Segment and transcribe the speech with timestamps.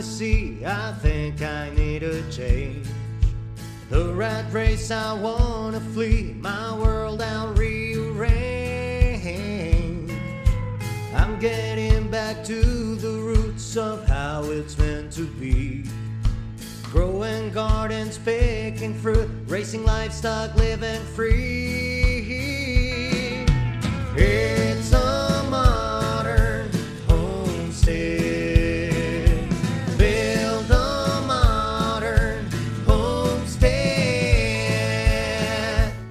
[0.00, 2.86] finally see I think I need a change.
[3.88, 6.34] The rat race, I wanna flee.
[6.40, 8.30] My world, I'll rearrange.
[11.14, 15.84] I'm getting back to the roots of how it's meant to be.
[16.84, 22.46] Growing gardens, picking fruit, racing livestock, living free.
[24.16, 24.59] It's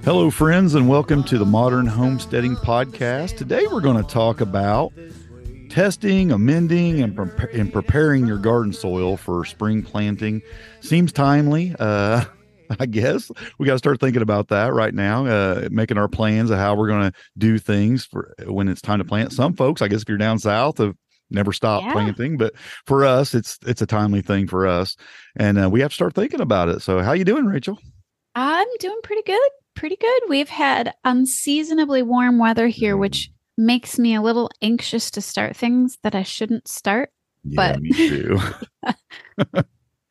[0.09, 3.37] Hello, friends, and welcome to the Modern Homesteading Podcast.
[3.37, 4.91] Today, we're going to talk about
[5.69, 10.41] testing, amending, and, pre- and preparing your garden soil for spring planting.
[10.81, 11.75] Seems timely.
[11.77, 12.25] Uh,
[12.79, 16.49] I guess we got to start thinking about that right now, uh, making our plans
[16.49, 19.31] of how we're going to do things for when it's time to plant.
[19.31, 20.95] Some folks, I guess, if you're down south, have
[21.29, 21.93] never stopped Yeah.
[21.93, 22.55] planting, but
[22.87, 24.95] for us, it's it's a timely thing for us,
[25.35, 26.81] and uh, we have to start thinking about it.
[26.81, 27.77] So, how you doing, Rachel?
[28.33, 29.49] I'm doing pretty good.
[29.79, 30.21] Pretty good.
[30.27, 35.97] We've had unseasonably warm weather here, which makes me a little anxious to start things
[36.03, 37.11] that I shouldn't start.
[37.45, 38.39] Yeah, But- me too.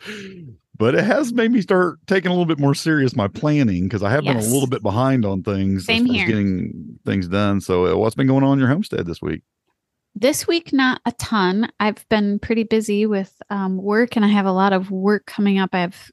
[0.78, 4.02] but it has made me start taking a little bit more serious my planning because
[4.02, 6.28] I have been a little bit behind on things Same as far as here.
[6.28, 7.60] getting things done.
[7.60, 9.42] So, uh, what's been going on in your homestead this week?
[10.14, 11.70] This week, not a ton.
[11.78, 15.58] I've been pretty busy with um, work, and I have a lot of work coming
[15.58, 15.70] up.
[15.74, 16.10] I have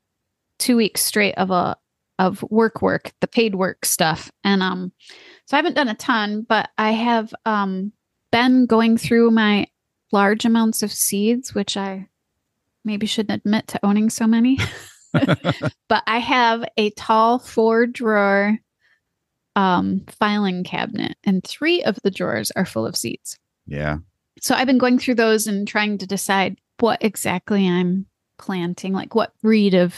[0.60, 1.78] two weeks straight of a
[2.20, 4.92] of work, work, the paid work stuff, and um,
[5.46, 7.92] so I haven't done a ton, but I have um
[8.32, 9.68] been going through my
[10.12, 12.08] large amounts of seeds, which I
[12.84, 14.60] maybe shouldn't admit to owning so many.
[15.14, 18.58] but I have a tall four drawer
[19.56, 23.38] um filing cabinet, and three of the drawers are full of seeds.
[23.68, 23.98] Yeah,
[24.42, 28.06] So I've been going through those and trying to decide what exactly I'm
[28.38, 29.96] planting, like what breed of,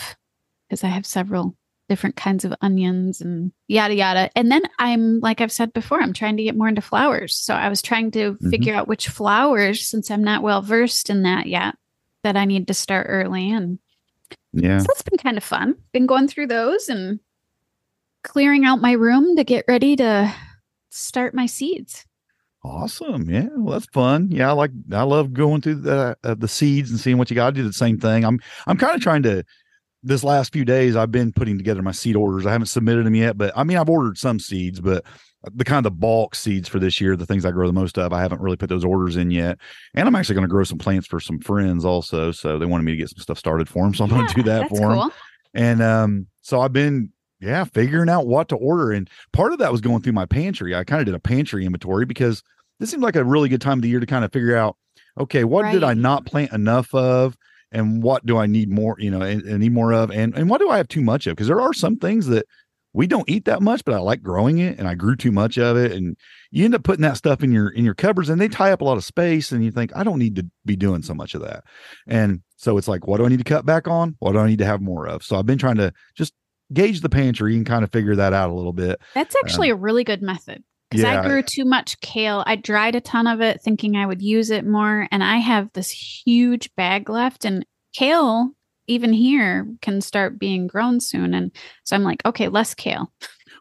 [0.69, 1.55] because I have several
[1.89, 4.29] different kinds of onions and yada yada.
[4.35, 7.35] And then I'm, like I've said before, I'm trying to get more into flowers.
[7.37, 8.49] So I was trying to Mhm.
[8.49, 11.75] figure out which flowers, since I'm not well versed in that yet,
[12.23, 13.49] that I need to start early.
[13.51, 13.79] And
[14.51, 14.79] yeah.
[14.79, 15.75] so that's been kind of fun.
[15.93, 17.19] Been going through those and
[18.23, 20.33] clearing out my room to get ready to
[20.89, 22.05] start my seeds.
[22.63, 23.29] Awesome.
[23.29, 23.47] Yeah.
[23.55, 24.29] Well, that's fun.
[24.29, 24.49] Yeah.
[24.49, 27.47] I like, I love going through the, uh, the seeds and seeing what you got.
[27.47, 28.25] I do the same thing.
[28.25, 29.45] I'm, I'm kind of trying to,
[30.07, 32.45] this last few days, I've been putting together my seed orders.
[32.45, 35.03] I haven't submitted them yet, but I mean, I've ordered some seeds, but
[35.53, 38.11] the kind of bulk seeds for this year, the things I grow the most of,
[38.11, 39.59] I haven't really put those orders in yet.
[39.93, 42.31] And I'm actually going to grow some plants for some friends also.
[42.31, 43.93] So they wanted me to get some stuff started for them.
[43.93, 45.11] So I'm going to do that for them.
[45.53, 48.91] And um, so I've been, yeah, figuring out what to order.
[48.91, 50.75] And part of that was going through my pantry.
[50.75, 52.41] I kind of did a pantry inventory because
[52.79, 54.75] this seemed like a really good time of the year to kind of figure out,
[55.19, 57.36] okay, what did I not plant enough of?
[57.71, 60.11] And what do I need more, you know, and, and need more of?
[60.11, 61.35] And and what do I have too much of?
[61.35, 62.45] Because there are some things that
[62.93, 65.57] we don't eat that much, but I like growing it and I grew too much
[65.57, 65.91] of it.
[65.91, 66.15] And
[66.49, 68.81] you end up putting that stuff in your in your cupboards and they tie up
[68.81, 71.35] a lot of space and you think, I don't need to be doing so much
[71.35, 71.63] of that.
[72.07, 74.15] And so it's like, what do I need to cut back on?
[74.19, 75.23] What do I need to have more of?
[75.23, 76.33] So I've been trying to just
[76.73, 78.99] gauge the pantry and kind of figure that out a little bit.
[79.13, 81.21] That's actually a really good method because yeah.
[81.21, 82.43] I grew too much kale.
[82.45, 85.07] I dried a ton of it thinking I would use it more.
[85.11, 88.51] And I have this huge bag left, and kale,
[88.87, 91.33] even here, can start being grown soon.
[91.33, 91.51] And
[91.83, 93.11] so I'm like, okay, less kale.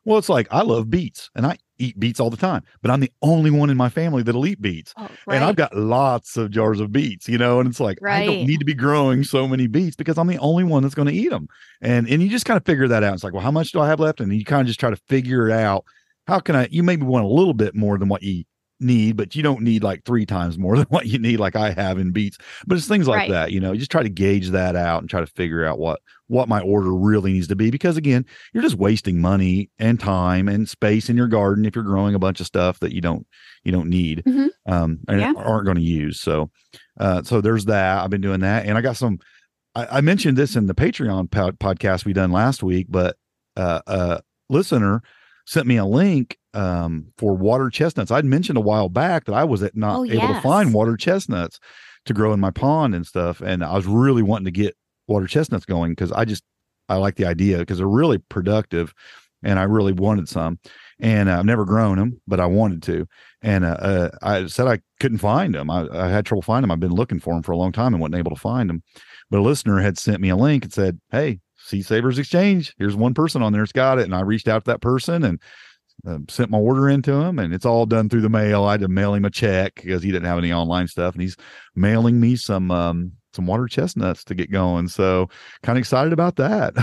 [0.07, 3.01] Well, it's like I love beets and I eat beets all the time, but I'm
[3.01, 4.95] the only one in my family that'll eat beets.
[4.97, 8.25] Oh, And I've got lots of jars of beets, you know, and it's like I
[8.25, 11.09] don't need to be growing so many beets because I'm the only one that's going
[11.09, 11.49] to eat them.
[11.83, 13.15] And and you just kind of figure that out.
[13.15, 14.21] It's like, well, how much do I have left?
[14.21, 15.85] And you kind of just try to figure it out.
[16.27, 16.69] How can I?
[16.71, 18.45] You maybe want a little bit more than what you
[18.79, 21.71] need, but you don't need like three times more than what you need, like I
[21.73, 22.37] have in beets.
[22.67, 23.31] But it's things like Right.
[23.31, 23.73] that, you know.
[23.73, 26.61] You just try to gauge that out and try to figure out what what my
[26.61, 31.09] order really needs to be because again you're just wasting money and time and space
[31.09, 33.25] in your garden if you're growing a bunch of stuff that you don't
[33.63, 34.49] you don't need Mhm.
[34.67, 35.35] um and Yeah.
[35.37, 36.51] aren't going to use so
[36.99, 39.21] uh so there's that i've been doing that and i got some
[39.77, 43.17] i, I mentioned this in the patreon pod- podcast we done last week but
[43.57, 44.19] uh uh
[44.51, 45.03] listener
[45.47, 48.11] sent me a link um, for water chestnuts.
[48.11, 50.97] I'd mentioned a while back that I was at not Oh, able to find water
[50.97, 51.59] chestnuts
[52.07, 54.77] to grow in my pond and stuff, and I was really wanting to get
[55.09, 56.43] water chestnuts going because I just
[56.89, 58.93] I like the idea because they're really productive,
[59.43, 60.59] and I really wanted some.
[60.99, 63.07] And uh, I've never grown them, but I wanted to.
[63.43, 65.71] And uh, uh, I said I couldn't find them.
[65.71, 66.71] I, I had trouble finding them.
[66.73, 68.83] I've been looking for them for a long time and wasn't able to find them.
[69.31, 72.75] But a listener had sent me a link and said, "Hey, Seed Savers Exchange.
[72.79, 75.25] Here's one person on there that's got it." And I reached out to that person
[75.25, 75.41] and
[76.07, 78.65] uh, sent my order into him, and it's all done through the mail.
[78.65, 81.23] I had to mail him a check because he didn't have any online stuff, and
[81.23, 81.37] he's
[81.75, 84.89] mailing me some um, some water chestnuts to get going.
[84.89, 85.29] So
[85.63, 86.75] kind of excited about that.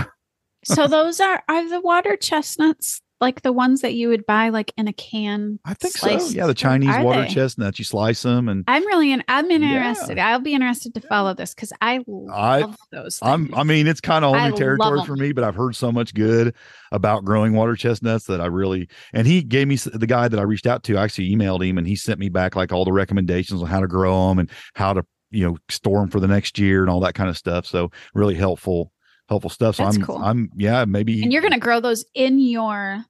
[0.66, 4.72] So those are are the water chestnuts like the ones that you would buy like
[4.76, 5.58] in a can?
[5.64, 6.08] I think so.
[6.30, 7.28] Yeah, the Chinese water they?
[7.28, 7.78] chestnuts.
[7.78, 9.56] You slice them, and I'm really in, I'm Yeah.
[9.56, 10.18] interested.
[10.18, 12.00] I'll be interested to follow this because I
[12.32, 13.18] I- love those.
[13.22, 13.52] I'm.
[13.54, 16.14] I mean, it's kind of all new territory for me, but I've heard so much
[16.14, 16.54] good
[16.92, 18.88] about growing water chestnuts that I really.
[19.12, 20.96] And he gave me the guy that I reached out to.
[20.96, 23.80] I actually emailed him, and he sent me back like all the recommendations on how
[23.80, 26.90] to grow them and how to you know store them for the next year and
[26.90, 27.66] all that kind of stuff.
[27.66, 28.92] So really helpful,
[29.28, 29.76] helpful stuff.
[29.76, 30.02] So That's I'm.
[30.02, 30.18] cool.
[30.18, 30.50] I'm.
[30.56, 31.22] Yeah, maybe.
[31.22, 33.04] and you're going to grow those in your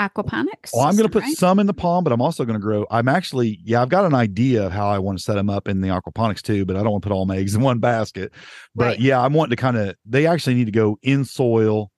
[0.00, 0.70] aquaponics.
[0.72, 1.36] Well, I'm going to put right?
[1.36, 2.86] some in the pond, but I'm also going to grow.
[2.90, 5.68] I'm actually, yeah, I've got an idea of how I want to set them up
[5.68, 7.78] in the aquaponics too, but I don't want to put all my eggs in one
[7.78, 8.32] basket.
[8.74, 9.00] But Right.
[9.00, 9.94] yeah, I'm wanting to kind of.
[10.06, 11.90] They actually need to go in soil.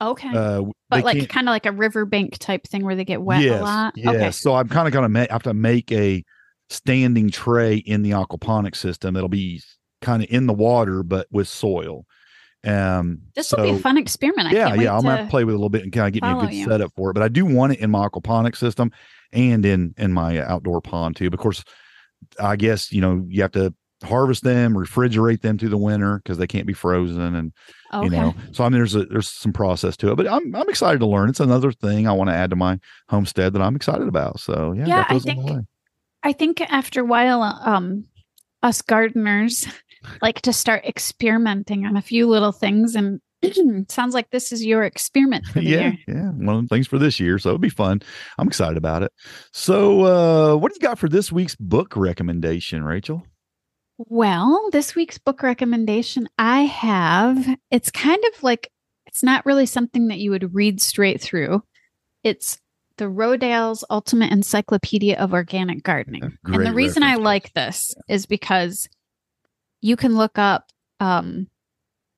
[0.00, 0.28] Okay.
[0.28, 3.60] Uh, but like kind of like a riverbank type thing where they get wet yes,
[3.60, 3.94] a lot.
[3.96, 4.14] Yes.
[4.14, 4.30] Okay.
[4.30, 6.22] So I'm kind of going to ma- have to make a
[6.70, 9.16] standing tray in the aquaponic system.
[9.16, 9.60] It'll be
[10.02, 12.04] kind of in the water, but with soil.
[12.66, 14.48] Um, This will be a fun experiment.
[14.48, 14.96] I yeah, yeah.
[14.96, 16.22] I'm gonna have to- to play with it a little bit and kind of get
[16.22, 16.64] me a good you.
[16.66, 17.14] setup for it.
[17.14, 18.90] But I do want it in my aquaponic system
[19.32, 21.26] and in in my outdoor pond too.
[21.32, 21.62] Of course,
[22.40, 23.72] I guess you know you have to
[24.04, 27.52] harvest them, refrigerate them through the winter because they can't be frozen, and
[27.94, 28.04] okay.
[28.04, 28.34] you know.
[28.52, 30.16] So I mean, there's a there's some process to it.
[30.16, 31.28] But I'm I'm excited to learn.
[31.28, 34.40] It's another thing I want to add to my homestead that I'm excited about.
[34.40, 35.66] So yeah, Yeah, I those on the think-
[36.24, 38.04] I think after a while, um,
[38.64, 39.68] us gardeners
[40.22, 43.20] like to start experimenting on a few little things, and
[43.88, 45.98] sounds like this is your experiment for the yeah, year.
[46.08, 46.30] yeah.
[46.30, 47.38] One of the things for this year.
[47.38, 48.02] So it'll be fun.
[48.38, 49.12] I'm excited about it.
[49.52, 53.24] So uh what do you got for this week's book recommendation, Rachel?
[53.98, 58.70] Well, this week's book recommendation I have, it's kind of like
[59.06, 61.62] it's not really something that you would read straight through.
[62.22, 62.58] It's
[62.98, 66.36] the Rodale's Ultimate Encyclopedia of Organic Gardening.
[66.44, 68.88] and the reason I like this is because
[69.80, 70.70] you can look up
[71.00, 71.46] um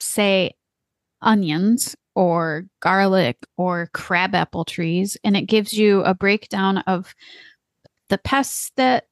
[0.00, 0.52] say
[1.22, 7.14] onions or garlic or crabapple trees and it gives you a breakdown of
[8.08, 9.04] the pests that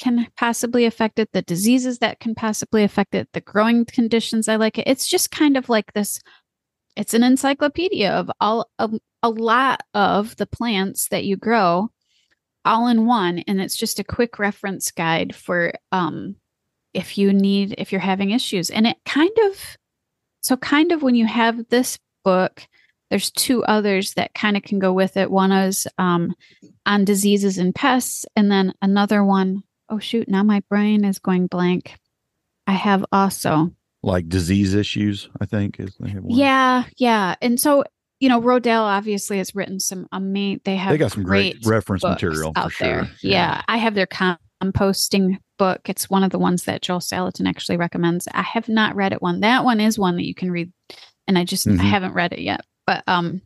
[0.00, 4.48] can possibly affect it, the diseases that can possibly affect it, the growing conditions.
[4.48, 4.88] I like it.
[4.88, 6.20] It's just kind of like this.
[6.96, 8.90] It's an encyclopedia of all a,
[9.22, 11.90] a lot of the plants that you grow,
[12.64, 16.36] all in one, and it's just a quick reference guide for um
[16.94, 18.70] if you need if you're having issues.
[18.70, 19.76] And it kind of
[20.40, 22.66] so kind of when you have this book,
[23.10, 25.30] there's two others that kind of can go with it.
[25.30, 26.34] One is um
[26.86, 31.46] on diseases and pests, and then another one oh shoot, now my brain is going
[31.46, 31.98] blank.
[32.66, 33.70] I have also.
[34.02, 36.36] Like disease issues, I think is they have one.
[36.36, 37.36] Yeah, yeah.
[37.40, 37.84] And so,
[38.20, 42.02] you know, Rodale obviously has written some amazing they have they got some great, reference
[42.02, 42.86] books material for out sure.
[42.86, 43.10] there.
[43.22, 43.62] Yeah.
[43.66, 45.88] I have their composting book.
[45.88, 48.28] It's one of the ones that Joel Salatin actually recommends.
[48.32, 49.40] I have not read it one.
[49.40, 50.72] That one is one that you can read
[51.26, 51.80] and I just Mhm.
[51.80, 52.60] I haven't read it yet.
[52.86, 53.40] But um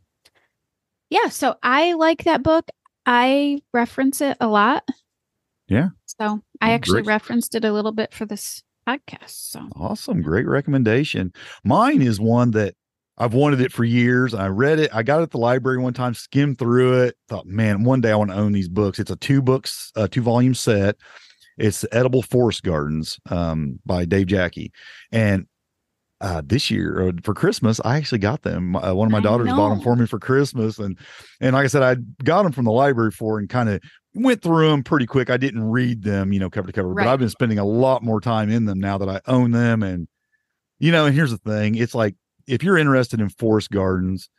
[1.09, 2.69] yeah, so I like that book.
[3.05, 4.83] I reference it a lot.
[5.67, 5.89] Yeah.
[6.19, 7.13] So I actually great.
[7.13, 9.29] referenced it a little bit for this podcast.
[9.29, 10.21] So Awesome.
[10.21, 11.31] Great recommendation.
[11.63, 12.75] Mine is one that
[13.17, 14.33] I've wanted it for years.
[14.33, 14.89] I read it.
[14.93, 18.11] I got it at the library one time, skimmed through it, thought, man, one day
[18.11, 18.97] I want to own these books.
[18.97, 20.95] It's a two books, uh, two volume set.
[21.59, 24.71] It's Edible Forest Gardens um, by Dave Jacke.
[25.11, 25.45] And
[26.21, 28.75] uh, this year uh, for Christmas, I actually got them.
[28.75, 30.97] Uh, one of my I daughters bought them for me for Christmas, and
[31.39, 33.81] and like I said, I got them from the library for and kind of
[34.13, 35.29] went through them pretty quick.
[35.29, 37.05] I didn't read them, you know, cover to cover, Right.
[37.05, 39.81] but I've been spending a lot more time in them now that I own them.
[39.81, 40.07] And
[40.79, 42.15] you know, and here's the thing: it's like
[42.47, 44.29] if you're interested in forest gardens,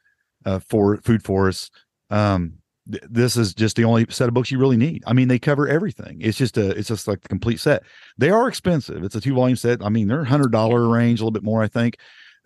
[0.44, 1.70] uh, for food forests,
[2.10, 2.59] um,
[2.92, 5.02] th- this is just the only set of books you really need.
[5.06, 6.18] I mean, they cover everything.
[6.20, 7.82] It's just a, it's just like the complete set.
[8.18, 9.02] They are expensive.
[9.04, 9.84] It's a two volume set.
[9.84, 11.96] I mean, they're hundred dollar range, a little bit more, I think.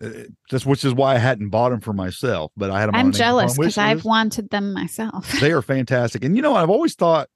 [0.03, 0.09] Uh,
[0.49, 2.95] just which is why I hadn't bought them for myself, but I had them.
[2.95, 5.31] I'm jealous because I've wanted them myself.
[5.39, 6.23] they are fantastic.
[6.23, 7.29] And you know, I've always thought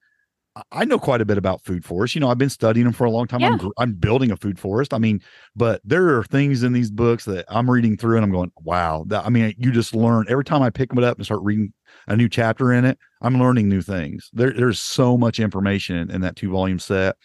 [0.72, 2.14] I know quite a bit about food forests.
[2.14, 3.42] You know, I've been studying them for a long time.
[3.42, 3.68] I'm, Yeah.
[3.78, 4.92] I'm building a food forest.
[4.94, 5.20] I mean,
[5.54, 9.04] but there are things in these books that I'm reading through and I'm going, wow.
[9.08, 11.72] That, I mean, you just learn every time I pick them up and start reading
[12.08, 12.98] a new chapter in it.
[13.20, 14.30] I'm learning new things.
[14.32, 17.16] There, there's so much information in, in that two volume set.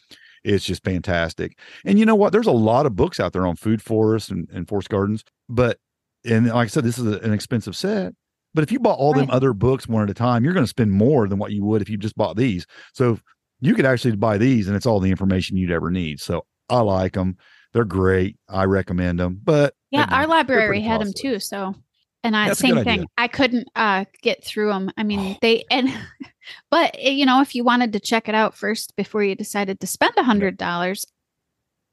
[0.44, 1.58] It's just fantastic.
[1.86, 2.32] And you know what?
[2.32, 5.24] There's a lot of books out there on food forests and, and forest gardens.
[5.50, 5.80] But,
[6.24, 8.14] and like I said, this is an expensive set.
[8.56, 10.68] But if you bought all them other books one at a time, you're going to
[10.70, 12.66] spend more than what you would if you just bought these.
[12.94, 13.20] So
[13.62, 16.20] you could actually buy these and it's all the information you'd ever need.
[16.22, 17.38] So I like them.
[17.74, 18.38] They're great.
[18.48, 19.40] I recommend them.
[19.44, 21.40] But Yeah, our library had them too.
[21.40, 21.76] So,
[22.24, 22.84] and I That's same idea.
[22.86, 23.08] thing.
[23.18, 24.90] I couldn't uh get through them.
[24.98, 25.38] I mean, Oh.
[25.42, 25.90] they and
[26.72, 29.80] but eh, you know, if you wanted to check it out first before you decided
[29.82, 31.06] to spend a hundred dollars,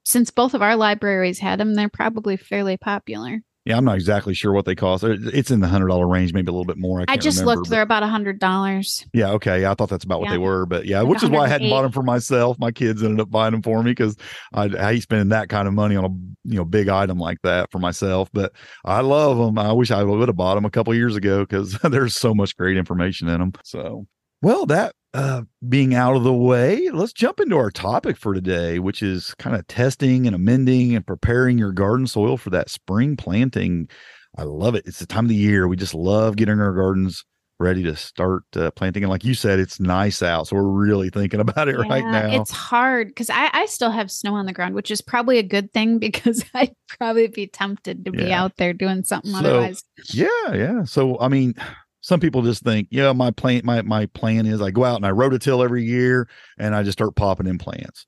[0.05, 3.43] since both of our libraries had them, they're probably fairly popular.
[3.65, 5.05] Yeah, I'm not exactly sure what they cost.
[5.05, 7.03] It's in the hundred dollar range, maybe a little bit more.
[7.03, 9.07] I, I, just remember, looked; but- they're about a hundred dollars.
[9.13, 9.61] Yeah, okay.
[9.61, 10.33] Yeah, I thought that's about what Yeah.
[10.33, 12.59] they were, but yeah, Like which is why I hadn't bought them for myself.
[12.59, 14.17] My kids ended up buying them for me because
[14.53, 16.09] I, I hate spending that kind of money on a
[16.51, 18.29] you know big item like that for myself.
[18.33, 18.53] But
[18.85, 19.57] I love them.
[19.59, 22.57] I wish I would have bought them a couple years ago because there's so much
[22.57, 23.53] great information in them.
[23.63, 24.09] So,
[24.43, 28.79] well, that uh, being out of the way, let's jump into our topic for today,
[28.79, 33.17] which is kind of testing and amending and preparing your garden soil for that spring
[33.17, 33.89] planting.
[34.37, 34.85] I love it.
[34.87, 37.25] It's the time of the year we just love getting our gardens
[37.61, 39.05] ready to start uh, planting.
[39.05, 40.49] And like you said, it's nice out.
[40.49, 42.41] So we're really thinking about it right now.
[42.41, 45.43] It's hard because I, I still have snow on the ground, which is probably a
[45.45, 49.85] good thing because I'd probably be tempted to be out there doing something So, otherwise.
[50.13, 50.85] yeah, yeah.
[50.85, 51.55] So I mean,
[52.03, 55.07] some people just think, yeah, my plant, my my plan is I go out and
[55.07, 56.29] I rototill every year
[56.59, 58.05] and I just start popping in plants.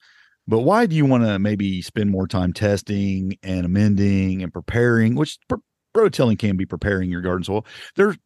[0.47, 5.15] But why do you want to maybe spend more time testing and amending and preparing,
[5.15, 5.55] which pr-
[5.97, 7.65] rototilling can be preparing your garden soil.
[7.97, 8.17] There's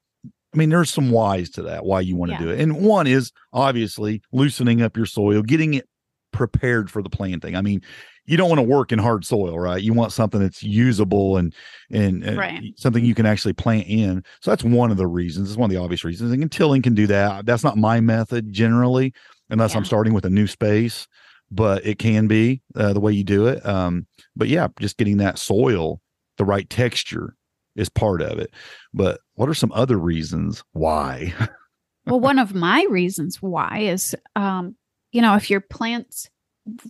[0.54, 2.42] I mean, there's some whys to that, why you want to Yeah.
[2.44, 2.60] do it.
[2.60, 5.87] And one is obviously loosening up your soil, getting it
[6.32, 7.56] prepared for the planting.
[7.56, 7.82] I mean,
[8.26, 9.82] you don't want to work in hard soil, right?
[9.82, 11.54] You want something that's usable and
[11.90, 12.62] and, and Right.
[12.76, 14.22] something you can actually plant in.
[14.42, 15.48] So that's one of the reasons.
[15.48, 16.32] It's one of the obvious reasons.
[16.32, 17.46] And tilling can do that.
[17.46, 19.14] That's not my method generally,
[19.48, 21.06] unless I'm starting with a new space.
[21.50, 23.64] But it can be uh, the way you do it.
[23.64, 24.06] Um,
[24.36, 26.02] but yeah, just getting that soil,
[26.36, 27.34] the right texture,
[27.74, 28.52] is part of it.
[28.92, 31.32] But what are some other reasons why?
[32.06, 34.76] well, one of my reasons why is, um,
[35.12, 36.28] you know, if your plants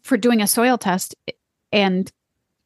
[0.03, 1.15] for doing a soil test
[1.73, 2.11] and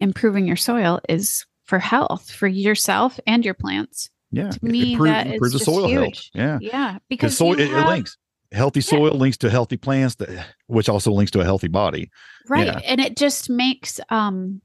[0.00, 4.11] improving your soil is for health for yourself and your plants.
[4.30, 6.14] Yeah, To me, improve, that improve the soil health.
[6.35, 8.16] Yeah, Yeah, because soil it, it links.
[8.50, 12.11] Healthy soil links to healthy plants, that, which also links to a healthy body.
[12.49, 12.80] right Yeah.
[12.85, 14.61] and it just makes um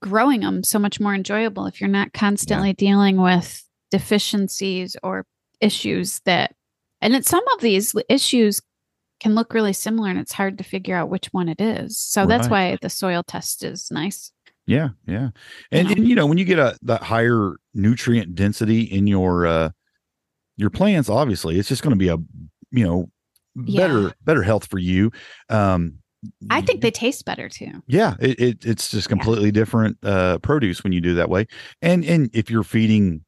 [0.00, 5.24] growing them so much more enjoyable if you're not constantly dealing with deficiencies or
[5.60, 6.54] issues that
[7.00, 8.60] and it's some of these issues
[9.22, 11.96] can look really similar and it's hard to figure out which one it is.
[11.98, 14.32] So that's why the soil test is nice.
[14.66, 15.30] Yeah, yeah,
[15.70, 15.94] and know?
[15.96, 19.70] and you know when you get a that higher nutrient density in your uh
[20.56, 22.16] your plants, obviously it's just going to be a
[22.70, 23.10] you know
[23.56, 24.10] better Yeah.
[24.24, 25.10] better health for you.
[25.48, 25.98] Um,
[26.50, 27.72] i think they taste better too.
[27.88, 31.46] Yeah it, it it's just completely different uh produce when you do that way.
[31.80, 33.24] And and if you're feeding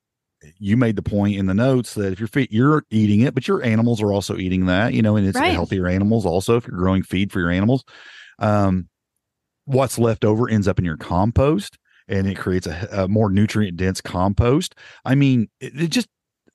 [0.58, 3.48] you made the point in the notes that if you're feed, you're eating it but
[3.48, 5.52] your animals are also eating that you know and it's Right.
[5.54, 7.84] healthier animals also if you're growing feed for your animals
[8.38, 8.88] um
[9.66, 13.76] what's left over ends up in your compost and it creates a, a more nutrient
[13.76, 14.74] dense compost
[15.04, 16.08] i mean it, it just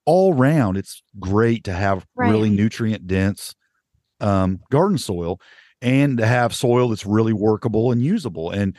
[0.05, 3.55] all round it's great to have really nutrient dense
[4.19, 5.39] um garden soil
[5.81, 8.51] and to have soil that's really workable and usable.
[8.51, 8.75] And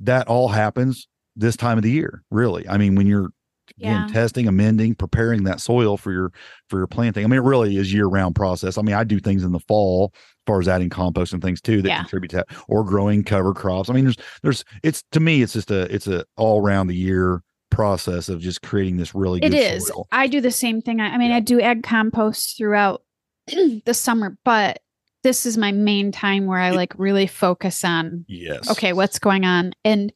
[0.00, 2.68] that all happens this time of the year, really.
[2.68, 3.30] I mean, when you're
[3.78, 4.12] again Yeah.
[4.12, 6.32] testing, amending, preparing that soil for your
[6.68, 7.24] for your planting.
[7.24, 8.78] I mean, it really is year round process.
[8.78, 11.60] I mean, I do things in the fall as far as adding compost and things
[11.60, 11.98] too that Yeah.
[11.98, 13.88] contribute to that, or growing cover crops.
[13.90, 16.94] I mean, there's there's it's to me, it's just a it's a all round the
[16.96, 19.88] year process of just creating this really It good is.
[19.88, 20.06] soil.
[20.12, 21.00] I do the same thing.
[21.00, 21.36] I, I mean, Yeah.
[21.36, 23.02] I do add compost throughout
[23.46, 24.80] the summer, but
[25.24, 28.70] this is my main time where I like really focus on Yes.
[28.70, 29.72] okay, what's going on?
[29.84, 30.12] And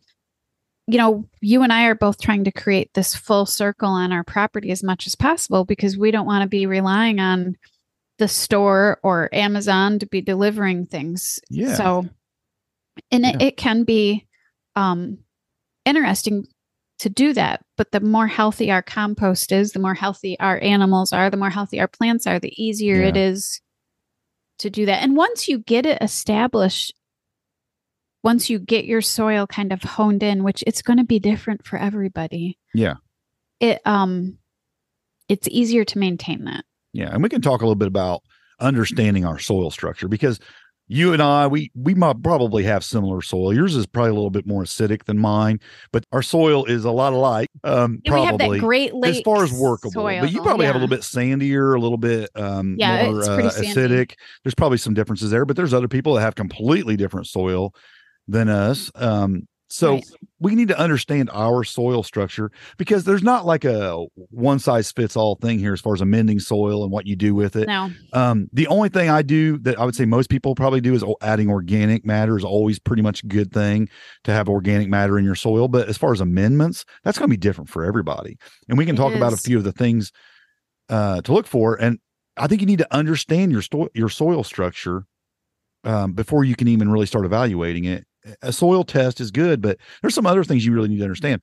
[0.91, 4.25] you know, you and I are both trying to create this full circle on our
[4.25, 7.57] property as much as possible because we don't want to be relying on
[8.19, 11.39] the store or Amazon to be delivering things.
[11.51, 11.75] Yeah.
[11.75, 12.09] So
[13.11, 13.47] and it, Yeah.
[13.49, 14.27] it can be
[14.77, 15.19] um
[15.85, 16.47] interesting
[17.01, 17.63] to do that.
[17.77, 21.51] But the more healthy our compost is, the more healthy our animals are, the more
[21.51, 23.61] healthy our plants are, the easier it is
[24.59, 25.03] to do that.
[25.03, 26.93] And once you get it established,
[28.23, 31.65] once you get your soil kind of honed in, which it's going to be different
[31.65, 32.59] for everybody.
[32.75, 32.95] Yeah.
[33.61, 34.39] It um
[35.29, 36.65] it's easier to maintain that.
[36.93, 38.23] Yeah, and we can talk a little bit about
[38.61, 40.41] understanding our soil structure because
[40.91, 43.53] you and I, we we might probably have similar soil.
[43.53, 45.61] Yours is probably a little bit more acidic than mine,
[45.93, 47.49] but our soil is a lot alike.
[47.63, 49.93] Um, Yeah, we probably have that Great Lakes as far as workable.
[49.93, 53.21] soil, but you probably have a little bit sandier, a little bit um, Yeah, more
[53.21, 53.69] uh, sandy.
[53.69, 54.15] acidic.
[54.43, 57.75] There's probably some differences there, but there's other people that have completely different soil
[58.29, 58.91] than us.
[58.95, 60.05] Um, so Right.
[60.41, 65.15] we need to understand our soil structure because there's not like a one size fits
[65.15, 67.67] all thing here as far as amending soil and what you do with it.
[67.67, 70.95] No, Um, the only thing I do that I would say most people probably do
[70.95, 73.91] is adding organic matter is always pretty much a good thing
[74.25, 75.69] to have organic matter in your soil.
[75.69, 78.39] But as far as amendments, that's going to be different for everybody.
[78.71, 80.13] And we can It talk about a few of the things
[80.89, 81.75] uh, to look for.
[81.75, 81.99] And
[82.39, 85.05] I think you need to understand your sto- your soil structure
[85.85, 88.07] um, before you can even really start evaluating it.
[88.43, 91.43] A soil test is good, but there's some other things you really need to understand.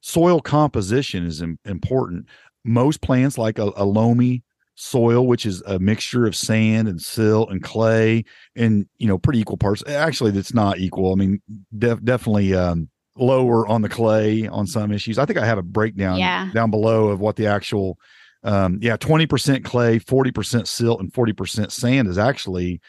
[0.00, 2.26] Soil composition is im- important.
[2.64, 4.42] Most plants, like a, a loamy
[4.74, 8.24] soil, which is a mixture of sand and silt and clay,
[8.54, 9.82] and you know, pretty equal parts.
[9.86, 11.12] Actually, that's not equal.
[11.12, 11.40] I mean,
[11.76, 15.18] def- definitely um, lower on the clay on some issues.
[15.18, 16.50] I think I have a breakdown Yeah.
[16.52, 17.96] down below of what the actual
[18.44, 22.80] um yeah 20% clay 40% silt and 40% sand is actually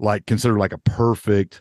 [0.00, 1.60] like considered like a perfect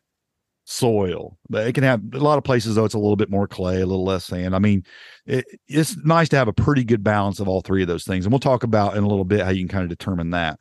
[0.65, 3.47] soil but it can have a lot of places though it's a little bit more
[3.47, 4.83] clay a little less sand i mean
[5.27, 8.25] it, it's nice to have a pretty good balance of all three of those things
[8.25, 10.59] and we'll talk about in a little bit how you can kind of determine that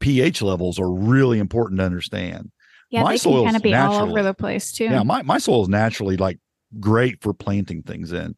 [0.00, 2.50] ph levels are really important to understand
[2.90, 4.84] yeah, My they can soil's kind of be all over the place too.
[4.84, 6.38] yeah my, my soil is naturally like
[6.78, 8.34] great for planting things in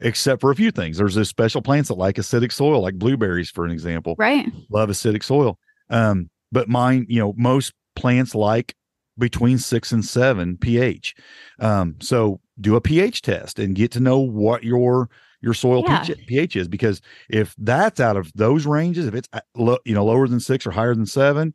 [0.00, 3.50] except for a few things there's those special plants that like acidic soil like blueberries
[3.50, 4.46] for an example right.
[4.70, 5.58] love acidic soil.
[5.90, 8.74] Um, but mine, you know, most plants like
[9.18, 11.14] between six and seven pH.
[11.60, 15.08] Um, so do a pH test and get to know what your
[15.40, 16.02] your soil Yeah.
[16.02, 19.28] pH, pH is because if that's out of those ranges, if it's
[19.84, 21.54] you know lower than six or higher than seven,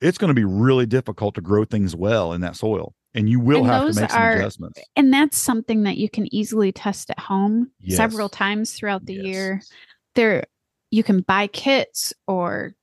[0.00, 3.40] it's going to be really difficult to grow things well in that soil, and you
[3.40, 4.80] will And have to make some are- adjustments.
[4.94, 9.24] And that's something that you can easily test at home several times throughout the Yes.
[9.24, 9.60] year.
[10.14, 10.44] There
[10.92, 12.74] you can buy kits or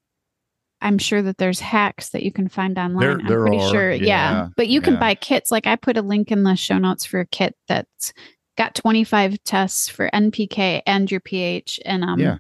[0.84, 3.00] I'm sure that there's hacks that you can find online.
[3.00, 3.92] There- I'm there pretty are, sure.
[3.92, 4.04] Yeah.
[4.06, 5.00] yeah, But you can yeah.
[5.00, 5.50] buy kits.
[5.50, 8.14] Like I put a link in the show notes for a kit that's
[8.58, 11.80] got 25 tests for NPK and your pH.
[11.86, 12.38] And um Yeah.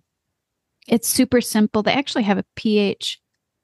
[0.88, 1.82] it's super simple.
[1.84, 3.20] They actually have a pH.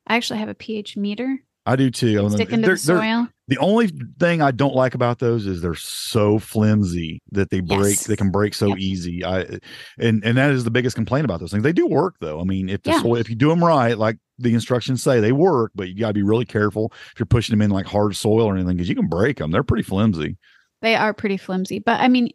[0.08, 1.38] I actually have a pH meter.
[1.65, 2.08] I do too.
[2.08, 3.27] You stick into they're- the soil.
[3.49, 7.97] The only thing I don't like about those is they're so flimsy that they break.
[7.97, 8.03] Yes.
[8.05, 8.77] They can break so Yep.
[8.77, 9.25] easy.
[9.25, 9.57] I
[9.97, 11.63] and and that is the biggest complaint about those things.
[11.63, 12.39] They do work though.
[12.39, 13.01] I mean, if the Yeah.
[13.01, 15.71] soil, if you do them right, like the instructions say, they work.
[15.75, 18.43] But you got to be really careful if you're pushing them in like hard soil
[18.43, 19.51] or anything because you can break them.
[19.51, 20.38] They're pretty flimsy.
[20.81, 21.79] They are pretty flimsy.
[21.79, 22.29] But I mean,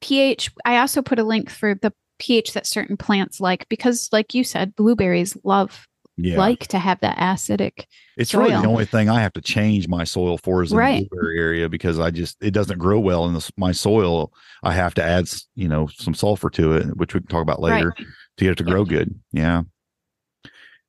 [0.00, 4.34] pH, I also put a link for the pH that certain plants like because, like
[4.34, 5.86] you said, blueberries love
[6.20, 7.84] Yeah, like to have that acidic.
[8.16, 11.02] it's really the only thing I have to change my soil for is in Right.
[11.04, 14.32] the blueberry area because I just it doesn't grow well in this, my soil.
[14.64, 17.60] I have to add you know some sulfur to it, which we can talk about
[17.60, 18.06] later Right.
[18.38, 19.14] to get it to grow good.
[19.32, 19.62] Yeah.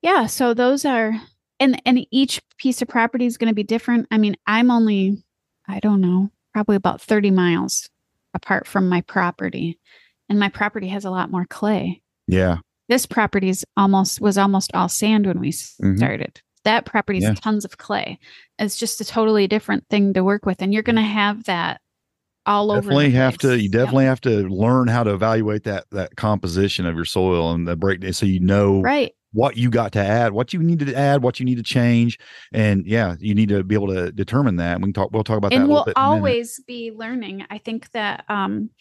[0.02, 0.26] Yeah.
[0.26, 1.14] So those are,
[1.60, 4.08] and and each piece of property is going to be different.
[4.12, 5.24] I mean, I'm only,
[5.68, 7.90] I don't know, probably about 30 miles
[8.34, 9.80] apart from my property,
[10.28, 12.02] and my property has a lot more clay.
[12.28, 12.58] Yeah.
[12.90, 15.96] This property's almost was almost all sand when we Mhm.
[15.98, 16.42] started.
[16.66, 17.36] That property's Yeah.
[17.36, 18.20] tons of clay.
[18.58, 21.80] It's just a totally different thing to work with, and you're going to have that
[22.46, 22.82] all over.
[22.82, 23.58] the definitely have to place.
[23.62, 23.72] you Yep.
[23.72, 27.76] definitely have to learn how to evaluate that that composition of your soil and the
[27.76, 29.14] breakdown, so you know right.
[29.34, 32.18] what you got to add what you need to add what you need to change
[32.52, 35.38] and yeah you need to be able to determine that we can talk we'll talk
[35.38, 38.72] about that and we'll bit in a always be learning i think that um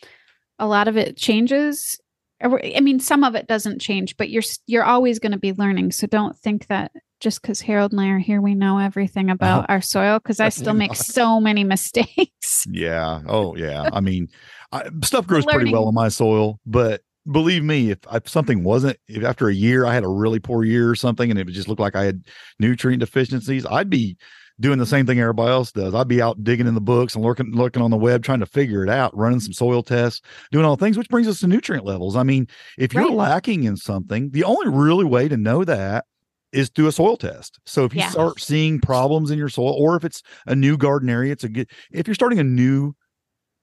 [0.59, 2.01] a lot of it changes
[2.43, 5.93] i mean some of it doesn't change but you're you're always going to be learning.
[5.93, 9.69] So don't think that just because harold and i are here we know everything about
[9.69, 10.99] our soil because i still make not.
[10.99, 12.67] so many mistakes.
[12.71, 13.21] Yeah.
[13.27, 13.89] Oh yeah.
[13.93, 14.29] I mean
[14.73, 18.99] I, stuff grows pretty well in my soil but believe me if, if something wasn't
[19.07, 21.69] if after a year i had a really poor year or something and it just
[21.69, 22.25] looked like i had
[22.59, 24.17] nutrient deficiencies i'd be
[24.61, 27.25] doing the same thing everybody else does i'd be out digging in the books and
[27.25, 30.65] looking looking on the web trying to figure it out running some soil tests doing
[30.65, 32.47] all the things which brings us to nutrient levels i mean
[32.79, 33.13] if you're Right.
[33.17, 36.05] lacking in something the only really way to know that
[36.53, 38.11] is through a soil test so if you Yeah.
[38.11, 41.49] start seeing problems in your soil or if it's a new garden area it's a
[41.49, 42.95] good if you're starting a new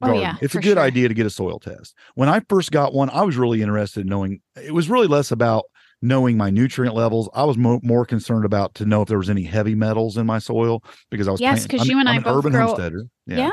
[0.02, 0.24] Oh, garden.
[0.24, 0.84] yeah, it's a good sure.
[0.84, 1.96] idea to get a soil test.
[2.16, 4.42] When I first got one, I was really interested in knowing.
[4.62, 5.64] It was really less about
[6.06, 7.30] knowing my nutrient levels.
[7.34, 10.26] I was mo- more concerned about to know if there was any heavy metals in
[10.26, 12.52] my soil because I was Yes, 'cause I'm- you and I'm I an both urban
[12.54, 13.04] grow- homesteader.
[13.28, 13.52] yeah,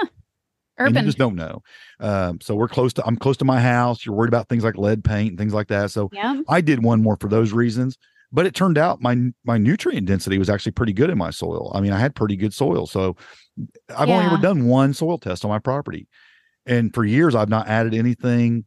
[0.78, 1.62] And urban you just don't know.
[2.00, 3.06] Um, so we're close to.
[3.06, 4.04] I'm close to my house.
[4.06, 5.90] You're worried about things like lead paint and things like that.
[5.90, 7.96] So yeah I did one more for those reasons.
[8.34, 11.70] but it turned out my my nutrient density was actually pretty good in my soil.
[11.74, 12.86] I mean, I had pretty good soil.
[12.86, 13.14] So
[13.94, 16.08] I've only ever done one soil test on my property.
[16.64, 18.64] And for years I've not added anything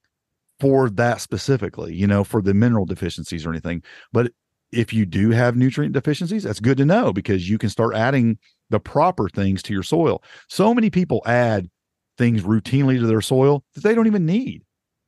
[0.60, 3.84] for that specifically, you know, for the mineral deficiencies or anything.
[4.12, 4.32] But
[4.72, 8.38] if you do have nutrient deficiencies, that's good to know because you can start adding
[8.70, 10.24] the proper things to your soil.
[10.50, 11.70] So many people add
[12.18, 14.64] things routinely to their soil that they don't even need.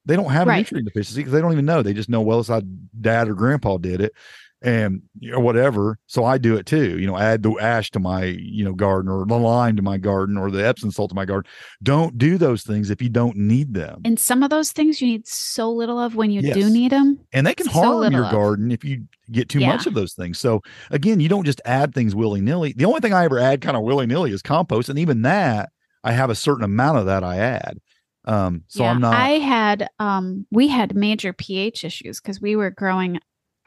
[0.06, 1.82] They don't have a nutrient deficiency because they don't even know.
[1.82, 2.62] They just know, well, it's how
[3.02, 4.14] dad or grandpa did it
[4.62, 6.00] and you know, whatever.
[6.08, 6.98] So I do it too.
[6.98, 9.98] You know, add the ash to my, you know, garden or the lime to my
[9.98, 11.50] garden or the Epsom salt to my garden.
[11.84, 14.02] Don't do those things if you don't need them.
[14.04, 17.20] And some of those things you need so little of when you do need them.
[17.34, 18.32] and they can so harm your of.
[18.32, 20.40] garden if you get too much of those things.
[20.40, 22.74] So again, you don't just add things willy nilly.
[22.74, 25.70] The only thing I ever add kind of willy nilly is compost, and even that
[26.04, 27.80] I have a certain amount of that I add.
[28.26, 29.14] Um, so I'm not.
[29.14, 33.20] I had um we had major pH issues because we were growing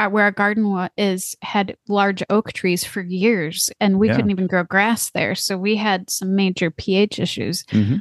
[0.09, 4.17] where our garden wa- is had large oak trees for years and we Yeah.
[4.17, 5.35] couldn't even grow grass there.
[5.35, 7.65] So we had some major pH issues.
[7.71, 8.01] Mhm.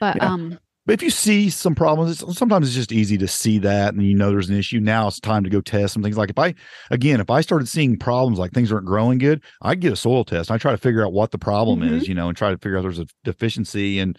[0.00, 0.22] But Yeah.
[0.22, 3.94] um But if you see some problems, it's, sometimes it's just easy to see that
[3.94, 4.80] and you know there's an issue.
[4.80, 6.16] Now it's time to go test some things.
[6.18, 6.54] Like if I,
[6.90, 10.24] again, if I started seeing problems like things aren't growing good, I get a soil
[10.24, 10.50] test.
[10.50, 11.84] I try to figure out what the problem Mhm.
[11.84, 14.16] is, you know, and try to figure out there's a deficiency in,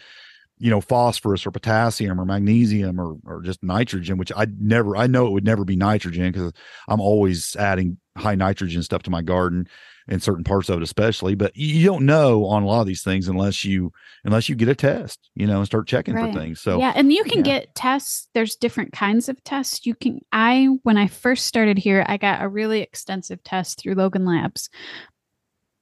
[0.57, 5.07] you know, phosphorus or potassium or magnesium or or just nitrogen, which I never, I
[5.07, 6.51] know it would never be nitrogen because
[6.89, 9.67] I'm always adding high nitrogen stuff to my garden
[10.09, 11.35] in certain parts of it, especially.
[11.35, 13.91] But you you don't know on a lot of these things unless you
[14.25, 16.33] unless you get a test, you know, and start checking Right.
[16.33, 16.59] for things.
[16.59, 17.59] So yeah, and you can yeah.
[17.59, 18.27] get tests.
[18.33, 19.85] There's different kinds of tests.
[19.85, 23.95] You can I when I first started here, I got a really extensive test through
[23.95, 24.69] Logan Labs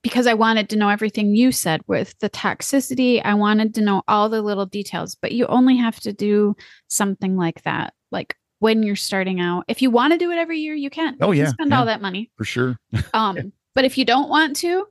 [0.04, 3.22] because I wanted to know everything you said with the toxicity.
[3.26, 6.56] I wanted to know all the little details, but you only have to do
[6.88, 7.94] something like that.
[8.12, 9.66] Like when you're starting out.
[9.68, 11.16] If you want to do it every year, you can.
[11.22, 11.80] Oh, You can yeah, spend yeah.
[11.80, 12.32] all that money.
[12.38, 12.78] for sure.
[13.14, 14.88] Um, but if you don't want to,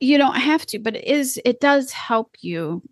[0.00, 0.80] you don't have to.
[0.80, 2.82] But it is it does help you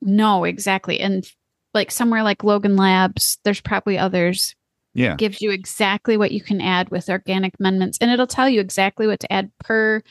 [0.00, 1.00] know exactly.
[1.00, 1.28] And
[1.74, 4.54] like somewhere like Logan Labs, there's probably others
[4.94, 5.16] Yeah.
[5.16, 9.08] gives you exactly what you can add with organic amendments, and it'll tell you exactly
[9.08, 10.02] what to add per.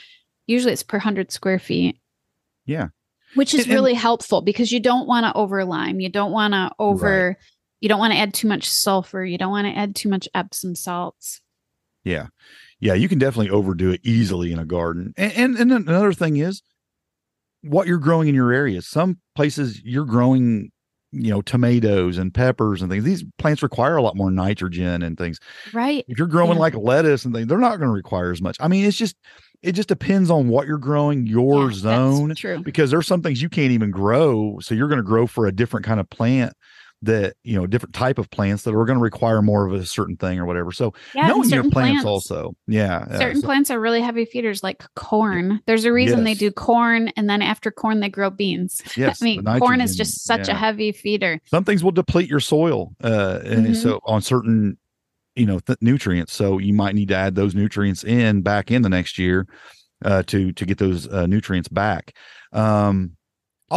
[0.45, 1.97] Usually, it's per hundred square feet.
[2.65, 2.89] Yeah.
[3.35, 5.99] which is And- and- really helpful because you don't want to over lime.
[5.99, 7.35] You don't want to over.
[7.81, 9.25] You don't want to add too much sulfur.
[9.25, 11.41] You don't want to add too much Epsom salts.
[12.03, 12.27] Yeah.
[12.83, 12.93] Yeah.
[12.93, 15.13] You can definitely overdo it easily in a garden.
[15.17, 16.61] And, and, and another thing is
[17.61, 18.81] what you're growing in your area.
[18.81, 20.69] Some places you're growing,
[21.11, 23.03] you know, tomatoes and peppers and things.
[23.03, 25.39] These plants require a lot more nitrogen and things.
[25.73, 26.03] Right.
[26.07, 26.59] If you're growing Yeah.
[26.59, 28.57] like lettuce and things, they're not going to require as much.
[28.59, 29.15] I mean, it's just,
[29.61, 32.35] it just depends on what you're growing, your Yeah, that's zone.
[32.35, 32.61] True.
[32.63, 35.53] because there's some things you can't even grow so you're going to grow for a
[35.53, 36.51] different kind of plant
[37.03, 39.85] that you know different type of plants that are going to require more of a
[39.85, 43.47] certain thing or whatever so Yeah, knowing your certain plants, also yeah yeah, certain so-
[43.47, 45.61] plants are really heavy feeders, like corn.
[45.67, 48.81] There's a reason they do corn, and then after corn they grow beans.
[48.97, 51.39] yes I mean, corn is just such a heavy feeder.
[51.45, 53.75] some things will deplete your soil uh and Mhm.
[53.75, 54.77] so on certain
[55.35, 58.81] you know th- nutrients so you might need to add those nutrients in back in
[58.83, 59.47] the next year
[60.05, 62.15] uh to to get those uh, nutrients back
[62.51, 63.17] um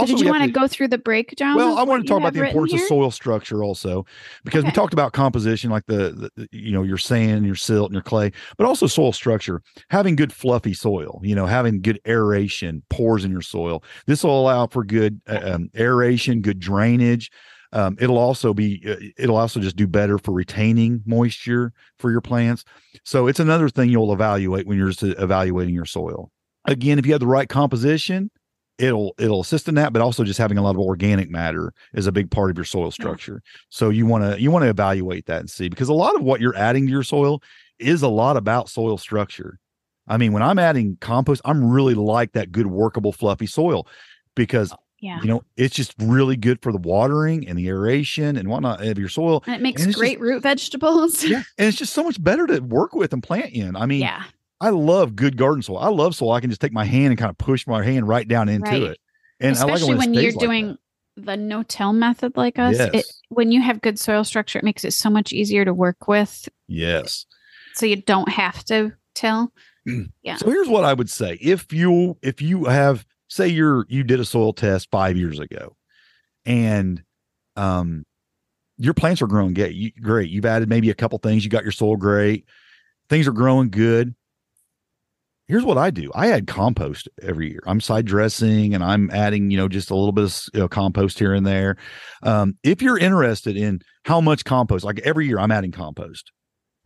[0.01, 1.57] So did you want to go through the breakdown?
[1.57, 2.83] Well, I want to talk about the importance here?
[2.83, 4.05] of soil structure also,
[4.45, 7.95] because we talked about composition, like the, the you know your sand, your silt, and
[7.95, 9.63] your clay, but also soil structure.
[9.91, 13.83] Having good fluffy soil, you know, having good aeration, pores in your soil.
[14.07, 17.31] This will allow for good uh, um, aeration, good drainage.
[17.73, 22.21] Um, it'll also be uh, it'll also just do better for retaining moisture for your
[22.21, 22.65] plants.
[23.05, 26.31] So it's another thing you'll evaluate when you're just evaluating your soil.
[26.65, 28.31] Again, if you have the right composition,
[28.79, 32.07] it'll it'll assist in that but also just having a lot of organic matter is
[32.07, 35.27] a big part of your soil structure so you want to you want to evaluate
[35.27, 37.43] that and see because a lot of what you're adding to your soil
[37.79, 39.59] is a lot about soil structure
[40.09, 43.87] i mean when i'm adding compost i'm really like that good workable fluffy soil
[44.35, 45.21] because oh, Yeah.
[45.23, 48.99] you know it's just really good for the watering and the aeration and whatnot of
[48.99, 51.25] your soil And it makes and great root vegetables.
[51.25, 54.03] yeah and it's just so much better to work with and plant in i mean
[54.03, 54.25] yeah.
[54.61, 55.79] I love good garden soil.
[55.79, 56.33] I love soil.
[56.33, 58.71] I can just take my hand and kind of push my hand right down into
[58.71, 58.83] Right.
[58.83, 58.99] it.
[59.41, 60.41] And I like it Especially when, when you're like that.
[60.41, 60.79] doing
[61.19, 62.77] the no-till method like us.
[62.79, 66.09] It, when you have good soil structure, it makes it so much easier to work
[66.09, 66.49] with.
[66.69, 67.27] Yes.
[67.75, 69.53] so you don't have to till.
[70.23, 70.37] Yeah.
[70.37, 71.39] So here's what I would say.
[71.41, 75.77] If you if you have say you're you did a soil test 5 years ago
[76.45, 77.03] and
[77.57, 78.05] um
[78.79, 79.75] your plants are growing great.
[79.75, 80.29] You, great.
[80.31, 81.45] You've added maybe a couple things.
[81.45, 82.47] You got your soil great.
[83.09, 84.15] Things are growing good.
[85.49, 86.11] Here's what I do.
[86.15, 87.63] I add compost every year.
[87.67, 90.69] I'm side dressing and I'm adding, you know, just a little bit of you know,
[90.69, 91.77] compost here and there.
[92.25, 96.33] Um, if you're interested in how much compost, like every year I'm adding compost.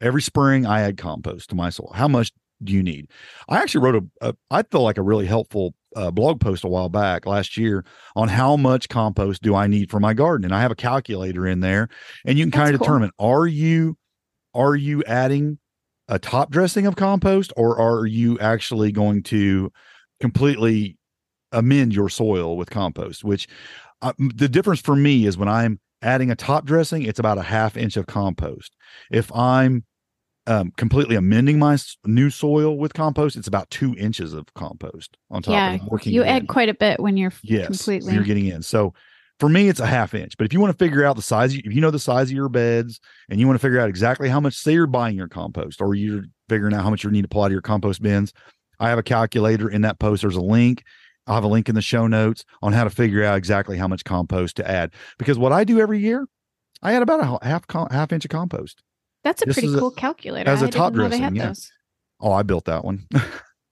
[0.00, 1.92] Every spring I add compost to my soil.
[1.94, 3.10] How much do you need?
[3.48, 6.68] I actually wrote a, a I feel like a really helpful uh, blog post a
[6.68, 7.84] while back last year
[8.16, 11.46] on how much compost do I need for my garden, and I have a calculator
[11.46, 11.88] in there,
[12.24, 12.86] and you can kind of cool.
[12.86, 13.96] determine are you
[14.54, 15.58] are you adding
[16.10, 19.72] a top dressing of compost or are you actually going to
[20.20, 20.98] completely
[21.52, 23.48] amend your soil with compost which
[24.02, 27.42] uh, the difference for me is when i'm adding a top dressing it's about a
[27.42, 28.74] half inch of compost
[29.10, 29.84] if i'm
[30.46, 35.42] um, completely amending my new soil with compost it's about two inches of compost on
[35.42, 36.46] top Yeah, of it, working you it add in.
[36.48, 38.14] quite a bit when you're yes completely.
[38.14, 38.92] you're getting in so
[39.40, 41.54] for me it's a half inch but if you want to figure out the size
[41.54, 44.28] if you know the size of your beds and you want to figure out exactly
[44.28, 47.22] how much say you're buying your compost or you're figuring out how much you need
[47.22, 48.32] to pull out of your compost bins
[48.78, 50.84] i have a calculator in that post there's a link
[51.26, 53.88] i'll have a link in the show notes on how to figure out exactly how
[53.88, 56.26] much compost to add because what i do every year
[56.82, 58.82] i add about a half half inch of compost
[59.24, 60.50] That's a this pretty is a- cool calculator.
[60.50, 61.46] as a I top didn't know they dressing, yeah.
[61.48, 61.72] those.
[62.20, 63.06] oh i built that one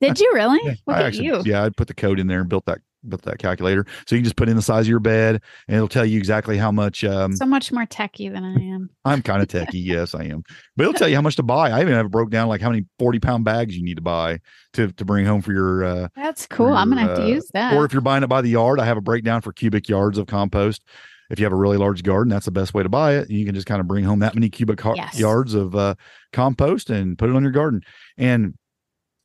[0.01, 0.61] Did you really?
[0.63, 1.43] Yeah, Look I at actually, you.
[1.45, 3.85] Yeah, I put the code in there and built that built that calculator.
[4.07, 6.19] So you can just put in the size of your bed, and it'll tell you
[6.19, 7.05] exactly how much.
[7.05, 8.91] Um, So much more techie than I am.
[9.05, 10.43] I'm kind of techie, yes, I am.
[10.77, 11.71] But it'll tell you how much to buy.
[11.71, 14.41] I even have broke down like how many 40 pound bags you need to buy
[14.75, 15.85] to to bring home for your.
[15.85, 16.73] uh That's cool.
[16.73, 17.75] I'm gonna have to uh, use that.
[17.75, 20.19] Or if you're buying it by the yard, I have a breakdown for cubic yards
[20.19, 20.83] of compost.
[21.31, 23.29] If you have a really large garden, that's the best way to buy it.
[23.29, 25.19] You can just kind of bring home that many cubic har- Yes.
[25.19, 25.95] yards of uh,
[26.33, 27.83] compost and put it on your garden,
[28.17, 28.55] and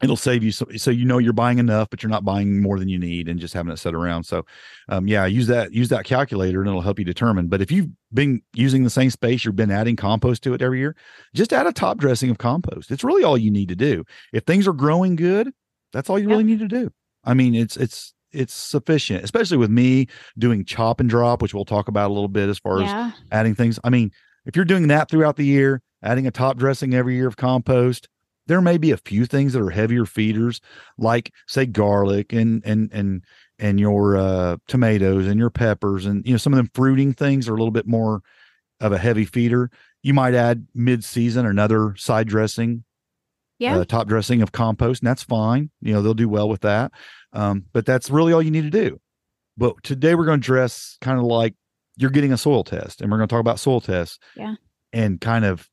[0.02, 0.52] it'll save you.
[0.52, 3.28] So, so you know you're buying enough, but you're not buying more than you need,
[3.28, 4.24] and just having it set around.
[4.24, 4.46] So,
[4.90, 7.48] um, yeah, use that use that calculator, and it'll help you determine.
[7.48, 10.80] But if you've been using the same space, you've been adding compost to it every
[10.80, 10.96] year,
[11.34, 12.92] just add a top dressing of compost.
[12.92, 14.04] It's really all you need to do.
[14.32, 15.52] If things are growing good,
[15.92, 16.92] that's all you really need to do.
[17.24, 21.66] I mean, it's it's it's sufficient, especially with me doing chop and drop, which we'll
[21.66, 23.80] talk about a little bit as far as adding things.
[23.84, 24.12] I mean,
[24.46, 28.10] if you're doing that throughout the year, adding a top dressing every year of compost,
[28.48, 30.60] there may be a few things that are heavier feeders,
[30.98, 33.24] like say garlic and and and
[33.60, 37.48] and your uh, tomatoes and your peppers, and you know some of them fruiting things
[37.48, 38.22] are a little bit more
[38.80, 39.70] of a heavy feeder.
[40.02, 42.84] You might add mid-season another side dressing
[43.60, 43.78] Yeah.
[43.78, 45.70] uh, top dressing of compost, and that's fine.
[45.82, 46.92] You know, they'll do well with that.
[47.32, 49.00] Um, but that's really all you need to do.
[49.56, 51.54] But today we're going to dress kind of like
[51.96, 54.20] you're getting a soil test, and we're going to talk about soil tests.
[54.36, 54.56] Yeah.
[54.92, 55.70] And kind of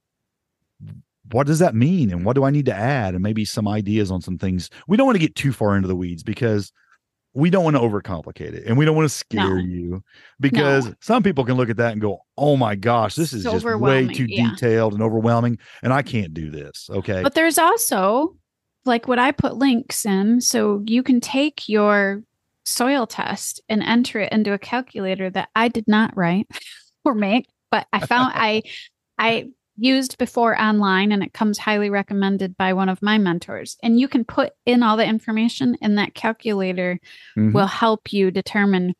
[1.32, 4.10] what does that mean, and what do I need to add, and maybe some ideas
[4.10, 4.70] on some things.
[4.88, 6.72] We don't want to get too far into the weeds because
[7.32, 9.62] we don't want to overcomplicate it, and we don't want to scare No.
[9.62, 10.02] you
[10.40, 13.54] because some people can look at that and go, "Oh my gosh, this is It's
[13.54, 14.50] just way too yeah.
[14.50, 17.22] detailed and overwhelming, and I can't do this." Okay.
[17.22, 18.36] But there's also
[18.84, 22.22] like what I put links in, so you can take your
[22.64, 26.48] soil test and enter it into a calculator that I did not write
[27.04, 28.62] or make, but I found I
[29.18, 33.76] I used before online and it comes highly recommended by one of my mentors.
[33.82, 37.00] And you can put in all the information and that calculator
[37.36, 37.52] Mhm.
[37.52, 38.94] will help you determine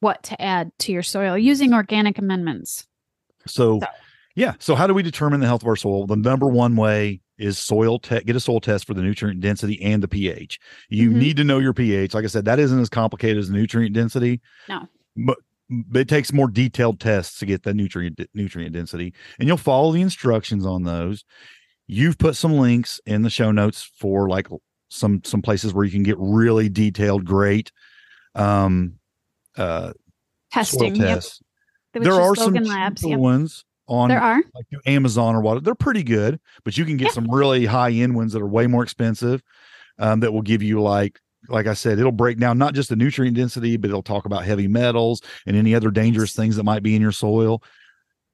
[0.00, 2.86] what to add to your soil using organic amendments.
[3.46, 3.86] So, So-
[4.34, 4.54] yeah.
[4.58, 6.06] So, how do we determine the health of our soil?
[6.06, 8.26] The number one way is soil test.
[8.26, 10.58] Get a soil test for the nutrient density and the pH.
[10.88, 11.14] You Mhm.
[11.14, 12.14] need to know your pH.
[12.14, 14.40] Like I said, that isn't as complicated as nutrient density.
[14.68, 14.88] No.
[15.14, 15.36] but
[15.94, 20.02] it takes more detailed tests to get the nutrient nutrient density, and you'll follow the
[20.02, 21.24] instructions on those.
[21.86, 24.48] You've put some links in the show notes for like
[24.88, 27.72] some some places where you can get really detailed, great
[28.34, 28.94] um
[29.56, 29.92] uh
[30.50, 30.96] Testing.
[30.96, 31.14] Yep.
[31.14, 31.42] tests
[31.92, 33.02] Which there are some Labs.
[33.02, 33.18] Yep.
[33.18, 34.42] ones on There are.
[34.54, 35.64] like Amazon or what.
[35.64, 38.66] They're pretty good, but you can get some really high end ones that are way
[38.66, 39.42] more expensive.
[39.98, 42.96] Um, that will give you like, like I said, it'll break down not just the
[42.96, 46.82] nutrient density, but it'll talk about heavy metals and any other dangerous things that might
[46.82, 47.62] be in your soil.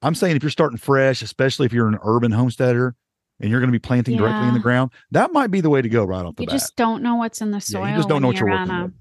[0.03, 2.95] I'm saying if you're starting fresh, especially if you're an urban homesteader
[3.41, 5.83] and you're going to be planting directly in the ground, that might be the way
[5.83, 6.53] to go right off the You bat.
[6.55, 7.89] just don't know what's in the Yeah, soil.
[7.89, 8.93] you just don't know what you're you're working a- with.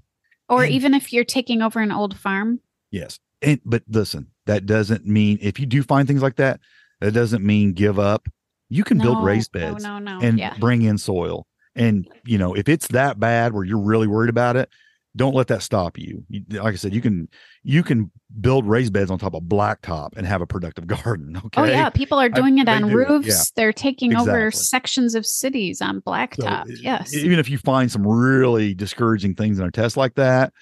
[0.48, 2.60] Or And- even if you're taking over an old farm.
[2.90, 3.18] Yes.
[3.42, 6.58] And but listen, that doesn't mean if you do find things like that,
[7.00, 8.26] that doesn't mean give up.
[8.70, 10.54] You can build No, raised no, beds No, no, and yeah.
[10.58, 11.46] bring in soil.
[11.78, 14.68] And you know, if it's that bad where you're really worried about it,
[15.16, 16.24] don't let that stop you.
[16.28, 16.42] you.
[16.50, 17.28] Like I said, you can
[17.62, 18.10] you can
[18.40, 21.36] build raised beds on top of blacktop and have a productive garden.
[21.46, 21.60] Okay.
[21.62, 23.26] Oh yeah, people are I- doing it on do it, roofs.
[23.28, 23.42] yeah.
[23.56, 26.68] They're taking over sections of cities on blacktop.
[26.68, 27.14] e- yes.
[27.14, 30.52] Even if you find some really discouraging things in a test like that,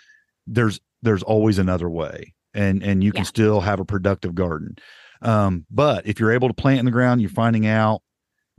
[0.46, 2.34] there's there's always another way.
[2.54, 3.24] And and you can Yeah.
[3.28, 4.76] still have a productive garden.
[5.22, 8.02] Um, but if you're able to plant in the ground, you're finding out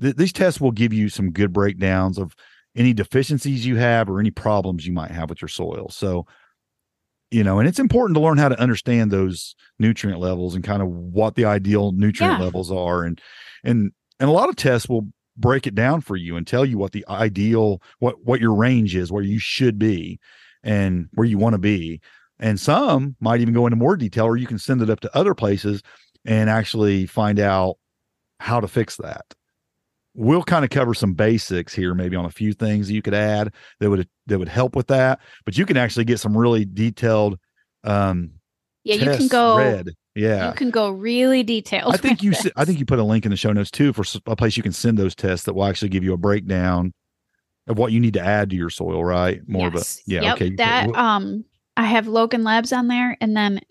[0.01, 2.35] th- these tests will give you some good breakdowns of
[2.75, 5.89] any deficiencies you have or any problems you might have with your soil.
[5.89, 6.25] So,
[7.31, 10.81] you know, and it's important to learn how to understand those nutrient levels and kind
[10.81, 12.45] of what the ideal nutrient Yeah.
[12.45, 13.19] levels are and
[13.63, 16.77] and and a lot of tests will break it down for you and tell you
[16.77, 20.19] what the ideal what what your range is, where you should be
[20.63, 21.99] and where you want to be.
[22.39, 25.17] And some might even go into more detail or you can send it up to
[25.17, 25.81] other places
[26.25, 27.77] and actually find out
[28.39, 29.25] how to fix that.
[30.19, 33.53] We'll kind of cover some basics here, maybe on a few things you could add
[33.79, 35.19] that would that would help with that.
[35.45, 37.37] But you can actually get some really detailed
[37.83, 38.31] um
[38.83, 39.91] yeah, you can go read.
[40.15, 40.47] Yeah.
[40.49, 41.93] you can go really detailed.
[41.93, 43.93] I think you s- I think you put a link in the show notes too
[43.93, 46.93] for a place you can send those tests that will actually give you a breakdown
[47.67, 49.41] of what you need to add to your soil, right?
[49.47, 49.99] More Yes.
[49.99, 50.55] of a yeah, Yep, okay.
[50.55, 53.61] That um I have Logan Labs on there and then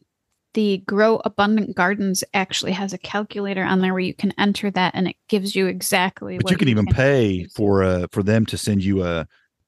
[0.57, 4.95] the Grow Abundant Gardens actually has a calculator on there where you can enter that
[4.95, 7.53] and it gives you exactly but what you can even pay use.
[7.53, 9.27] for uh for them to send you a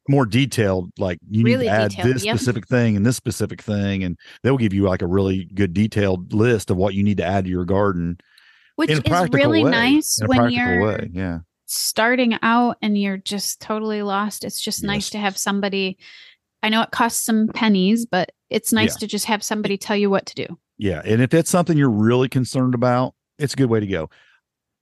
[0.08, 2.36] more detailed like you need Really to add detailed, this yep.
[2.36, 6.32] specific thing and this specific thing and they'll give you like a really good detailed
[6.32, 8.16] list of what you need to add to your garden
[8.76, 14.00] which is really way, nice when you're way yeah starting out and you're just totally
[14.00, 14.42] lost.
[14.42, 15.98] It's just nice to have somebody
[16.62, 19.00] I know it costs some pennies, but it's nice Yeah.
[19.00, 20.58] to just have somebody tell you what to do.
[20.78, 21.02] Yeah.
[21.04, 24.10] And if it's something you're really concerned about, it's a good way to go.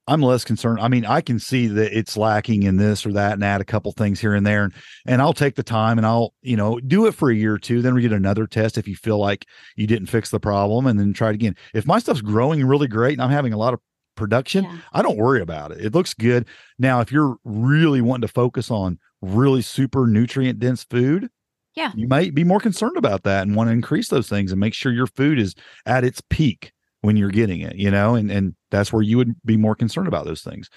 [0.09, 0.79] I'm less concerned.
[0.81, 3.65] I mean, I can see that it's lacking in this or that and add a
[3.65, 4.63] couple things here and there.
[4.63, 4.73] And,
[5.05, 7.59] and I'll take the time and I'll, you know, do it for a year or
[7.59, 7.83] two.
[7.83, 11.01] Then we get another test if you feel like you didn't fix the problem and
[11.01, 11.57] then try it again.
[11.75, 13.81] If my stuff's growing really great and I'm having a lot of
[14.17, 14.79] production, Yeah.
[14.93, 15.85] I don't worry about it.
[15.85, 16.47] It looks good.
[16.79, 21.31] Now, if you're really wanting to focus on really super nutrient dense food,
[21.77, 21.93] Yeah.
[21.95, 24.75] you might be more concerned about that and want to increase those things and make
[24.75, 28.55] sure your food is at its peak when you're getting it, you know, and and
[28.71, 30.69] that's where you would be more concerned about those things.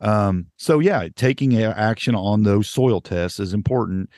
[0.00, 4.10] Um, so yeah, taking action on those soil tests is important.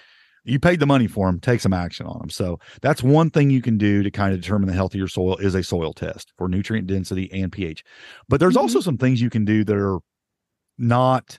[0.44, 2.30] You paid the money for them, take some action on them.
[2.30, 5.08] So that's one thing you can do to kind of determine the health of your
[5.08, 7.84] soil is a soil test for nutrient density and pH.
[8.28, 8.60] But there's Mhm.
[8.60, 10.00] also some things you can do that are
[10.78, 11.38] not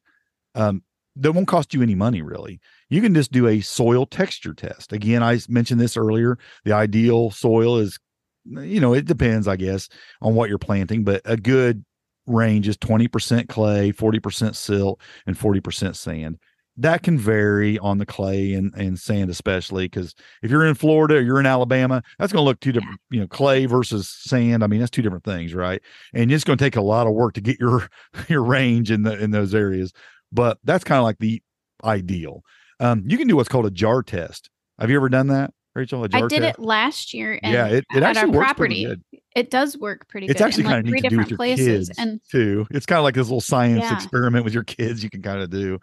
[0.55, 0.83] um
[1.15, 2.59] that won't cost you any money really.
[2.89, 4.93] You can just do a soil texture test.
[4.93, 6.37] Again, I mentioned this earlier.
[6.65, 7.99] The ideal soil is
[8.45, 9.89] you know, it depends, I guess,
[10.21, 11.83] on what you're planting, but a good
[12.27, 16.37] range is 20% clay, 40% silt, and 40% sand.
[16.77, 21.15] That can vary on the clay and, and sand, especially because if you're in Florida
[21.15, 24.61] or you're in Alabama, that's going to look two different, you know, clay versus sand.
[24.61, 25.81] I mean, that's two different things, right?
[26.13, 27.87] And it's going to take a lot of work to get your
[28.27, 29.93] your range in the in those areas.
[30.33, 31.41] But that's kind of like the
[31.81, 32.43] ideal.
[32.79, 34.49] Um, you can do what's called a jar test.
[34.79, 36.03] Have you ever done that, Rachel?
[36.03, 36.41] I did test?
[36.41, 38.85] it last year and yeah, it, it at actually our works property.
[38.85, 39.21] pretty good.
[39.35, 41.29] It does work pretty It's good actually kind of three neat to do with different
[41.31, 41.87] your places.
[41.89, 42.65] kids And too.
[42.71, 43.93] It's kind of like this little science Yeah.
[43.95, 45.03] experiment with your kids.
[45.03, 45.79] You can kind of do.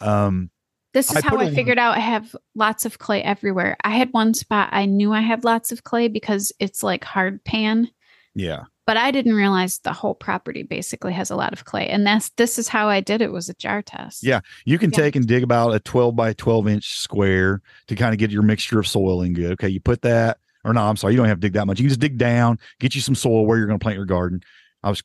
[0.00, 0.50] Um,
[0.92, 3.76] This is I how I figured out I have lots of clay everywhere.
[3.82, 7.42] I had one spot I knew I had lots of clay because it's like hard
[7.44, 7.90] pan,
[8.34, 11.88] yeah, but I didn't realize the whole property basically has a lot of clay.
[11.88, 14.22] And that's this is how I did it was a jar test.
[14.24, 14.40] Yeah.
[14.64, 14.96] you can Yeah.
[14.96, 18.42] take and dig about a 12 by 12 inch square to kind of get your
[18.42, 19.52] mixture of soil in good.
[19.52, 21.78] Okay, you put that, or no, I'm sorry, you don't have to dig that much.
[21.78, 24.06] You can just dig down, get you some soil where you're going to plant your
[24.06, 24.40] garden.
[24.82, 25.02] I was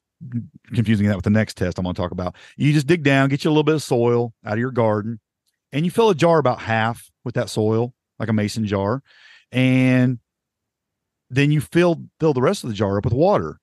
[0.74, 2.36] confusing that with the next test I'm going to talk about.
[2.56, 5.20] You just dig down, get you a little bit of soil out of your garden,
[5.72, 9.04] and you fill a jar about half with that soil, like a mason jar,
[9.52, 10.18] and
[11.30, 13.60] then you fill fill the rest of the jar up with water,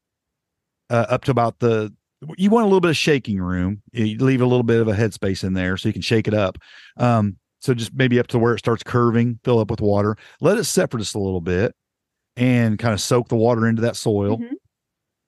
[0.90, 1.92] uh, up to about the.
[2.38, 3.82] You want a little bit of shaking room.
[3.92, 6.32] You leave a little bit of a headspace in there so you can shake it
[6.32, 6.56] up.
[6.96, 10.16] Um, so just maybe up to where it starts curving, fill up with water.
[10.40, 11.74] Let it set for just a little bit,
[12.36, 14.52] and kind of soak the water into that soil Mhm.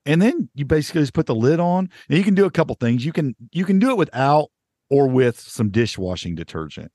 [0.07, 2.75] and then you basically just put the lid on and you can do a couple
[2.77, 4.49] things you can you can do it without
[4.91, 6.91] or with some dishwashing detergent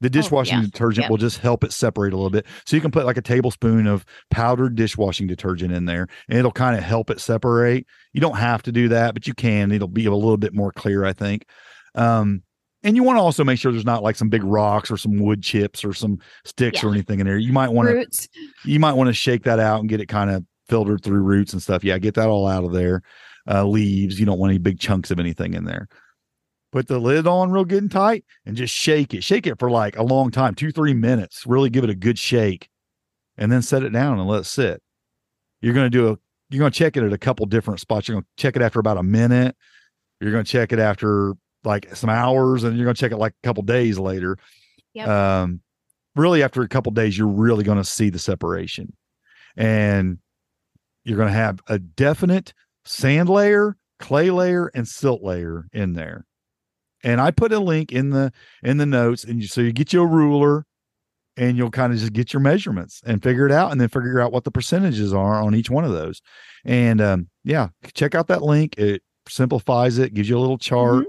[0.00, 0.66] the dishwashing Oh, yeah.
[0.66, 1.10] detergent Yeah.
[1.10, 3.86] will just help it separate a little bit so you can put like a tablespoon
[3.86, 8.36] of powdered dishwashing detergent in there and it'll kind of help it separate you don't
[8.36, 11.12] have to do that but you can it'll be a little bit more clear i
[11.12, 11.46] think
[11.94, 12.42] um
[12.82, 15.16] and you want to also make sure there's not like some big rocks or some
[15.18, 18.28] wood chips or some sticks or anything in there you might want to
[18.64, 21.52] you might want to shake that out and get it kind of filtered through roots
[21.52, 21.84] and stuff.
[21.84, 23.00] Yeah, get that all out of there.
[23.48, 25.86] Uh, leaves, you don't want any big chunks of anything in there.
[26.72, 29.22] Put the lid on real good and tight and just shake it.
[29.22, 31.46] Shake it for like a long time, two, three minutes.
[31.46, 32.68] Really give it a good shake
[33.38, 34.82] and then set it down and let it sit.
[35.60, 36.18] You're going to do a
[36.50, 38.06] you're going to check it at a couple different spots.
[38.06, 39.56] You're going to check it after about a minute.
[40.20, 43.16] You're going to check it after like some hours, and you're going to check it
[43.16, 44.38] like a couple days later.
[44.94, 45.08] Yep.
[45.08, 45.60] Um,
[46.14, 48.92] really, after a couple days, you're really going to see the separation,
[49.56, 50.18] and
[51.04, 52.54] you're going to have a definite
[52.84, 56.24] sand layer, clay layer, and silt layer in there.
[57.04, 58.32] And I put a link in the
[58.62, 60.64] in the notes, and you, so you get your ruler,
[61.36, 64.20] and you'll kind of just get your measurements and figure it out, and then figure
[64.20, 66.20] out what the percentages are on each one of those.
[66.64, 68.76] And um, yeah, check out that link.
[68.78, 71.06] It simplifies it, gives you a little chart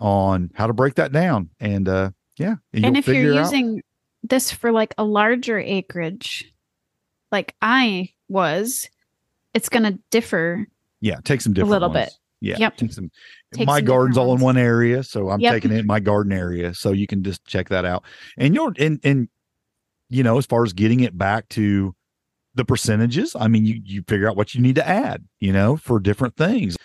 [0.00, 3.44] on how to break that down, and uh, yeah, and you'll if you're figure out-
[3.44, 3.82] using
[4.22, 6.52] this for like a larger acreage,
[7.32, 8.88] like I was,
[9.54, 10.66] it's going to differ.
[11.00, 12.06] yeah, take some different a little ones.
[12.06, 12.14] bit.
[12.40, 12.76] Yeah, Yep.
[12.76, 13.10] take some.
[13.66, 15.52] My garden's all in one area, so I'm Yep.
[15.52, 18.04] taking it in my garden area, so you can just check that out.
[18.36, 19.28] And you'll and and
[20.10, 21.94] you know, as far as getting it back to
[22.54, 25.76] the percentages, I mean, you you figure out what you need to add, you know,
[25.76, 26.76] for different things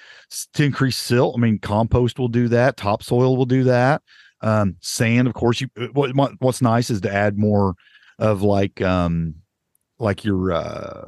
[0.53, 1.35] to increase silt.
[1.37, 2.77] I mean, compost will do that.
[2.77, 4.01] Topsoil will do that.
[4.41, 5.61] Um, sand, of course.
[5.61, 7.75] You uh, what what- what's nice is to add more
[8.19, 9.35] of like um
[9.99, 11.05] like your uh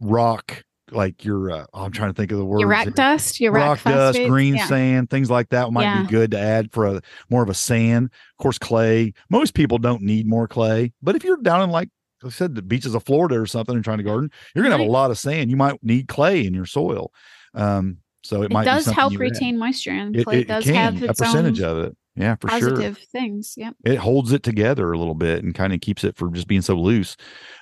[0.00, 0.62] rock
[0.92, 3.84] like your uh, oh, I'm trying to think of the word rock dust, your rock,
[3.84, 4.66] rock dust, phosphates, green yeah.
[4.66, 6.02] sand, things like that might Yeah.
[6.02, 8.06] be good to add for a more of a sand.
[8.38, 9.12] Of course, clay.
[9.30, 11.88] Most people don't need more clay, but if you're down in like
[12.24, 14.86] I said, the beaches of Florida or something and trying to garden, you're gonna have
[14.86, 15.50] a lot of sand.
[15.50, 17.12] You might need clay in your soil.
[17.54, 19.22] Um, so it, It might does help you add.
[19.22, 21.96] retain moisture, and It, clay it does can, have a percentage own of it.
[22.14, 23.54] Yeah, for sure positive things.
[23.56, 23.74] Yep.
[23.86, 26.60] it holds it together a little bit and kind of keeps it from just being
[26.60, 27.16] so loose.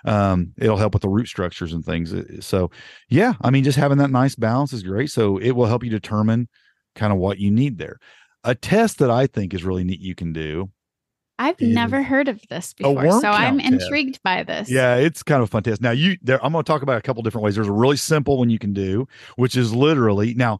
[0.04, 2.12] Um, it'll help with the root structures and things.
[2.12, 2.70] Uh, So,
[3.08, 5.10] yeah, I mean, just having that nice balance is great.
[5.10, 6.48] So, it will help you determine
[6.96, 7.98] kind of what you need there.
[8.42, 10.70] A test that I think is really neat you can do.
[11.38, 13.72] I've is never heard of this before, so I'm test.
[13.72, 14.70] intrigued by this.
[14.70, 15.80] Yeah, it's kind of a fun test.
[15.80, 17.54] Now, you there, I'm going to talk about a couple different ways.
[17.54, 20.58] There's a really simple one you can do, which is literally now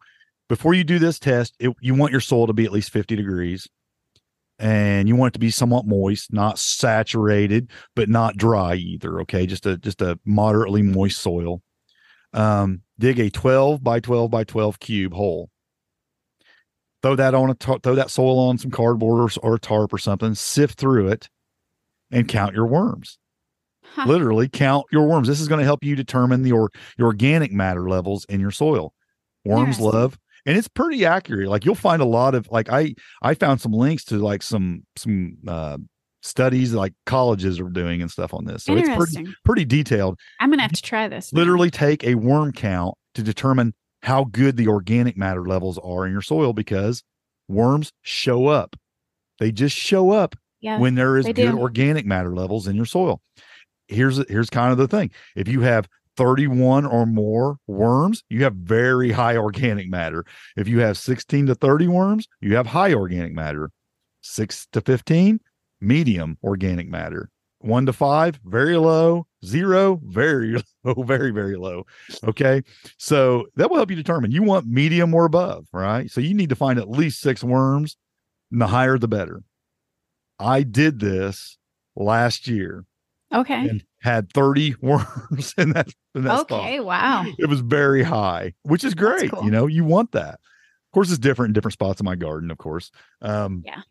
[0.48, 3.14] before you do this test, it, you want your soil to be at least 50
[3.14, 3.68] degrees
[4.60, 9.20] and you want it to be somewhat moist, not saturated, but not dry either.
[9.22, 9.46] Okay.
[9.46, 11.62] Just a, just a moderately moist soil.
[12.32, 15.50] Um, dig a 12 by 12 by 12 cube hole.
[17.02, 19.98] Throw that on a, throw that soil on some cardboard or, or a tarp or
[19.98, 21.30] something, sift through it
[22.10, 23.18] and count your worms
[23.94, 24.04] Huh.
[24.06, 25.26] literally count your worms.
[25.26, 28.52] This is going to help you determine the or, your organic matter levels in your
[28.52, 28.94] soil.
[29.44, 31.48] Worms love, and it's pretty accurate.
[31.48, 34.84] Like you'll find a lot of like I I found some links to like some
[34.96, 35.78] some uh,
[36.22, 38.64] studies like colleges are doing and stuff on this.
[38.64, 40.18] So it's pretty pretty detailed.
[40.40, 41.32] I'm gonna have to try this.
[41.32, 41.40] now.
[41.40, 46.12] Literally take a worm count to determine how good the organic matter levels are in
[46.12, 47.02] your soil because
[47.48, 48.76] worms show up.
[49.38, 50.78] They just show up Yeah.
[50.78, 51.58] when there is good do.
[51.58, 53.20] organic matter levels in your soil.
[53.88, 55.10] Here's here's kind of the thing.
[55.34, 60.24] If you have 31 or more worms, you have very high organic matter.
[60.56, 63.70] If you have 16 to 30 worms, you have high organic matter.
[64.22, 65.40] 6 to 15,
[65.80, 67.30] medium organic matter.
[67.60, 69.26] 1 to 5, very low.
[69.44, 71.84] 0, very low, very very low.
[72.24, 72.62] Okay?
[72.98, 76.10] So that will help you determine you want medium or above, right?
[76.10, 77.96] So you need to find at least 6 worms,
[78.50, 79.42] and the higher the better.
[80.38, 81.58] I did this
[81.96, 82.84] last year
[83.32, 83.68] okay.
[83.68, 86.60] and had 30 worms in that in that spot.
[86.60, 86.80] Okay.
[86.80, 87.24] Wow.
[87.38, 89.30] It was very high, which is great.
[89.30, 89.44] cool.
[89.44, 90.34] You know, you want that.
[90.34, 92.90] Of course, it's different in different spots in my garden, of course.
[93.22, 93.82] Um, Yeah.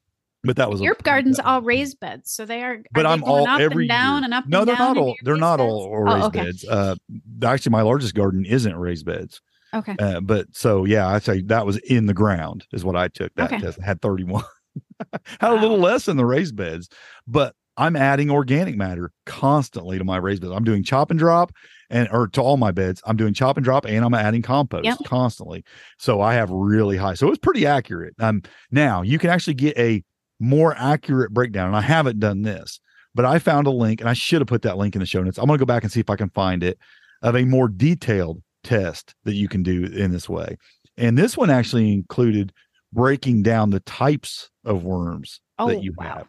[0.44, 2.78] But that was a- Your garden's that- all raised beds, so they are.
[2.94, 4.26] But they I'm all up every and down year.
[4.26, 4.46] and up.
[4.48, 5.16] No, and they're not all.
[5.24, 5.70] They're not beds?
[5.70, 6.44] all, all Oh, raised okay.
[6.46, 6.66] beds.
[6.68, 6.96] Uh,
[7.44, 9.42] actually, my largest garden isn't raised beds.
[9.74, 9.96] Okay.
[10.00, 13.34] Uh, but so yeah, I'd say that was in the ground is what I took
[13.36, 13.62] that Okay.
[13.62, 13.80] test.
[13.82, 14.44] I had 31.
[15.40, 16.90] had a little less in the raised beds,
[17.28, 20.54] but I'm adding organic matter constantly to my raised beds.
[20.54, 21.52] I'm doing chop and drop
[21.90, 23.02] and or to all my beds.
[23.06, 24.98] I'm doing chop and drop and I'm adding compost Yep.
[25.06, 25.64] constantly.
[25.98, 27.14] So I have really high.
[27.16, 28.14] So it's pretty accurate.
[28.20, 30.04] Um now you can actually get a
[30.40, 31.68] more accurate breakdown.
[31.68, 32.80] And I haven't done this,
[33.16, 35.24] but I found a link and I should have put that link in the show
[35.24, 35.38] notes.
[35.38, 36.78] I'm gonna go back and see if I can find it
[37.22, 40.58] of a more detailed test that you can do in this way.
[40.98, 42.52] And this one actually included
[42.92, 46.06] breaking down the types of worms Oh that you wow.
[46.18, 46.28] have.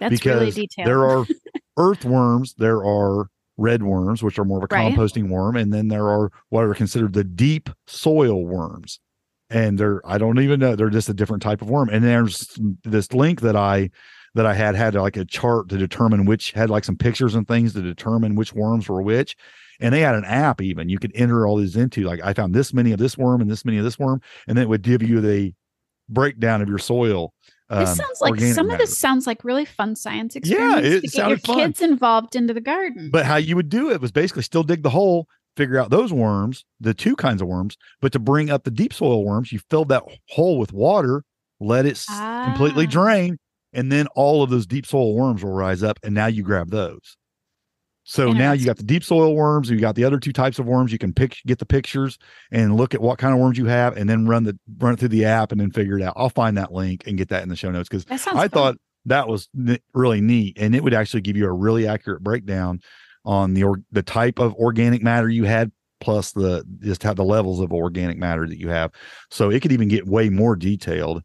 [0.00, 0.88] That's because really detailed.
[0.88, 1.26] there are
[1.76, 4.94] earthworms, there are red worms, which are more of a Right.
[4.94, 9.00] composting worm, and then there are what are considered the deep soil worms.
[9.50, 11.88] And they're I don't even know, they're just a different type of worm.
[11.88, 13.90] And there's this link that I
[14.34, 17.46] that I had had like a chart to determine which had like some pictures and
[17.48, 19.36] things to determine which worms were which.
[19.80, 22.54] And they had an app even you could enter all these into like I found
[22.54, 24.82] this many of this worm and this many of this worm, and then it would
[24.82, 25.52] give you the
[26.08, 27.32] breakdown of your soil
[27.70, 31.00] This um, sounds like some of this sounds like really fun science Yeah, experiments it
[31.12, 31.56] to get your fun.
[31.56, 33.10] kids involved into the garden.
[33.12, 36.12] But how you would do it was basically still dig the hole, figure out those
[36.12, 39.60] worms, the two kinds of worms, but to bring up the deep soil worms, you
[39.70, 41.22] filled that hole with water,
[41.60, 42.06] let it s-
[42.44, 42.90] completely Ah.
[42.90, 43.38] drain,
[43.72, 46.70] and then all of those deep soil worms will rise up, and now you grab
[46.70, 47.16] those.
[48.04, 50.66] So now you got the deep soil worms, you got the other two types of
[50.66, 50.90] worms.
[50.90, 52.18] You can pick, get the pictures,
[52.50, 55.00] and look at what kind of worms you have, and then run the run it
[55.00, 56.14] through the app, and then figure it out.
[56.16, 58.48] I'll find that link and get that in the show notes because I fun.
[58.48, 58.76] thought
[59.06, 59.48] that was
[59.94, 62.80] really neat, and it would actually give you a really accurate breakdown
[63.24, 65.70] on the or, the type of organic matter you had,
[66.00, 68.90] plus the just how the levels of organic matter that you have.
[69.30, 71.22] So it could even get way more detailed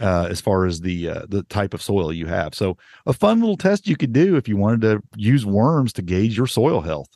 [0.00, 2.54] uh, as far as the uh, the type of soil you have.
[2.54, 2.76] So
[3.06, 6.36] a fun little test you could do if you wanted to use worms to gauge
[6.36, 7.08] your soil health.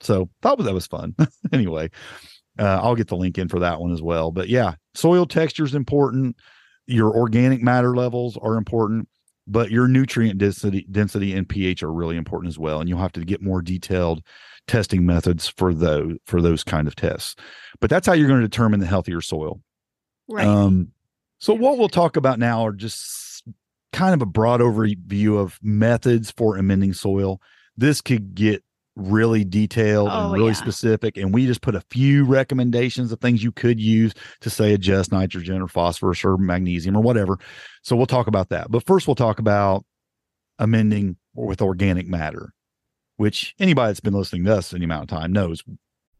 [0.00, 1.14] So thought that was fun.
[1.52, 1.90] anyway,
[2.58, 4.30] uh, I'll get the link in for that one as well.
[4.30, 6.36] But yeah, soil texture is important.
[6.86, 9.08] Your organic matter levels are important,
[9.46, 12.80] but your nutrient density, density and pH are really important as well.
[12.80, 14.22] And you'll have to get more detailed
[14.66, 17.34] testing methods for those for those kind of tests.
[17.80, 19.60] But that's how you're going to determine the healthier soil.
[20.28, 20.46] right.
[20.46, 20.92] Um,
[21.38, 23.42] so what we'll talk about now are just
[23.92, 27.40] kind of a broad overview of methods for amending soil.
[27.76, 28.62] This could get
[28.96, 30.52] really detailed Oh, and really yeah.
[30.54, 34.72] specific, and we just put a few recommendations of things you could use to say
[34.72, 37.38] adjust nitrogen or phosphorus or magnesium or whatever.
[37.82, 38.70] So we'll talk about that.
[38.70, 39.84] But first, we'll talk about
[40.58, 42.52] amending with organic matter,
[43.16, 45.62] which anybody that's been listening to us any amount of time knows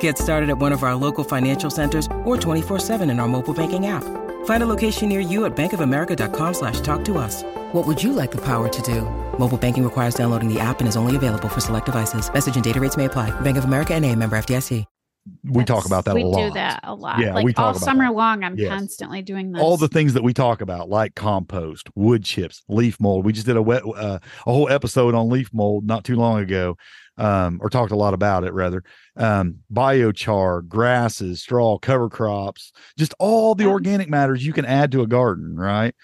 [0.00, 3.86] Get started at one of our local financial centers or 24-7 in our mobile banking
[3.86, 4.04] app.
[4.44, 7.42] Find a location near you at bankofamerica.com slash talk to us.
[7.72, 9.02] What would you like the power to do?
[9.38, 12.30] Mobile banking requires downloading the app and is only available for select devices.
[12.32, 13.30] Message and data rates may apply.
[13.40, 14.84] Bank of America and a member FDIC.
[15.44, 16.36] we talk about that we a lot.
[16.42, 17.18] We do that a lot.
[17.18, 18.14] Yeah, like we talk all summer that.
[18.14, 18.42] long.
[18.42, 18.70] I'm Yes.
[18.70, 19.62] constantly doing this.
[19.62, 23.46] all the things that we talk about like compost wood chips leaf mold we just
[23.46, 26.74] did a wet uh, a whole episode on leaf mold not too long ago
[27.18, 28.82] um, or talked a lot about it rather
[29.16, 35.02] um, biochar grasses straw cover crops just all the organic matters you can add to
[35.02, 35.94] a garden right?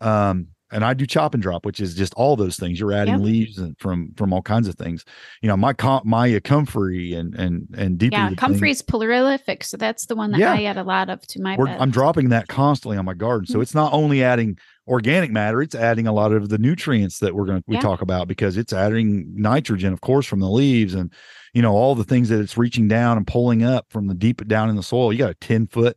[0.00, 2.78] Um, and I do chop and drop, which is just all those things.
[2.78, 3.22] You're adding Yep.
[3.22, 5.04] leaves and from from all kinds of things.
[5.40, 8.78] You know, my com- my uh, comfrey and and and deep yeah, rooted comfrey things-
[8.78, 10.52] is prolific, so that's the one that Yeah.
[10.52, 11.56] I add a lot of to my.
[11.56, 13.46] I'm dropping that constantly on my garden.
[13.46, 13.62] So Mhm.
[13.62, 17.46] it's not only adding organic matter, it's adding a lot of the nutrients that we're
[17.46, 17.80] going to we Yeah.
[17.80, 21.10] talk about because it's adding nitrogen, of course, from the leaves and
[21.54, 24.46] you know all the things that it's reaching down and pulling up from the deep
[24.48, 25.12] down in the soil.
[25.12, 25.96] You got a 10 foot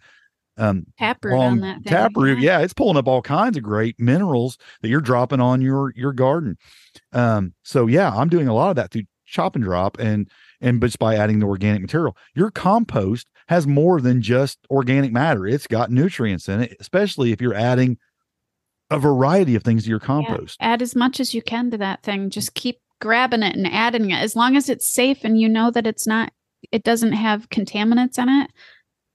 [0.58, 1.94] um taproot on that thing.
[1.94, 2.40] taproot.
[2.40, 6.14] Yeah, it's pulling up all kinds of great minerals that you're dropping on your your
[6.14, 6.58] garden.
[7.14, 10.30] Um, so yeah, I'm doing a lot of that through chop and drop and
[10.62, 12.18] and just by adding the organic material.
[12.36, 15.46] Your compost has more than just organic matter.
[15.48, 17.98] It's got nutrients in it, especially if you're adding
[18.90, 20.58] a variety of things to your Yeah, compost.
[20.60, 22.30] Add as much as you can to that thing.
[22.30, 24.22] Just keep grabbing it and adding it.
[24.22, 26.32] As long as it's safe and you know that it's not,
[26.72, 28.52] it doesn't have contaminants in it,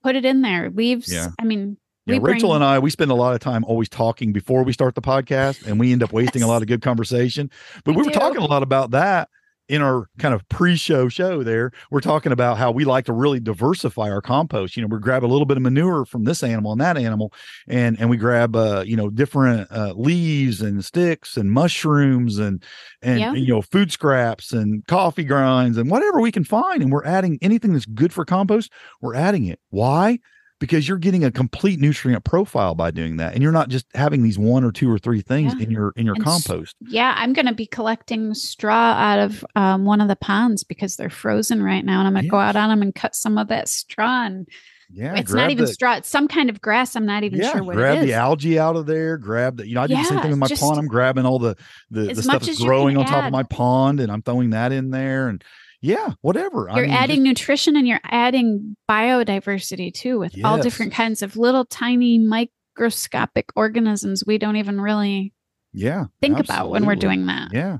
[0.03, 0.69] put it in there.
[0.69, 1.11] Leaves.
[1.11, 1.29] Yeah.
[1.39, 3.89] I mean, Yeah, we Rachel bring- and I, we spend a lot of time always
[3.89, 6.81] talking before we start the podcast, and we end up wasting a lot of good
[6.81, 7.49] conversation.
[7.85, 8.19] But We we, were do.
[8.19, 9.29] talking a lot about that
[9.69, 11.43] in our kind of pre-show show.
[11.43, 14.75] There, we're talking about how we like to really diversify our compost.
[14.75, 17.33] You know, we grab a little bit of manure from this animal and that animal,
[17.67, 22.63] and and we grab uh you know different uh, leaves and sticks and mushrooms and
[23.01, 23.33] and Yeah.
[23.33, 27.39] you know food scraps and coffee grinds and whatever we can find, and we're adding
[27.41, 28.71] anything that's good for compost.
[29.01, 29.59] We're adding it.
[29.69, 30.19] Why?
[30.63, 34.23] Because you're getting a complete nutrient profile by doing that and you're not just having
[34.23, 35.63] these one or two or three things Yeah.
[35.65, 39.43] in your in your And compost Yeah, I'm going to be collecting straw out of
[39.57, 41.99] um, one of the ponds because they're frozen right now.
[41.99, 44.23] And I'm going to go out on them and cut some of that straw.
[44.25, 44.47] And
[44.89, 46.95] yeah it's not even the- straw, it's some kind of grass.
[46.95, 47.81] I'm not even yeah, sure what it is.
[47.81, 48.05] grab it is.
[48.05, 49.17] the algae out of there.
[49.17, 50.79] Grab the, you know, I do the same thing with my just pond.
[50.79, 51.57] I'm grabbing all the
[51.91, 54.21] the, the stuff that's as you can growing on top of my pond, and I'm
[54.21, 55.27] throwing that in there.
[55.27, 55.43] And
[55.83, 56.67] yeah, whatever.
[56.73, 61.35] You're mean, adding just- nutrition and you're adding biodiversity too with all different kinds of
[61.37, 65.33] little tiny microscopic organisms we don't even really
[65.73, 67.49] yeah, think about when we're doing that.
[67.51, 67.77] Yeah.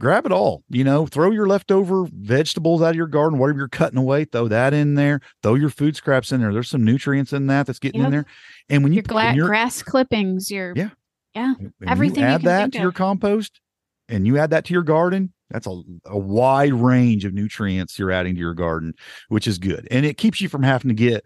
[0.00, 0.64] Grab it all.
[0.70, 4.48] You know, throw your leftover vegetables out of your garden, whatever you're cutting away, throw
[4.48, 5.20] that in there.
[5.42, 6.52] Throw your food scraps in there.
[6.52, 8.24] There's some nutrients in that that's getting in there.
[8.68, 10.88] And when you Your put- gla- when you're- grass clippings, your Yeah.
[11.34, 11.54] yeah.
[11.86, 13.60] everything you you add can that to your compost
[14.08, 18.10] and you add that to your garden, that's a, a wide range of nutrients you're
[18.10, 18.94] adding to your garden,
[19.28, 19.86] which is good.
[19.90, 21.24] And it keeps you from having to get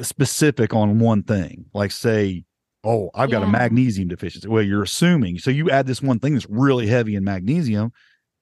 [0.00, 1.66] specific on one thing.
[1.72, 2.44] Like say
[2.84, 4.48] oh, I've got a magnesium deficiency.
[4.48, 5.38] Well, you're assuming.
[5.38, 7.92] So you add this one thing that's really heavy in magnesium.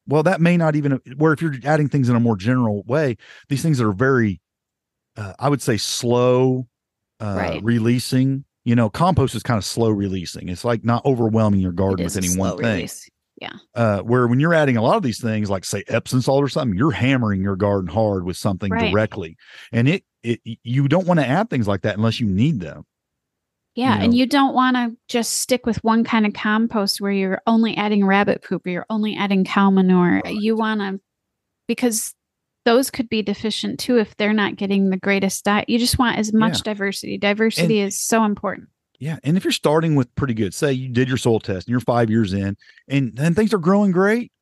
[0.07, 3.17] Well, that may not even, where if you're adding things in a more general way,
[3.49, 4.41] these things are very,
[5.17, 6.69] uh, I would say, slow
[7.21, 7.63] uh, Right.
[7.63, 8.45] releasing.
[8.65, 10.49] You know, compost is kind of slow releasing.
[10.49, 12.89] It's like not overwhelming your garden with any one thing.
[13.41, 13.61] Release.
[13.75, 16.49] Uh, where when you're adding a lot of these things, like say Epsom salt or
[16.49, 18.91] something, you're hammering your garden hard with something Right.
[18.91, 19.37] directly,
[19.73, 22.85] and it it you don't want to add things like that unless you need them.
[23.75, 27.13] Yeah, you and you don't want to just stick with one kind of compost where
[27.13, 30.21] you're only adding rabbit poop or you're only adding cow manure.
[30.27, 31.01] You want to,
[31.69, 32.13] because
[32.65, 35.69] those could be deficient too if they're not getting the greatest diet.
[35.69, 37.19] You just want as much diversity.
[37.19, 38.69] Diversity is so important.
[38.99, 41.71] Yeah, and if you're starting with pretty good, say you did your soil test and
[41.73, 42.57] you're five years in,
[42.89, 44.33] and then things are growing great,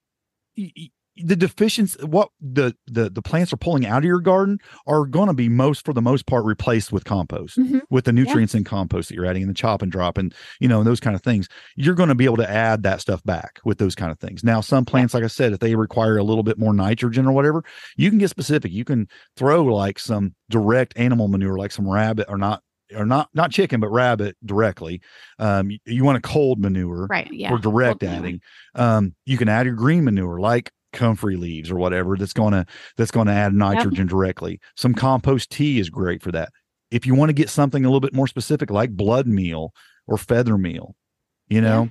[1.19, 5.29] the deficiency, what the the the plants are pulling out of your garden are going
[5.29, 7.81] to be most for the most part replaced with compost, Mhm.
[7.89, 10.69] with the nutrients in compost that you're adding in the chop and drop, and you
[10.69, 11.49] know those kind of things.
[11.75, 14.45] You're going to be able to add that stuff back with those kind of things.
[14.45, 17.33] Now, some plants, like I said, if they require a little bit more nitrogen or
[17.33, 17.63] whatever,
[17.97, 18.71] you can get specific.
[18.73, 22.63] You can throw like some direct animal manure, like some rabbit or not
[22.95, 25.01] or not not chicken but rabbit directly
[25.39, 27.33] um you, you want a cold manure Right.
[27.33, 27.51] Yeah.
[27.51, 28.19] for direct Cold manure.
[28.27, 28.41] adding
[28.75, 32.65] um you can add your green manure like comfrey leaves or whatever that's going to
[32.97, 36.51] that's going to add nitrogen directly some compost tea is great for that
[36.91, 39.73] if you want to get something a little bit more specific like blood meal
[40.07, 40.95] or feather meal
[41.49, 41.91] you know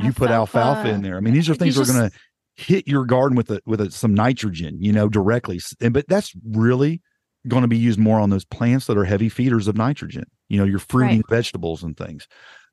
[0.00, 2.16] you put alfalfa in there i mean these are things that are going to
[2.64, 6.32] hit your garden with a with a, some nitrogen you know directly and- but that's
[6.44, 7.02] really
[7.48, 10.58] going to be used more on those plants that are heavy feeders of nitrogen you
[10.58, 12.26] know your fruiting vegetables and things.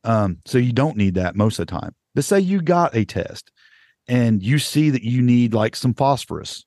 [0.03, 1.95] Um so you don't need that most of the time.
[2.13, 3.51] But say you got a test
[4.07, 6.65] and you see that you need like some phosphorus.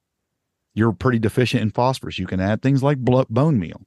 [0.75, 2.19] You're pretty deficient in phosphorus.
[2.19, 3.81] You can add things like bone meal.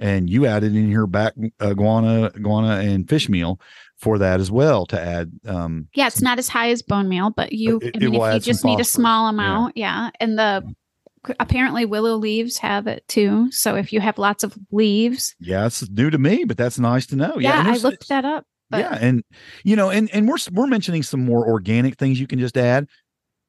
[0.00, 3.60] And you added in here back uh, guano guano and fish meal
[3.96, 7.30] for that as well to add um Yeah, it's not as high as bone meal,
[7.30, 9.30] but you, it- I mean, if you add some just need a small Yeah.
[9.30, 10.10] amount, yeah.
[10.20, 10.62] And the
[11.40, 13.50] apparently willow leaves have it too.
[13.52, 17.06] So if you have lots of leaves, yeah it's new to me but that's nice
[17.06, 18.44] to know yeah, and I looked that up.
[18.70, 19.24] But yeah and
[19.64, 22.86] you know and and we're we're mentioning some more organic things you can just add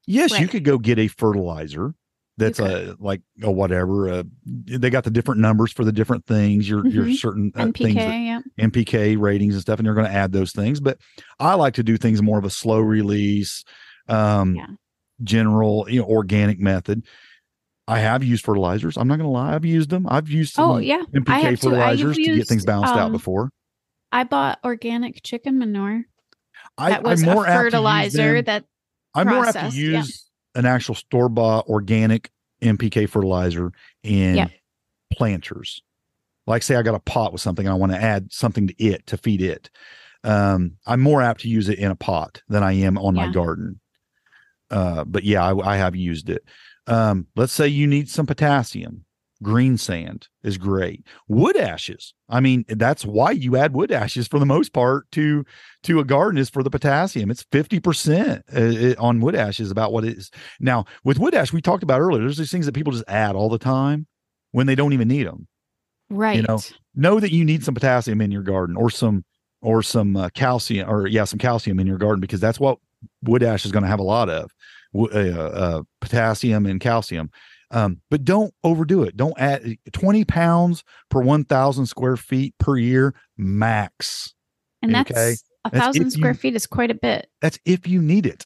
[0.07, 1.93] yes you could go get a fertilizer
[2.37, 6.69] that's a like a whatever uh, they got the different numbers for the different things
[6.69, 7.17] your your Mhm.
[7.19, 8.39] certain uh, NPK, things that, yeah.
[8.69, 10.97] mpk ratings and stuff and they're going to add those things but
[11.39, 13.65] i like to do things more of a slow release
[14.07, 14.67] um Yeah.
[15.21, 17.05] general you know organic method
[17.89, 20.71] i have used fertilizers i'm not going to lie i've used them i've used some
[20.71, 21.03] Oh yeah.
[21.13, 21.47] Mpk have too.
[21.47, 23.51] I've fertilizers to get things used, balanced out um, before
[24.11, 26.03] I bought organic chicken manure.
[26.77, 28.65] I, That was I'm more a use fertilizer that
[29.13, 29.97] I'm more apt to processed, yeah.
[29.97, 32.31] use an actual store bought organic
[32.61, 33.71] NPK fertilizer
[34.03, 34.51] in Yep.
[35.13, 35.81] planters.
[36.47, 38.83] Like say I got a pot with something and I want to add something to
[38.83, 39.69] it to feed it.
[40.23, 43.27] Um, I'm more apt to use it in a pot than I am on my
[43.29, 43.79] garden.
[44.71, 46.43] Uh, but yeah, I, I have used it.
[46.89, 49.05] Um, let's say you need some potassium.
[49.41, 51.05] Green sand is great.
[51.29, 52.13] Wood ashes.
[52.27, 55.45] I mean, that's why you add wood ashes for the most part to
[55.83, 57.31] to a garden is for the potassium.
[57.31, 58.41] It's 50%
[58.97, 60.29] uh, on wood ashes about what it is.
[60.59, 63.37] Now, with wood ash, we talked about earlier, there's these things that people just add
[63.37, 64.07] all the time
[64.51, 65.47] when they don't even need them.
[66.09, 66.35] right.
[66.35, 66.59] You know,
[66.95, 69.23] Know that you need some potassium in your garden or some
[69.61, 72.77] or some uh, calcium or yeah, some calcium in your garden because that's what
[73.23, 74.51] wood ash is going to have a lot of
[74.95, 77.29] uh, uh, potassium and calcium.
[77.71, 79.15] Um, but don't overdo it.
[79.15, 84.33] Don't add 20 pounds per 1,000 square feet per year max.
[84.81, 85.35] and that's okay.
[85.65, 87.27] a thousand square you- feet is quite a bit.
[87.41, 88.45] That's if you need it.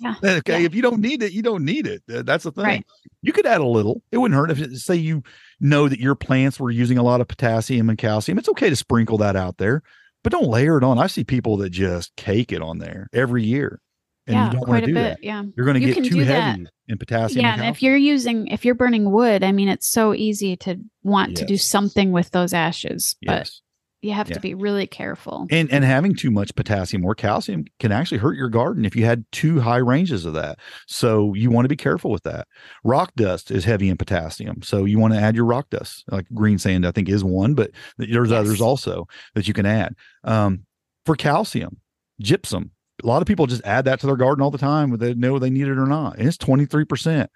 [0.00, 0.14] Yeah.
[0.24, 0.60] Okay.
[0.60, 0.66] Yeah.
[0.66, 2.02] If you don't need it, you don't need it.
[2.06, 2.64] That's the thing.
[2.64, 2.86] Right.
[3.22, 4.02] You could add a little.
[4.10, 5.22] It wouldn't hurt if it- say you
[5.60, 8.38] know that your plants were using a lot of potassium and calcium.
[8.38, 9.82] It's okay to sprinkle that out there,
[10.24, 10.98] but don't layer it on.
[10.98, 13.80] I see people that just cake it on there every year.
[14.26, 15.02] And yeah, you don't want quite to a do bit.
[15.02, 15.24] that.
[15.24, 15.42] Yeah.
[15.56, 16.42] You're going to You get too do that.
[16.42, 17.44] heavy in potassium.
[17.44, 20.56] Yeah, and and if you're using if you're burning wood, I mean it's so easy
[20.58, 23.62] to want to do something with those ashes, but yes.
[24.00, 24.34] you have Yeah.
[24.34, 25.48] to be really careful.
[25.50, 29.04] And and having too much potassium or calcium can actually hurt your garden if you
[29.04, 30.60] had too high ranges of that.
[30.86, 32.46] So you want to be careful with that.
[32.84, 36.04] Rock dust is heavy in potassium, so you want to add your rock dust.
[36.12, 38.38] Like green sand, I think is one, but there's Yes.
[38.38, 39.96] others also that you can add.
[40.22, 40.64] Um,
[41.06, 41.80] for calcium,
[42.20, 42.70] gypsum.
[43.02, 45.14] A lot of people just add that to their garden all the time, whether they
[45.14, 47.30] know they need it or not, and it's twenty three percent.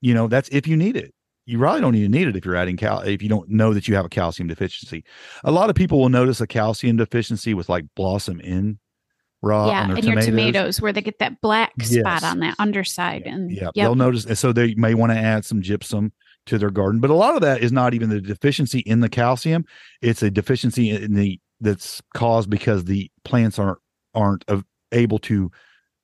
[0.00, 1.14] You know, that's if you need it.
[1.46, 3.88] You really don't even need it if you're adding cal if you don't know that
[3.88, 5.04] you have a calcium deficiency.
[5.42, 8.78] A lot of people will notice a calcium deficiency with like blossom end
[9.42, 10.26] rot yeah, on their and your tomatoes.
[10.30, 11.94] tomatoes where they get that black Yes.
[11.94, 13.74] spot on that underside, and Yeah, yep.
[13.74, 14.26] they'll notice.
[14.26, 16.12] And so they may want to add some gypsum
[16.46, 17.00] to their garden.
[17.00, 19.64] But a lot of that is not even the deficiency in the calcium;
[20.02, 23.78] it's a deficiency in the that's caused because the plants aren't
[24.14, 25.50] aren't of, able to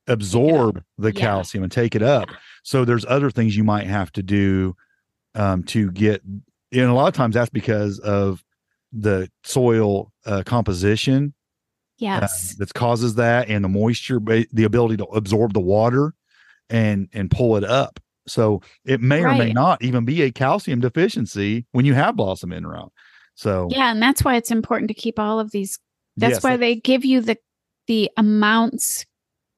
[0.07, 1.21] absorb the Yeah.
[1.21, 2.29] calcium and take it up.
[2.63, 4.77] So there's other things you might have to do
[5.35, 6.23] um, to get.
[6.25, 8.43] And a lot of times that's because of
[8.93, 12.55] the soil uh, composition uh, Yes.
[12.59, 16.15] that causes that, and the moisture, the ability to absorb the water
[16.69, 18.01] and and pull it up.
[18.29, 22.53] So it may or may not even be a calcium deficiency when you have blossom
[22.53, 22.93] end rot.
[23.35, 25.79] So yeah, and that's why it's important to keep all of these.
[26.17, 27.39] That's yes, why that- they give you the
[27.87, 29.05] the amounts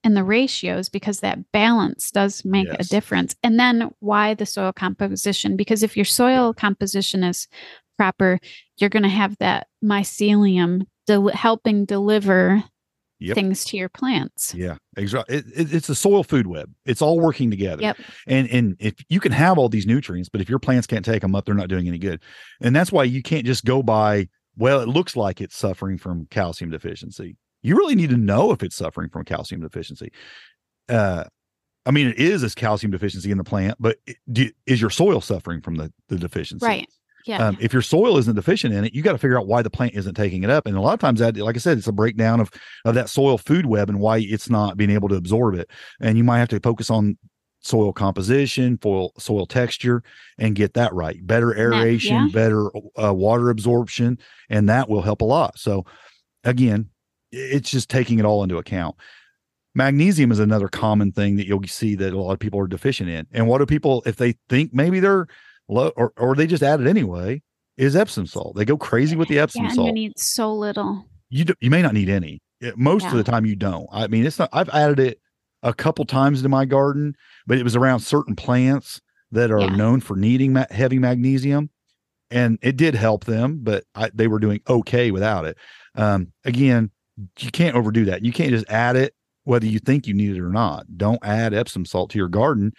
[0.05, 3.35] and the ratios because that balance does make a difference.
[3.43, 5.57] And then why the soil composition?
[5.57, 7.49] Because if your soil composition is
[7.97, 8.39] proper,
[8.76, 12.62] you're going to have that mycelium del- helping deliver
[13.20, 13.35] Yep.
[13.35, 14.55] things to your plants.
[14.55, 15.39] Yeah, exactly.
[15.39, 16.72] It, it, it's a soil food web.
[16.87, 17.83] It's all working together.
[17.83, 17.97] Yep.
[18.29, 21.22] And and if you can have all these nutrients, but if your plants can't take
[21.22, 22.22] them up, they're not doing any good.
[22.61, 24.29] And that's why you can't just go by.
[24.57, 27.37] Well, it looks like it's suffering from calcium deficiency.
[27.63, 30.13] You really need to know if it's suffering from calcium deficiency.
[30.89, 31.25] Uh,
[31.87, 34.91] I mean, it is this calcium deficiency in the plant, but it- do, is your
[34.91, 36.67] soil suffering from the the deficiency?
[36.67, 36.89] Right.
[37.27, 37.47] Yeah.
[37.47, 39.69] Um, if your soil isn't deficient in it, you got to figure out why the
[39.69, 40.67] plant isn't taking it up.
[40.67, 42.51] And a lot of times that, like I said, it's a breakdown of
[42.85, 45.71] of that soil food web and why it's not being able to absorb it.
[46.01, 47.19] And you might have to focus on
[47.61, 50.03] soil composition, soil soil texture,
[50.39, 51.27] and get that right.
[51.27, 52.29] Better aeration, yeah.
[52.33, 52.71] better
[53.03, 55.59] uh, water absorption, and that will help a lot.
[55.59, 55.85] So,
[56.45, 56.89] again,
[57.33, 58.97] it's just taking it all into account.
[59.74, 63.09] Magnesium is another common thing that you'll see that a lot of people are deficient
[63.11, 63.26] in.
[63.33, 65.26] And what do people, if they think maybe they're
[65.68, 67.43] low or, or they just add it anyway,
[67.76, 68.57] is Epsom salt.
[68.57, 71.05] They go crazy with the Epsom yeah, salt you need so little.
[71.29, 72.41] you do, you may not need any.
[72.74, 73.87] Most of the time you don't.
[73.93, 74.49] I mean, it's not.
[74.53, 75.20] I've added it
[75.62, 77.14] a couple times to my garden,
[77.47, 79.01] but it was around certain plants
[79.31, 79.76] that are Yeah.
[79.76, 81.70] known for needing ma- heavy magnesium,
[82.33, 83.61] and it did help them.
[83.62, 85.57] But I, they were doing okay without it.
[85.95, 86.91] Um, again,
[87.39, 88.25] you can't overdo that.
[88.25, 89.14] You can't just add it
[89.45, 90.87] whether you think you need it or not.
[90.97, 92.73] Don't add Epsom salt to your garden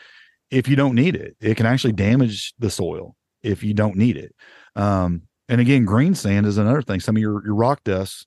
[0.52, 1.36] if you don't need it.
[1.42, 4.34] It can actually damage the soil if you don't need it.
[4.76, 7.00] Um, and again, green sand is another thing.
[7.00, 8.26] Some of your your rock dusts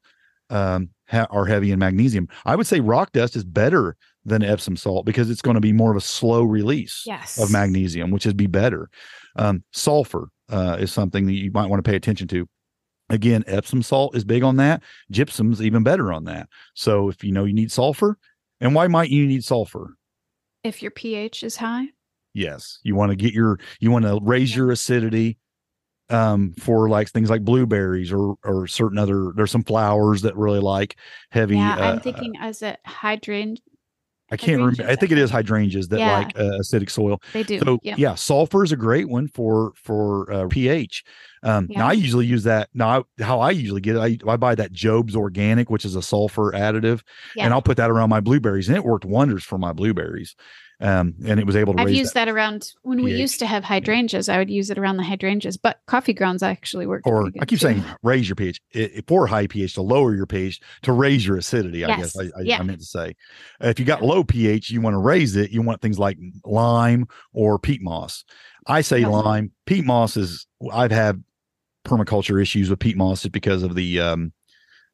[0.50, 2.28] um, ha- are heavy in magnesium.
[2.44, 5.72] I would say rock dust is better than Epsom salt because it's going to be
[5.72, 7.38] more of a slow release Yes.
[7.40, 8.88] of magnesium, which is be better.
[9.36, 12.46] Um, sulfur uh, is something that you might want to pay attention to.
[13.12, 14.82] Again, Epsom salt is big on that.
[15.12, 16.48] Gypsum's even better on that.
[16.74, 18.18] So if you know you need sulfur,
[18.60, 19.94] and why might you need sulfur?
[20.64, 21.86] If your pH is high.
[22.34, 25.38] Yes, you want to get your you want to raise your acidity
[26.08, 30.58] um for like things like blueberries or or certain other there's some flowers that really
[30.58, 30.96] like
[31.30, 33.60] heavy yeah, uh, I'm thinking as a hydrate.
[34.30, 36.18] I can't remember I think it is hydrangeas that Yeah.
[36.18, 37.58] like uh, acidic soil They do.
[37.60, 37.94] so yeah.
[37.98, 41.04] yeah sulfur is a great one for for uh, pH
[41.42, 44.36] um now I usually use that now I, how I usually get it I, I
[44.36, 47.02] buy that Jobe's organic which is a sulfur additive
[47.36, 47.44] Yeah.
[47.44, 50.34] and I'll put that around my blueberries and it worked wonders for my blueberries
[50.80, 52.28] um and it was able to I've used that.
[52.28, 54.28] around when we used to have hydrangeas.
[54.28, 57.02] I would use it around the hydrangeas, but coffee grounds actually work.
[57.06, 57.66] or I keep too.
[57.68, 61.24] saying raise your pH I- I- for high pH to lower your pH to raise
[61.24, 61.84] your acidity.
[61.84, 62.58] I guess I, I, Yeah.
[62.58, 63.14] I meant to say.
[63.60, 65.52] If you got low pH, you want to raise it.
[65.52, 68.24] You want things like lime or peat moss.
[68.66, 69.08] I say Yeah.
[69.08, 69.52] lime.
[69.66, 70.46] Peat moss is.
[70.72, 71.22] I've had
[71.84, 74.32] permaculture issues with peat moss is because of the um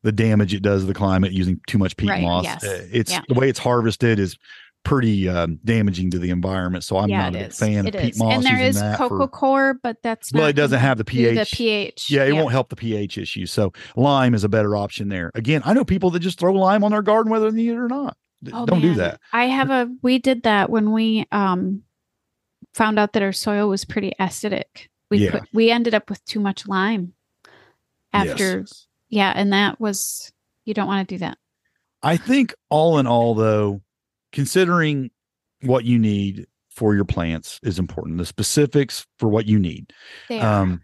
[0.02, 2.44] the damage it does to the climate using too much peat Right, moss.
[2.44, 2.64] yes.
[2.64, 3.22] Uh, It's Yeah.
[3.28, 4.38] the way it's harvested is
[4.84, 6.84] pretty um, damaging to the environment.
[6.84, 7.58] So I'm yeah, not a big is.
[7.58, 8.18] fan It of peat is.
[8.20, 8.34] moss.
[8.34, 11.52] And there is coco coir, but that's Well, it doesn't have the do The pH.
[11.52, 12.10] pH.
[12.10, 13.44] Yeah, it won't help the pH issue.
[13.46, 15.32] So lime is a better option there.
[15.34, 17.76] Again, I know people that just throw lime on their garden whether they need it
[17.76, 18.16] or not.
[18.52, 19.20] Oh, Don't do that.
[19.32, 19.90] I have a.
[20.00, 21.82] We did that when we um
[22.72, 24.86] found out that our soil was pretty acidic.
[25.10, 25.30] We Yeah.
[25.32, 27.14] put we ended up with too much lime
[28.12, 28.60] after.
[28.60, 28.86] Yes.
[29.08, 30.32] Yeah, and that was
[30.64, 31.38] you don't want to do that.
[32.02, 33.80] I think all in all, though,
[34.32, 35.10] considering
[35.62, 38.18] what you need for your plants is important.
[38.18, 39.92] The specifics for what you need.
[40.28, 40.62] They are.
[40.62, 40.82] Um,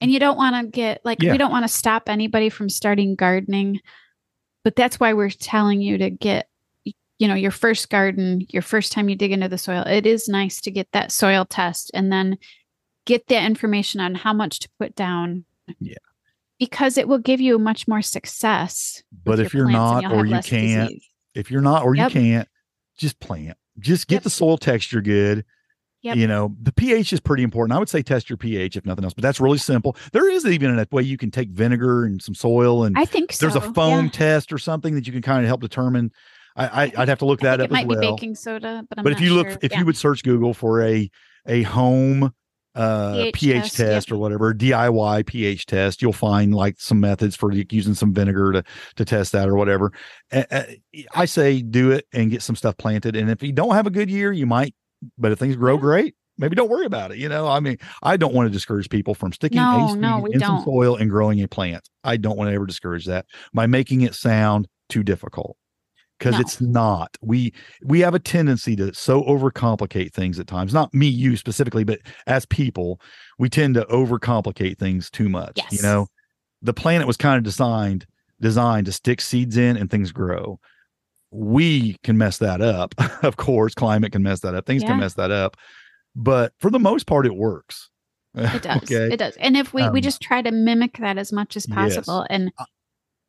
[0.00, 1.32] And you don't want to get like Yeah.
[1.32, 3.80] we don't want to stop anybody from starting gardening,
[4.62, 6.48] but that's why we're telling you to get
[7.18, 9.82] you know your first garden, your first time you dig into the soil.
[9.86, 12.38] It is nice to get that soil test and then
[13.06, 15.44] get the information on how much to put down.
[15.80, 15.94] Yeah.
[16.58, 19.02] Because it will give you much more success.
[19.24, 21.08] But your if you're not or you can't, disease.
[21.34, 22.14] if you're not or Yep.
[22.14, 22.48] you can't,
[22.96, 23.56] just plant.
[23.78, 24.22] Just get Yep.
[24.22, 25.44] the soil texture good.
[26.02, 26.16] Yep.
[26.16, 27.74] You know, the pH is pretty important.
[27.74, 29.96] I would say test your pH if nothing else, but that's really simple.
[30.12, 33.32] There is even a way you can take vinegar and some soil and I think
[33.32, 33.46] so.
[33.46, 34.10] there's a foam yeah.
[34.10, 36.12] test or something that you can kind of help determine.
[36.56, 38.00] I, I I'd have to look I that up it might well.
[38.00, 39.78] be baking soda, but I'm but if you look, if Yeah.
[39.80, 41.10] you would search Google for a
[41.46, 42.32] a home
[42.74, 46.02] uh pH pH, test, test, or whatever DIY pH test.
[46.02, 48.64] You'll find like some methods for using some vinegar to
[48.96, 49.92] to test that or whatever.
[51.14, 53.90] I say do it and get some stuff planted and if you don't have a
[53.90, 54.74] good year you might
[55.18, 55.80] but if things grow Yeah.
[55.80, 57.46] great maybe don't worry about it you know?
[57.46, 60.96] I mean I don't want to discourage people from sticking No, no, in some soil
[60.96, 61.88] and growing a plant.
[62.02, 63.26] I don't want to ever discourage that.
[63.52, 65.56] By making it sound too difficult
[66.18, 66.40] because No.
[66.40, 67.52] it's not we
[67.84, 71.98] we have a tendency to so overcomplicate things at times not me you specifically but
[72.26, 73.00] as people
[73.38, 75.72] we tend to overcomplicate things too much Yes.
[75.72, 76.06] you know
[76.62, 78.06] the planet was kind of designed
[78.40, 80.58] designed to stick seeds in and things grow
[81.30, 82.94] we can mess that up
[83.24, 84.88] of course climate can mess that up things Yeah.
[84.90, 85.56] can mess that up
[86.14, 87.90] but for the most part it works
[88.36, 88.82] It does.
[88.84, 89.36] okay It does.
[89.38, 91.74] And if we we Um, just try to mimic that as much as yes.
[91.74, 92.52] possible and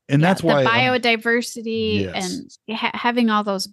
[0.10, 2.40] and yeah, that's why the biodiversity Yes.
[2.68, 3.68] and ha- having all those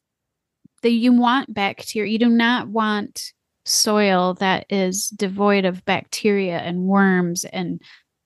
[0.82, 3.32] that you want bacteria you do not want
[3.64, 7.80] soil that is devoid of bacteria and worms and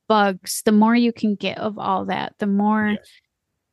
[0.08, 3.08] bugs the more you can get of all that the more Yes.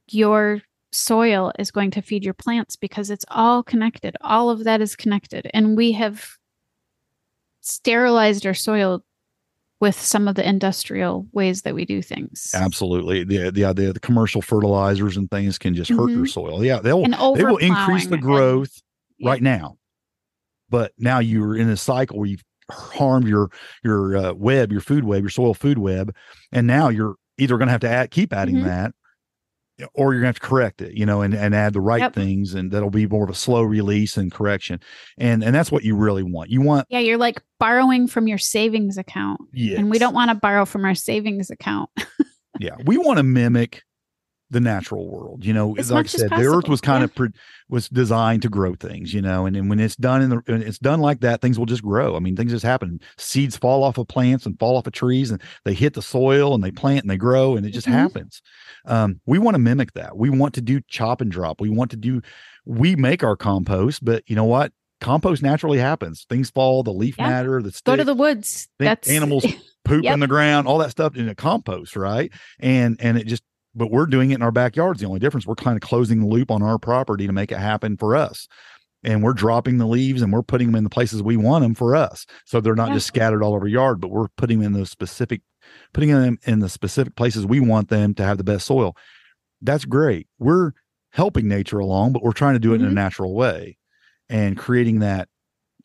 [0.09, 0.61] your
[0.91, 4.95] soil is going to feed your plants because it's all connected all of that is
[4.95, 6.27] connected and we have
[7.61, 9.03] sterilized our soil
[9.84, 13.99] with some of the industrial ways that we do things absolutely the the idea the
[13.99, 16.29] commercial fertilizers and things can just hurt your Mhm.
[16.29, 17.03] soil yeah they'll
[17.36, 18.73] they will increase the and- growth
[19.19, 19.29] yeah.
[19.31, 19.75] right now
[20.69, 23.49] but now you're in a cycle where you've harmed your
[23.84, 26.15] your uh, web your food web your soil food web
[26.53, 28.63] and now you're either going to have to add keep adding Mhm.
[28.63, 28.93] that
[29.93, 31.99] or you're going to have to correct it you know and, and add the right
[32.01, 32.13] Yep.
[32.15, 34.79] things and that'll be more of a slow release and correction
[35.17, 38.38] and and that's what you really want you want Yeah, you're like borrowing from your
[38.38, 39.39] savings account.
[39.53, 41.89] yeah And we don't want to borrow from our savings account.
[42.59, 43.81] yeah we want to mimic
[44.53, 47.05] the natural world you know As like i said the earth was kind yeah.
[47.05, 47.29] of pre-
[47.69, 50.79] was designed to grow things you know and, and when it's done in the it's
[50.79, 53.97] done like that things will just grow i mean things just happen seeds fall off
[53.97, 57.01] of plants and fall off of trees and they hit the soil and they plant
[57.03, 57.91] and they grow and it just Mhm.
[57.93, 58.41] happens
[58.85, 61.91] um, we want to mimic that we want to do chop and drop we want
[61.91, 62.21] to do
[62.65, 67.15] we make our compost but you know what compost naturally happens things fall the leaf
[67.17, 67.27] Yeah.
[67.29, 68.69] matter the Go to the woods.
[68.79, 69.45] That's animals
[69.85, 70.13] poop Yep.
[70.13, 72.31] in the ground, all that stuff in a compost, right?
[72.59, 73.43] And and it just
[73.76, 74.99] but we're doing it in our backyards.
[74.99, 77.57] The only difference we're kind of closing the loop on our property to make it
[77.57, 78.47] happen for us.
[79.03, 81.76] And we're dropping the leaves and we're putting them in the places we want them
[81.76, 82.26] for us.
[82.45, 82.95] So they're not Yeah.
[82.95, 85.41] just scattered all over yard, but we're putting them in those specific
[85.93, 88.97] putting them in the specific places we want them to have the best soil.
[89.61, 90.28] That's great.
[90.38, 90.74] We're
[91.11, 92.95] helping nature along, but we're trying to do it in a Mhm.
[92.95, 93.78] natural way
[94.30, 95.30] and creating that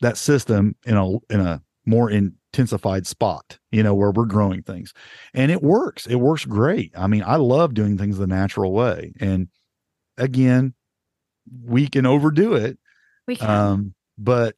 [0.01, 2.09] that system in a in a more
[2.53, 4.93] intensified spot, you know, where we're growing things.
[5.33, 6.07] And it works.
[6.07, 6.91] It works great.
[6.97, 9.13] I mean, I love doing things the natural way.
[9.19, 9.47] And
[10.17, 10.73] again,
[11.63, 12.77] we can overdo it.
[13.27, 13.49] we can.
[13.49, 14.55] Um, but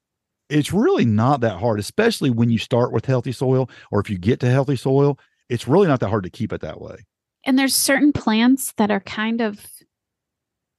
[0.50, 4.18] it's really not that hard, especially when you start with healthy soil or if you
[4.18, 5.20] get to healthy soil,
[5.50, 6.98] it's really not that hard to keep it that way.
[7.46, 9.66] and there's certain plants that are kind of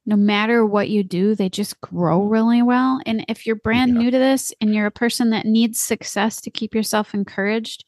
[0.05, 2.99] no matter what you do, they just grow really well.
[3.05, 3.99] And if you're brand Yeah.
[3.99, 7.85] new to this and you're a person that needs success to keep yourself encouraged,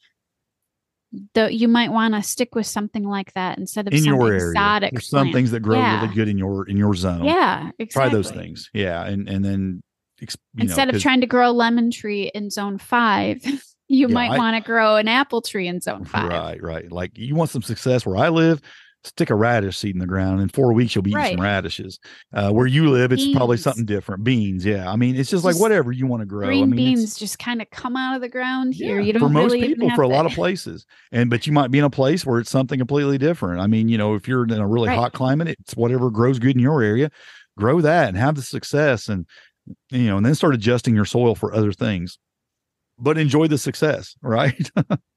[1.34, 4.48] though you might want to stick with something like that instead of In your area.
[4.48, 5.34] exotic There's some plant.
[5.34, 6.00] things that grow Yeah.
[6.00, 7.24] really good in your in your zone.
[7.24, 7.86] Yeah, exactly.
[7.86, 8.70] Try those things.
[8.72, 9.04] Yeah.
[9.04, 9.82] And and then
[10.18, 13.42] you know, Instead of trying to grow a lemon tree in zone five,
[13.88, 16.28] you Yeah, might want to grow an apple tree in zone five.
[16.30, 16.90] Right, right.
[16.90, 18.60] Like you want some success where I live,
[19.06, 20.40] stick a radish seed in the ground.
[20.40, 21.34] In four weeks, you'll be eating Right.
[21.36, 21.98] some radishes.
[22.34, 24.24] Uh, where you live, it's probably something different.
[24.24, 24.90] Beans, yeah.
[24.90, 26.46] I mean, it's just like whatever you want to grow.
[26.46, 29.00] Green I mean, beans just kind of come out of the ground here.
[29.00, 31.52] yeah, You don't for most really people for a lot of places, and but you
[31.52, 33.60] might be in a place where it's something completely different.
[33.60, 34.98] I mean, you know, if you're in a really Right.
[34.98, 37.10] hot climate, it's whatever grows good in your area.
[37.58, 39.26] Grow that and have the success, and
[39.90, 42.18] you know, and then start adjusting your soil for other things.
[42.98, 44.70] But enjoy the success, right?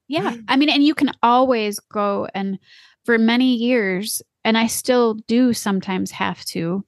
[0.07, 0.35] Yeah.
[0.47, 2.57] I mean, and you can always go and
[3.05, 6.83] for many years, and I still do sometimes have to.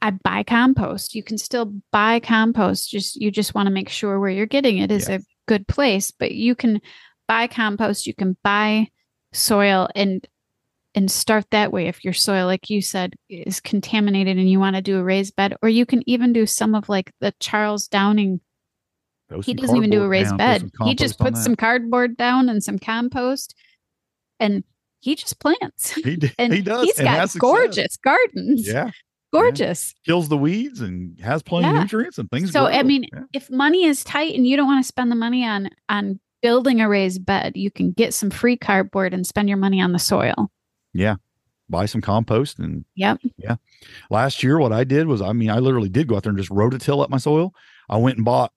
[0.00, 1.14] I buy compost.
[1.14, 2.90] You can still buy compost.
[2.90, 5.16] Just you just want to make sure where you're getting it is Yeah.
[5.16, 6.10] a good place.
[6.12, 6.80] But you can
[7.26, 8.06] buy compost.
[8.06, 8.88] You can buy
[9.32, 10.26] soil and
[10.94, 14.76] and start that way if your soil, like you said, is contaminated and you want
[14.76, 17.88] to do a raised bed, or you can even do some of like the Charles
[17.88, 18.40] Dowding
[19.42, 20.70] he doesn't even do a raised down, bed.
[20.84, 23.54] He just puts some cardboard down and some compost,
[24.38, 24.62] and
[25.04, 25.90] he just plants.
[25.92, 26.84] He, d- And he does.
[26.86, 28.66] He's and got gorgeous gardens.
[28.66, 28.90] Yeah.
[29.32, 29.94] gorgeous.
[30.06, 32.52] kills the weeds and has plenty of nutrients and things.
[32.52, 33.22] So I mean, Yeah.
[33.32, 36.80] if money is tight and you don't want to spend the money on on building
[36.80, 39.98] a raised bed, you can get some free cardboard and spend your money on the
[39.98, 40.50] soil.
[40.92, 41.16] Yeah.
[41.68, 43.18] Buy some compost and Yep.
[43.38, 43.56] Yeah.
[44.10, 46.38] Last year what I did was I mean I literally did go out there and
[46.38, 47.52] just rototill up my soil.
[47.90, 48.52] I went and bought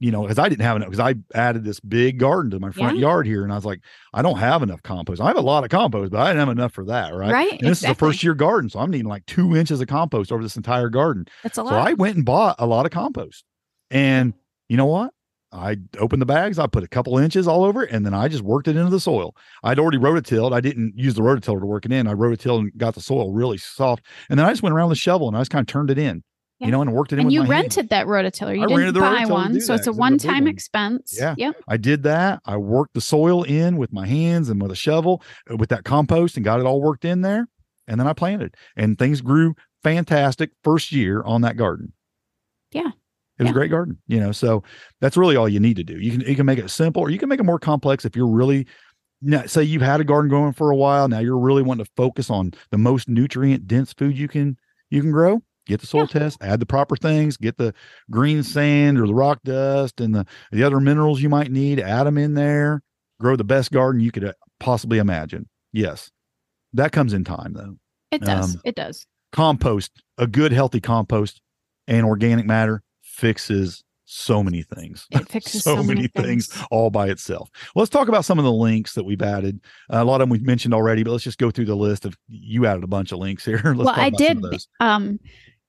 [0.00, 2.70] you know, because I didn't have enough because I added this big garden to my
[2.70, 3.02] front Yeah.
[3.02, 3.80] yard here, and I was like,
[4.14, 5.20] I don't have enough compost.
[5.20, 7.32] I have a lot of compost, but I didn't have enough for that, right?
[7.32, 9.88] Right, And this is a first year garden, so I'm needing like two inches of
[9.88, 11.26] compost over this entire garden.
[11.42, 11.70] That's a lot.
[11.70, 11.76] So.
[11.78, 13.44] I went and bought a lot of compost,
[13.90, 14.34] and
[14.68, 15.12] you know what?
[15.50, 18.28] I opened the bags, I put a couple inches all over it, and then I
[18.28, 19.34] just worked it into the soil.
[19.64, 20.52] I'd already rototilled.
[20.52, 22.06] I didn't use the rototiller to work it in.
[22.06, 24.98] I rototilled and got the soil really soft, and then I just went around with
[24.98, 26.22] a shovel and I just kind of turned it in,
[26.60, 26.66] Yeah.
[26.66, 27.26] you know, and worked it in.
[27.26, 28.56] and you rented that rototiller.
[28.56, 31.16] You I didn't buy one, so that it's a 'cause it was a one-time expense.
[31.16, 31.34] Yeah.
[31.38, 31.56] Yep.
[31.68, 32.40] I did that.
[32.46, 35.84] I worked the soil in with my hands and with a shovel uh, with that
[35.84, 37.46] compost and got it all worked in there.
[37.86, 39.54] And then I planted and things grew
[39.84, 41.92] fantastic first year on that garden.
[42.72, 42.88] Yeah.
[43.38, 43.50] It was Yeah.
[43.50, 44.32] a great garden, you know.
[44.32, 44.64] So
[45.00, 45.98] that's really all you need to do.
[46.00, 48.16] You can you can make it simple or you can make it more complex if
[48.16, 48.66] you're really
[49.22, 51.08] now, say you've had a garden going for a while.
[51.08, 54.56] Now you're really wanting to focus on the most nutrient dense food you can
[54.90, 55.40] you can grow.
[55.68, 57.74] Get the soil test, add the proper things, get the
[58.10, 62.04] green sand or the rock dust and the, the other minerals you might need, add
[62.04, 62.82] them in there,
[63.20, 65.46] grow the best garden you could uh, possibly imagine.
[65.72, 66.10] Yes.
[66.72, 67.76] That comes in time though.
[68.10, 68.54] It does.
[68.54, 69.06] Um, it does.
[69.30, 71.42] Compost, a good healthy compost
[71.86, 75.06] and organic matter fixes so many things.
[75.10, 76.48] It fixes so, so many, many things.
[76.48, 76.66] things.
[76.70, 77.50] all by itself.
[77.74, 79.60] Let's talk about some of the links that we've added.
[79.92, 82.06] Uh, a lot of them we've mentioned already, but let's just go through the list
[82.06, 83.60] of you added a bunch of links here.
[83.64, 84.42] Let's well, talk I did
[84.80, 85.20] um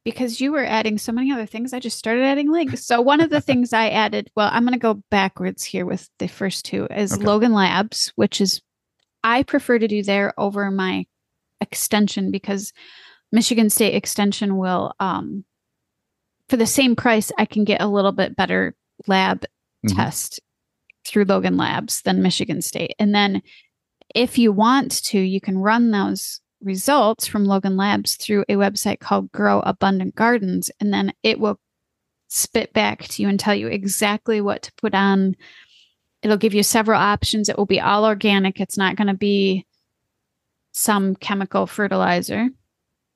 [0.06, 2.86] because you were adding so many other things, I just started adding links.
[2.86, 6.10] So one of the things I added, well, I'm going to go backwards here with
[6.20, 7.24] the first two is Okay.
[7.24, 8.62] Logan Labs, which is
[9.24, 11.06] I prefer to do there over my
[11.62, 12.72] extension because
[13.32, 15.44] Michigan State Extension will um
[16.48, 18.76] for the same price I can get a little bit better
[19.08, 19.46] lab
[19.86, 19.96] Mhm.
[19.96, 20.40] test
[21.06, 22.96] through Logan Labs than Michigan State.
[22.98, 23.42] And then
[24.16, 29.00] if you want to, you can run those results from Logan Labs through a website
[29.00, 31.60] called Grow Abundant Gardens, and then it will
[32.28, 35.36] spit back to you and tell you exactly what to put on.
[36.22, 37.50] It'll give you several options.
[37.50, 38.60] It will be all organic.
[38.60, 39.66] It's not going to be
[40.72, 42.50] some chemical fertilizer.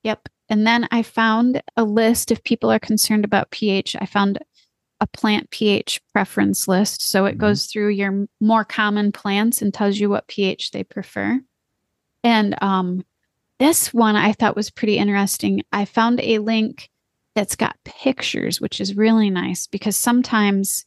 [0.04, 0.30] Yep.
[0.50, 3.96] And then I found a list if people are concerned about pH.
[4.00, 4.39] I found
[5.00, 7.02] a plant pH preference list.
[7.02, 7.39] So it Mhm.
[7.39, 11.39] goes through your more common plants and tells you what pH they prefer.
[12.24, 13.06] And um,
[13.60, 15.64] this one I thought was pretty interesting.
[15.72, 16.89] I found a link
[17.36, 20.86] that's got pictures, which is really nice because sometimes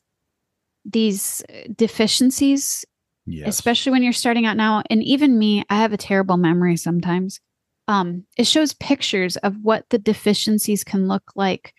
[0.84, 2.84] these uh, deficiencies
[3.28, 3.48] Yes.
[3.48, 7.40] especially when you're starting out now and even me i have a terrible memory sometimes
[7.88, 11.74] um it shows pictures of what the deficiencies can look like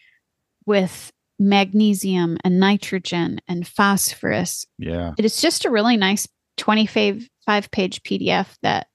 [0.66, 1.10] with
[1.40, 5.14] magnesium and nitrogen and phosphorus yeah.
[5.18, 6.28] it is just a really nice
[6.58, 8.88] 25 five page pdf that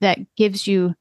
[0.00, 0.96] that gives you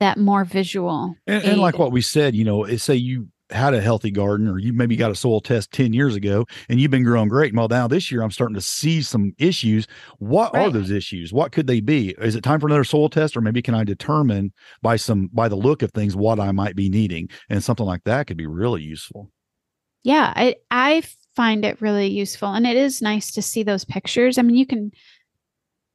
[0.00, 3.74] that more visual And, and like what we said, you know, is say you had
[3.74, 6.90] a healthy garden or you maybe got a soil test 10 years ago and you've
[6.90, 7.54] been growing great.
[7.54, 9.86] Well, now this year I'm starting to see some issues.
[10.18, 11.32] What are those issues?
[11.32, 12.14] What could they be?
[12.20, 15.48] Is it time for another soil test or maybe can I determine by some by
[15.48, 17.28] the look of things what I might be needing?
[17.50, 19.30] And something like that could be really useful.
[20.02, 21.02] yeah i i
[21.36, 24.66] find it really useful and it is nice to see those pictures i mean you
[24.66, 24.90] can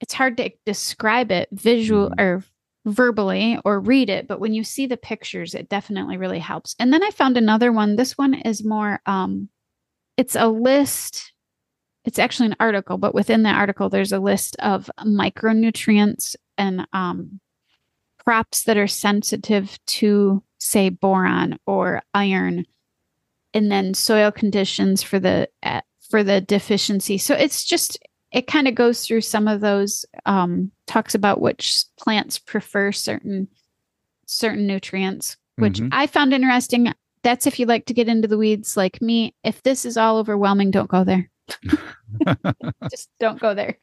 [0.01, 2.19] it's hard to describe it visual Mhm.
[2.19, 2.43] or
[2.85, 6.75] verbally or read it but when you see the pictures it definitely really helps.
[6.79, 7.95] And then i found another one.
[7.95, 9.49] This one is more um
[10.17, 11.33] it's a list
[12.05, 17.39] it's actually an article but within the article there's a list of micronutrients and um
[18.17, 22.65] crops that are sensitive to say boron or iron
[23.53, 27.17] and then soil conditions for the uh, for the deficiency.
[27.17, 27.99] So it's just
[28.31, 33.47] it kind of goes through some of those um talks about which plants prefer certain
[34.25, 35.89] certain nutrients which Mhm.
[35.91, 39.61] i found interesting that's if you like to get into the weeds like me if
[39.63, 41.29] this is all overwhelming don't go there
[42.91, 43.77] just don't go there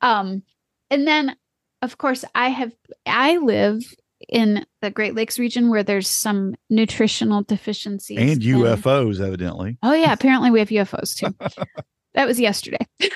[0.00, 0.42] um
[0.90, 1.36] and then
[1.82, 2.72] of course i have
[3.06, 3.82] i live
[4.28, 9.78] in the great lakes region where there's some nutritional deficiencies and UFOs, evidently.
[9.82, 11.34] Oh yeah, apparently we have UFOs too.
[12.14, 12.86] that was yesterday.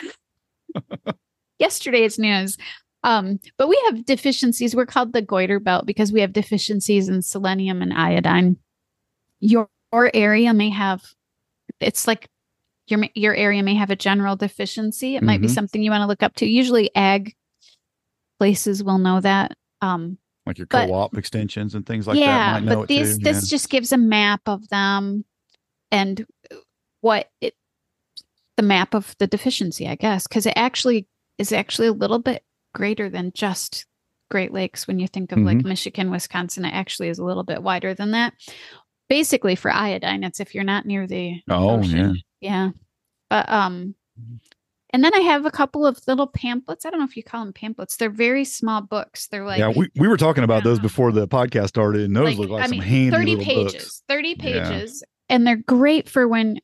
[1.59, 2.57] Yesterday's news.
[3.03, 4.75] Um, but we have deficiencies.
[4.75, 8.57] We're called the goiter belt because we have deficiencies in selenium and iodine.
[9.41, 11.03] Your, your area may have
[11.81, 12.29] it's like
[12.87, 15.16] your your area may have a general deficiency.
[15.16, 15.55] It might be Mhm.
[15.55, 16.47] something you want to look up to.
[16.47, 17.35] Usually ag
[18.39, 19.57] places will know that.
[19.81, 23.14] Um, Like your But- co-op extensions and things like yeah, that might know but too.
[23.18, 25.25] this just gives a map of them
[25.91, 26.27] and
[27.01, 27.55] what it
[28.57, 31.07] the map of the deficiency, I guess, because it actually
[31.38, 32.42] is actually a little bit
[32.74, 33.86] greater than just
[34.30, 34.86] Great Lakes.
[34.86, 35.68] When you think of like Mm-hmm.
[35.68, 38.34] Michigan, Wisconsin, it actually is a little bit wider than that.
[39.09, 42.20] Basically, for iodine, it's if you're not near the Oh, ocean.
[42.40, 42.70] yeah.
[43.30, 43.94] But um
[44.90, 46.86] and then I have a couple of little pamphlets.
[46.86, 47.96] I don't know if you call them pamphlets.
[47.96, 49.26] They're very small books.
[49.26, 50.82] They're like yeah, we, we were talking about those Yeah.
[50.82, 53.44] before the podcast started, and those like, look like I some mean, handy 30 little
[53.44, 53.72] pages.
[53.72, 54.02] books.
[54.09, 54.68] 30 Yeah.
[54.70, 55.02] pages.
[55.28, 56.61] And they're great for when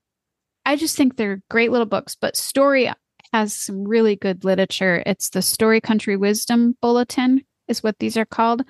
[0.65, 2.91] I just think they're great little books, but Storey
[3.33, 5.03] has some really good literature.
[5.07, 8.63] It's the Storey Country Wisdom Bulletin is what these are called.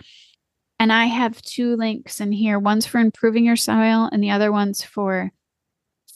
[0.79, 2.59] And I have two links in here.
[2.59, 5.31] One's for improving your soil and the other one's for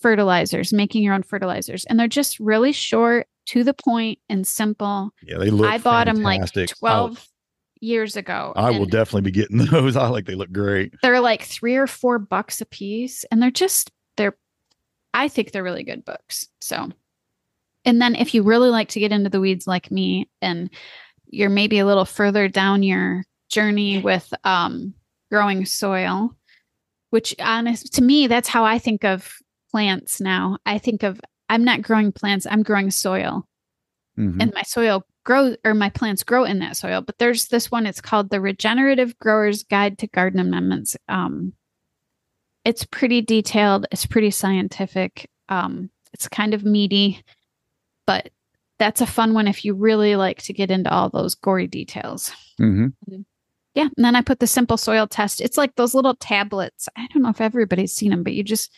[0.01, 1.85] fertilizers, making your own fertilizers.
[1.85, 5.11] And they're just really short, to the point and simple.
[5.23, 5.69] Yeah, they look.
[5.71, 6.71] I bought them like fantastic.
[6.71, 7.29] I- 12
[7.81, 8.53] years ago.
[8.57, 9.97] I, will definitely be getting those.
[9.97, 10.95] I like they look great.
[11.03, 13.91] they're like three or four bucks a piece and they're just
[15.15, 16.91] i think they're really good books so.
[17.87, 20.71] And then if you really like to get into the weeds like me and
[21.27, 24.95] you're maybe a little further down your journey with um
[25.31, 26.35] growing soil
[27.11, 29.35] which honest to me that's how i think of
[29.71, 30.57] plants now.
[30.65, 33.47] I think of i'm not growing plants i'm growing soil.
[34.19, 34.41] Mhm.
[34.41, 37.85] and my soil grow or my plants grow in that soil but there's this one
[37.87, 41.53] it's called the regenerative growers guide to garden amendments um
[42.65, 47.23] it's pretty detailed it's pretty scientific um it's kind of meaty
[48.07, 48.31] but
[48.79, 52.31] that's a fun one if you really like to get into all those gory details
[52.61, 52.93] Mhm.
[53.75, 57.07] yeah and then i put the simple soil test it's like those little tablets i
[57.13, 58.71] don't know if everybody's seen them but you just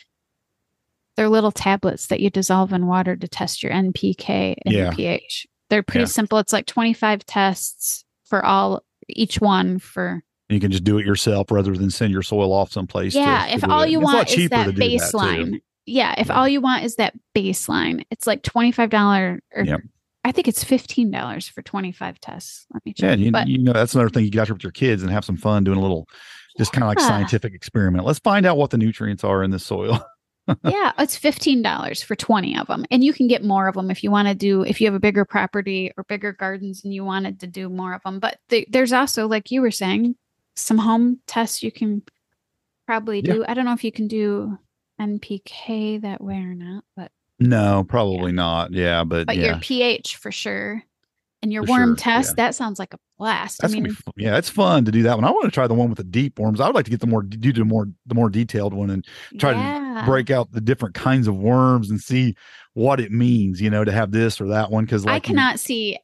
[1.15, 4.83] they're little tablets that you dissolve in water to test your npk and Yeah.
[4.85, 6.05] your ph they're pretty Yeah.
[6.07, 11.05] simple it's like 25 tests for all each one for You can just do it
[11.05, 13.13] yourself rather than send your soil off someplace.
[13.13, 16.27] yeah to if do all you want is that to do that, baseline yeah if
[16.27, 16.33] Yeah.
[16.39, 19.81] all you want is that baseline it's like $25 or Yep.
[20.23, 23.73] i think it's $15 for 25 tests let me check Yeah, you, but you know
[23.73, 25.81] that's another thing you got to with your kids and have some fun doing a
[25.81, 26.07] little,
[26.57, 28.03] just kind of like scientific experiment.
[28.05, 30.03] Let's find out what the nutrients are in the soil.
[30.63, 33.91] yeah, it's fifteen dollars for twenty of them, and you can get more of them
[33.91, 34.63] if you want to do.
[34.63, 37.93] If you have a bigger property or bigger gardens and you wanted to do more
[37.93, 40.15] of them, but th- there's also, like you were saying,
[40.57, 42.01] some home tests you can
[42.85, 43.33] probably Yeah.
[43.33, 43.45] do.
[43.47, 44.57] I don't know if you can do
[44.99, 48.73] NPK that way or not, but no, probably not.
[48.73, 50.83] Yeah, but, but yeah, your pH for sure,
[51.43, 52.45] and your For worm sure, test yeah.
[52.45, 53.59] that sounds like a blast.
[53.61, 55.23] that's I mean, yeah, it's fun to do that one.
[55.23, 56.59] I want to try the one with the deep worms.
[56.59, 59.05] I would like to get the more do the more the more detailed one and
[59.39, 62.35] try to break out the different kinds of worms and see
[62.73, 63.61] what it means.
[63.61, 65.99] You know, to have this or that one because I like you- cannot see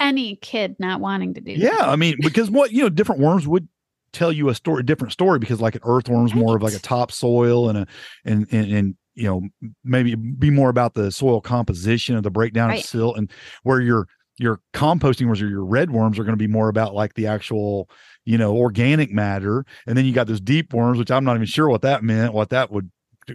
[0.00, 1.52] any kid not wanting to do.
[1.54, 1.58] That.
[1.62, 1.88] Yeah, that.
[1.88, 3.66] I mean, because what you know, different worms would
[4.14, 5.38] tell you a story, a different story.
[5.38, 7.86] Because like an earthworm's more of like a topsoil and a
[8.24, 9.42] and and and you know
[9.84, 12.80] maybe be more about the soil composition of the breakdown Right.
[12.80, 13.30] of silt, and
[13.62, 14.06] where your
[14.38, 17.26] your composting worms or your red worms are going to be more about like the
[17.26, 17.88] actual
[18.24, 21.46] you know organic matter, and then you got those deep worms, which I'm not even
[21.46, 22.90] sure what that meant, what that would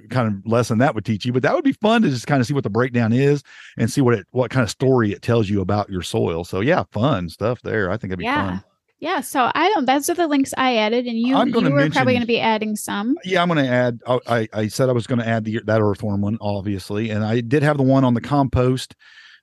[0.10, 2.40] kind of lesson that would teach you but that would be fun to just kind
[2.40, 3.42] of see what the breakdown is
[3.78, 6.60] and see what it what kind of story it tells you about your soil so
[6.60, 8.50] yeah fun stuff there i think it'd be yeah.
[8.50, 8.64] fun
[9.00, 9.86] Yeah, so I don't.
[9.86, 12.76] Those are the links I added, and you you were probably going to be adding
[12.76, 13.16] some.
[13.24, 14.00] Yeah, I'm going to add.
[14.06, 17.40] I, I said I was going to add the that earthworm one, obviously, and I
[17.40, 18.96] did have the one on the compost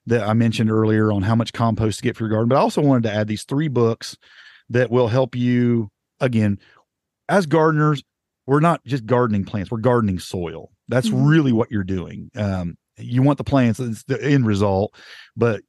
[0.05, 2.49] that I mentioned earlier on how much compost to get for your garden.
[2.49, 4.15] But I also wanted to add these three books
[4.69, 5.89] that will help you
[6.19, 6.59] again
[7.27, 8.03] as gardeners.
[8.45, 10.69] We're not just gardening plants; we're gardening soil.
[10.87, 11.27] That's Mhm.
[11.29, 12.29] really what you're doing.
[12.35, 14.93] Um, you want the plants; it's the end result,
[15.35, 15.61] but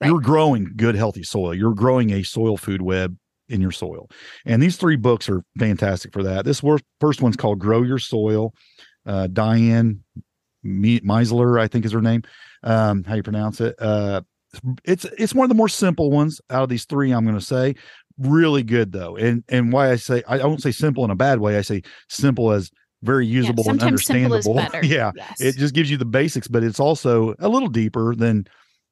[0.00, 0.08] Right.
[0.08, 1.54] you're growing good, healthy soil.
[1.54, 3.16] You're growing a soil food web
[3.48, 4.08] in your soil.
[4.44, 6.44] And these three books are fantastic for that.
[6.44, 6.60] This
[7.00, 8.52] first one's called Grow Your Soil.
[9.06, 10.04] Uh, Diane
[10.62, 12.22] Me- Miessler, I think is her name.
[12.62, 13.74] Um, how you pronounce it?
[13.80, 14.20] Uh,
[14.84, 17.12] it's it's one of the more simple ones out of these three.
[17.12, 17.74] I'm going to say
[18.18, 19.16] really good though.
[19.16, 21.56] And and why I say I won't say simple in a bad way.
[21.58, 22.70] I say simple as
[23.02, 23.94] very Yeah, usable and simple
[24.34, 24.78] is understandable.
[24.82, 25.40] yeah, Yes.
[25.40, 28.46] it just gives you the basics, but it's also a little deeper than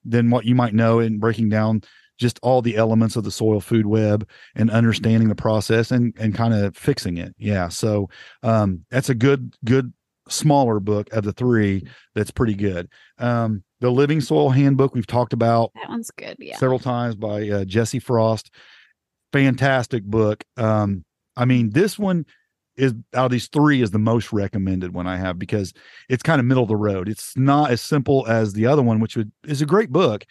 [0.08, 1.82] than what you might know in breaking down
[2.18, 6.34] just all the elements of the soil food web and understanding the process and and
[6.34, 7.34] kind of fixing it.
[7.38, 7.68] Yeah.
[7.68, 8.08] So
[8.42, 9.92] um that's a good good
[10.28, 12.88] smaller book of the three that's pretty good.
[13.18, 16.36] Um the Living Soil Handbook we've talked about that one's good.
[16.38, 16.56] Yeah.
[16.56, 18.50] several times by uh, Jesse Frost.
[19.32, 20.42] Fantastic book.
[20.56, 21.04] Um,
[21.36, 22.24] I mean, this one
[22.76, 25.72] is out of these three is the most recommended one I have because
[26.08, 27.08] it's kind of middle of the road.
[27.08, 30.24] It's not as simple as the other one, which would, is a great book.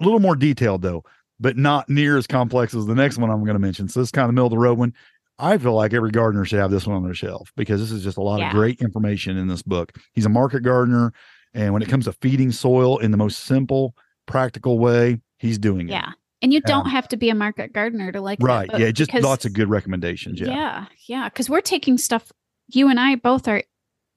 [0.00, 1.04] A little more detailed though,
[1.40, 3.88] but not near as complex as the next one I'm going to mention.
[3.88, 4.92] So it's kind of middle of the road one.
[5.38, 8.02] I feel like every gardener should have this one on their shelf because this is
[8.02, 8.48] just a lot Yeah.
[8.48, 9.92] of great information in this book.
[10.14, 11.12] He's a market gardener,
[11.52, 13.94] and when it comes to feeding soil in the most simple,
[14.24, 15.92] practical way, he's doing it.
[15.92, 16.12] Yeah.
[16.42, 18.68] And you don't Um, have to be a market gardener to like Right.
[18.78, 18.90] Yeah.
[18.90, 20.38] Just because- lots of good recommendations.
[20.40, 20.48] Yeah.
[20.48, 20.86] Yeah.
[21.08, 21.28] Yeah.
[21.28, 22.30] Because we're taking stuff,
[22.68, 23.62] you and I both are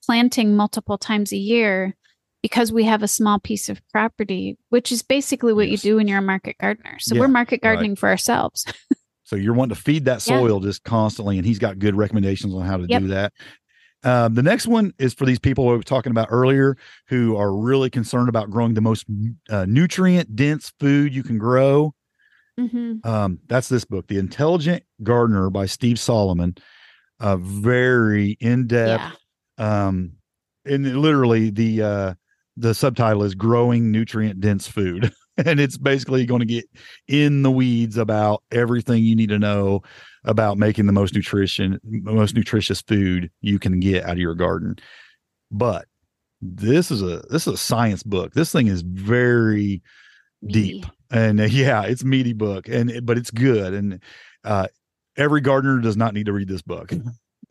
[0.06, 1.96] planting multiple times a year.
[2.42, 5.84] because we have a small piece of property, which is basically what Yes.
[5.84, 6.98] you do when you're a market gardener.
[7.00, 7.74] So Yeah, we're market right.
[7.74, 8.64] gardening for ourselves.
[9.26, 10.40] So you're wanting to feed that Yeah.
[10.40, 13.02] soil just constantly, and he's got good recommendations on how to Yep.
[13.02, 13.34] do that.
[14.04, 16.78] Um, the next one is for these people we were talking about earlier
[17.10, 19.06] who are really concerned about growing the most
[19.50, 21.94] uh, nutrient dense food you can grow.
[22.68, 26.56] Hmm Um, that's this book, The Intelligent Gardener by Steve Solomon.
[27.20, 29.18] Uh, very in depth.
[29.58, 29.88] Yeah.
[29.88, 30.14] Um,
[30.66, 32.14] and literally the uh,
[32.58, 36.66] the subtitle is "Growing Nutrient Dense Food," and it's basically going to get
[37.08, 39.82] in the weeds about everything you need to know
[40.24, 44.76] about making the most nutrition, most nutritious food you can get out of your garden.
[45.52, 45.86] But
[46.42, 48.34] this is a this is a science book.
[48.34, 49.82] This thing is very
[50.48, 50.86] deep.
[51.12, 54.02] And uh, yeah it's a meaty book and but it's good and
[54.44, 54.68] uh
[55.20, 56.92] every gardener does not need to read this book.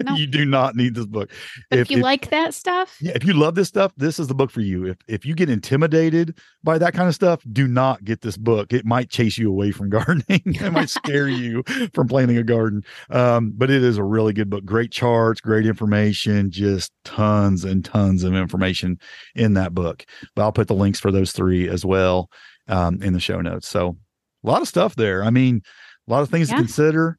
[0.05, 0.15] No.
[0.15, 1.29] you do not need this book.
[1.71, 4.35] But if, you like that stuff, yeah, if you love this stuff this is the
[4.35, 4.87] book for you.
[4.87, 8.73] If if you get intimidated by that kind of stuff do not get this book.
[8.73, 10.43] It might chase you away from gardening.
[10.45, 11.65] It might scare you
[11.95, 12.85] from planting a garden.
[13.11, 14.65] Um but it is a really good book.
[14.65, 19.01] Great charts great information just tons and tons of information
[19.35, 20.07] in that book.
[20.37, 22.31] But i'll put the links for those three as well
[22.69, 23.67] um in the show notes.
[23.69, 23.97] So
[24.45, 25.25] a lot of stuff there.
[25.25, 25.63] I mean
[26.07, 26.57] a lot of things Yeah.
[26.57, 27.19] to consider.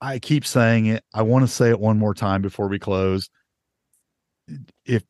[0.00, 1.04] I keep saying it.
[1.14, 3.28] I want to say it one more time before we close.
[4.84, 5.04] If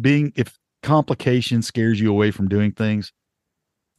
[0.00, 3.12] being if complication scares you away from doing things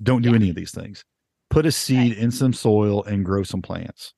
[0.02, 0.36] don't do Yeah.
[0.36, 1.06] any of these things.
[1.50, 4.14] Put a seed in some soil and grow some plants.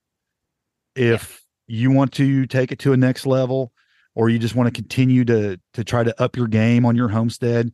[0.96, 3.72] If you want to take it to a next level
[4.16, 7.10] or you just want to continue to to try to up your game on your
[7.10, 7.72] homestead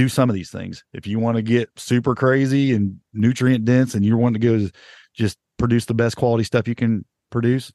[0.00, 3.94] do some of these things if you want to get super crazy and nutrient dense
[3.94, 4.66] and you want to go
[5.12, 7.70] just produce the best quality stuff you can produce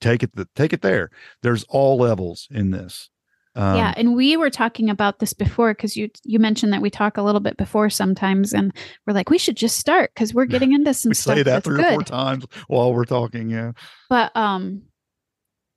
[0.00, 1.10] take it the, take it there
[1.42, 3.10] there's all levels in this
[3.56, 3.94] um, yeah.
[3.96, 7.22] And we were talking about this before because you you mentioned that we talk a
[7.22, 8.70] little bit before sometimes, and
[9.06, 11.64] we're like, we should just start because we're getting into some we stuff say that
[11.64, 11.86] three good.
[11.86, 13.72] or four times while we're talking yeah
[14.10, 14.82] But um,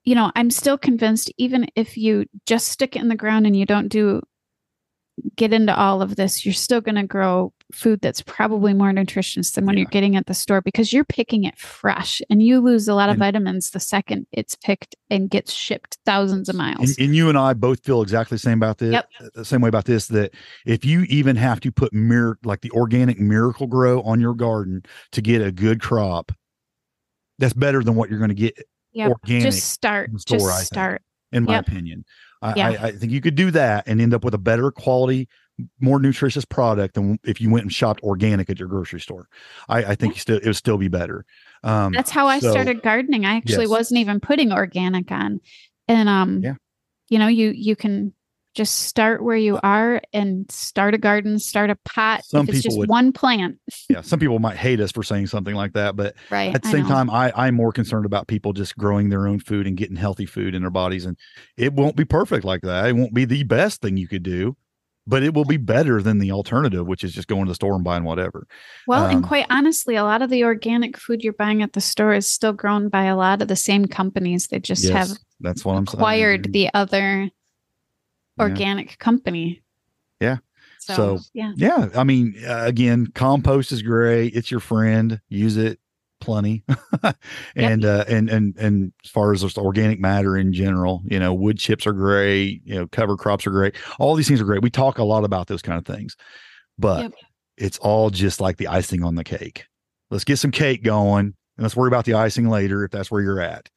[0.03, 3.55] you know, I'm still convinced even if you just stick it in the ground and
[3.55, 4.23] you don't do
[5.35, 9.51] get into all of this, you're still going to grow food that's probably more nutritious
[9.51, 9.81] than when Yeah.
[9.81, 13.09] you're getting at the store because you're picking it fresh and you lose a lot
[13.09, 16.97] of And- vitamins the second it's picked and gets shipped thousands of miles.
[16.97, 18.93] And, and you and I both feel exactly the same about this.
[18.93, 19.09] Yep.
[19.21, 20.07] Uh, the same way about this.
[20.07, 20.33] That
[20.65, 24.81] if you even have to put mir like the organic Miracle-Gro on your garden
[25.11, 26.31] to get a good crop,
[27.37, 28.57] that's better than what you're going to get.
[28.97, 30.09] Organic Just start.
[30.19, 31.01] store, Just start.
[31.31, 31.67] In my Yep.
[31.67, 32.05] opinion,
[32.41, 32.69] I, Yeah.
[32.69, 35.27] I, I think you could do that and end up with a better quality,
[35.79, 39.27] more nutritious product than if you went and shopped organic at your grocery store.
[39.67, 41.25] I, I think you still it would still be better.
[41.63, 43.25] Um, That's how I so- started gardening.
[43.25, 43.69] I actually Yes.
[43.69, 45.41] wasn't even putting organic on.
[45.87, 46.55] And um Yeah.
[47.09, 48.13] you know, you you can
[48.59, 52.25] just start where you are and start a garden, start a pot.
[52.25, 53.57] Some if it's people just would- one plant.
[53.89, 56.53] yeah, some people might hate us for saying something like that, but Right.
[56.53, 56.89] at the same know.
[56.89, 60.25] time I, i'm more concerned about people just growing their own food and getting healthy
[60.25, 61.15] food in their bodies and
[61.55, 64.55] it won't be perfect like that it won't be the best thing you could do
[65.07, 67.73] but it will be better than the alternative which is just going to the store
[67.75, 68.45] and buying whatever
[68.87, 71.81] Well, and um, quite honestly, a lot of the organic food you're buying at the
[71.81, 74.47] store is still grown by a lot of the same companies.
[74.47, 75.09] They just have
[75.39, 77.29] that's what i'm saying acquired the other
[78.39, 78.43] Yeah.
[78.51, 79.61] organic company.
[80.19, 80.37] Yeah.
[80.79, 81.51] So, So- yeah.
[81.55, 85.77] yeah i mean uh, again compost is great it's your friend use it
[86.21, 86.63] plenty
[87.55, 91.33] and uh and and and as far as just organic matter in general you know
[91.33, 94.61] wood chips are great you know cover crops are great all these things are great
[94.63, 96.15] we talk a lot about those kind of things
[96.77, 97.13] but Yep.
[97.57, 99.65] it's all just like the icing on the cake
[100.09, 103.21] let's get some cake going and let's worry about the icing later if that's where
[103.21, 103.69] you're at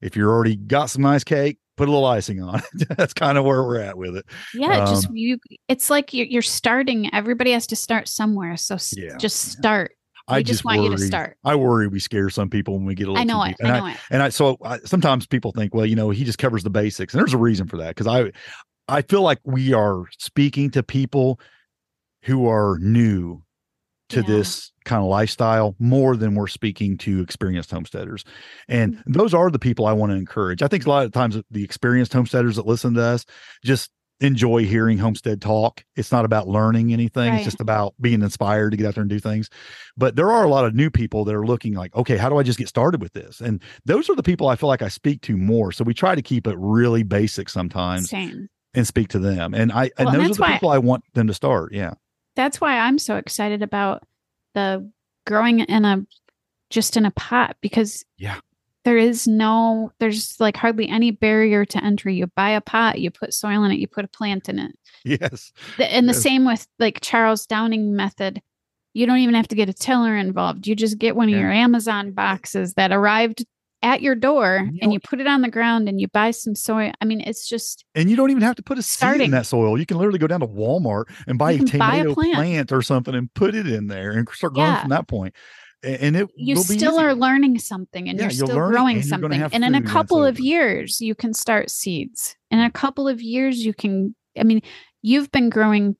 [0.00, 3.36] if you're already got some nice cake put a little icing on it that's kind
[3.38, 4.24] of where we're at with it
[4.54, 5.38] Yeah, it just Um, you.
[5.68, 7.12] It's like you're, you're starting.
[7.14, 8.56] Everybody has to start somewhere.
[8.56, 9.92] So Yeah, just start.
[10.28, 11.36] i We just want you to start.
[11.44, 13.56] i worry we scare some people when we get a little I know too it.
[13.58, 13.66] deep.
[13.66, 13.96] I And know it.
[14.10, 17.14] and I so I, sometimes people think, well, you know, he just covers the basics,
[17.14, 18.32] and there's a reason for that because I
[18.88, 21.40] I feel like we are speaking to people
[22.22, 23.42] who are new
[24.10, 24.26] to Yeah.
[24.26, 28.24] this kind of lifestyle more than we're speaking to experienced homesteaders,
[28.68, 29.12] and Mm-hmm.
[29.12, 30.62] those are the people I want to encourage.
[30.62, 33.24] I think a lot of times the experienced homesteaders that listen to us
[33.64, 35.84] just enjoy hearing homestead talk.
[35.94, 37.28] It's not about learning anything.
[37.30, 37.36] Right.
[37.36, 39.50] It's just about being inspired to get out there and do things.
[39.94, 42.38] But there are a lot of new people that are looking like, okay, how do
[42.38, 43.42] I just get started with this?
[43.42, 45.70] And those are the people I feel like I speak to more.
[45.70, 48.48] So we try to keep it really basic sometimes Same.
[48.72, 49.52] and speak to them.
[49.52, 51.74] And I and Well, and those that's are the people I want them to start.
[51.74, 51.92] Yeah.
[52.36, 54.04] That's why I'm so excited about
[54.54, 54.90] the
[55.26, 56.06] growing in a
[56.70, 58.38] just in a pot because Yeah.
[58.84, 63.10] there is no there's like hardly any barrier to entry you buy a pot you
[63.10, 65.52] put soil in it you put a plant in it Yes.
[65.78, 66.22] the, and the Yes.
[66.22, 68.40] same with like Charles Dowding method
[68.94, 71.40] you don't even have to get a tiller involved you just get one of Yeah.
[71.40, 73.44] your amazon boxes that arrived
[73.82, 76.54] at your door You and you put it on the ground and you buy some
[76.54, 79.30] soy i mean it's just And you don't even have to put a seed in
[79.32, 79.78] that soil.
[79.78, 82.34] You can literally go down to Walmart and buy a can buy a tomato plant.
[82.34, 82.72] plant.
[82.72, 84.80] or something and put it in there and start growing Yeah.
[84.80, 85.34] from that point.
[85.82, 89.06] And it you will be still are learning something and Yeah, you're still growing and
[89.06, 92.58] something and in a food when it's couple of years you can start seeds in
[92.58, 94.62] a couple of years you can i mean
[95.02, 95.94] you've been growing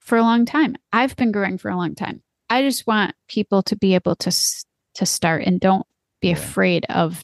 [0.00, 3.62] for a long time i've been growing for a long time i just want people
[3.62, 4.32] to be able to
[4.94, 5.86] to start and don't
[6.20, 7.22] be afraid of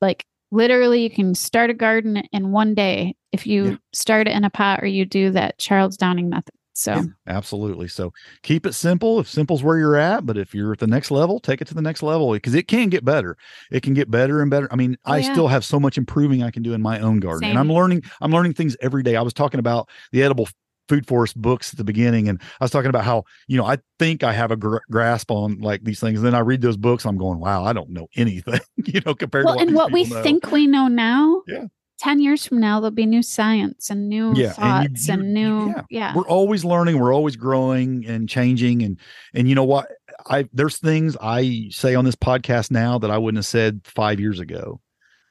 [0.00, 3.76] like literally you can start a garden in one day if you Yeah.
[3.92, 7.86] start it in a pot or you do that Charles Dowding method so Yeah, absolutely.
[7.88, 8.12] So
[8.42, 9.20] keep it simple.
[9.20, 11.74] If simple's where you're at, but if you're at the next level, take it to
[11.74, 13.36] the next level because it can get better.
[13.70, 14.66] It can get better and better.
[14.72, 15.32] I mean, Oh, I yeah.
[15.32, 18.02] still have so much improving I can do in my own garden, and I'm learning.
[18.20, 19.14] I'm learning things every day.
[19.14, 20.48] I was talking about the edible
[20.88, 23.78] food forest books at the beginning, and I was talking about how you know I
[23.98, 26.18] think I have a gr- grasp on like these things.
[26.18, 28.60] And then I read those books, I'm going, wow, I don't know anything.
[28.76, 30.22] you know, compared well to what and what we know.
[30.22, 31.64] think we know now Yeah.
[32.00, 35.32] 10 years from now there'll be new science and new Yeah, and you- thoughts and,
[35.32, 35.82] new yeah.
[35.90, 38.98] yeah, we're always learning we're always growing and changing and
[39.32, 39.86] and you know what
[40.26, 44.18] i there's things i say on this podcast now that i wouldn't have said five
[44.20, 44.80] years ago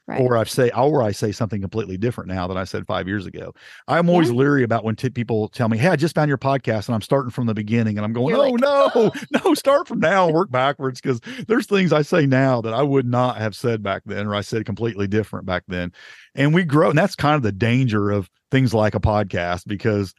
[0.06, 0.20] Right.
[0.20, 3.24] or i say or i say something completely different now than i said five years
[3.24, 3.54] ago
[3.88, 4.36] i'm always Yeah.
[4.36, 7.00] leery about when t- people tell me hey i just found your podcast and i'm
[7.00, 9.12] starting from the beginning and i'm going You're oh like, no oh.
[9.44, 12.82] no start from now and work backwards because there's things i say now that i
[12.82, 15.90] would not have said back then or i said completely different back then
[16.34, 20.12] and we grow and that's kind of the danger of things like a podcast because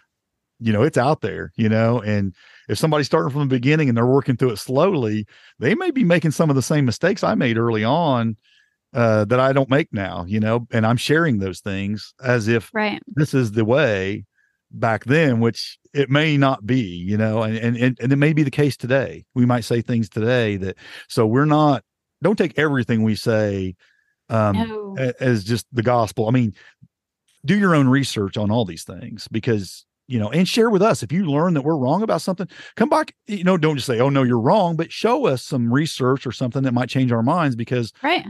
[0.59, 2.33] you know it's out there you know and
[2.69, 5.27] if somebody's starting from the beginning and they're working through it slowly
[5.59, 8.35] they may be making some of the same mistakes i made early on
[8.95, 12.71] uh that i don't make now you know and i'm sharing those things as if
[12.73, 14.25] right this is the way
[14.71, 18.41] back then which it may not be you know and and and, it may be
[18.43, 20.75] the case today we might say things today that
[21.07, 21.83] so we're not
[22.23, 23.75] don't take everything we say
[24.29, 26.27] um no a- as just the gospel.
[26.27, 26.53] I mean,
[27.45, 31.01] do your own research on all these things because you know, and share with us
[31.01, 32.47] if you learn that we're wrong about something.
[32.75, 35.73] Come back, you know, don't just say, "Oh no, you're wrong," but show us some
[35.73, 38.25] research or something that might change our minds because right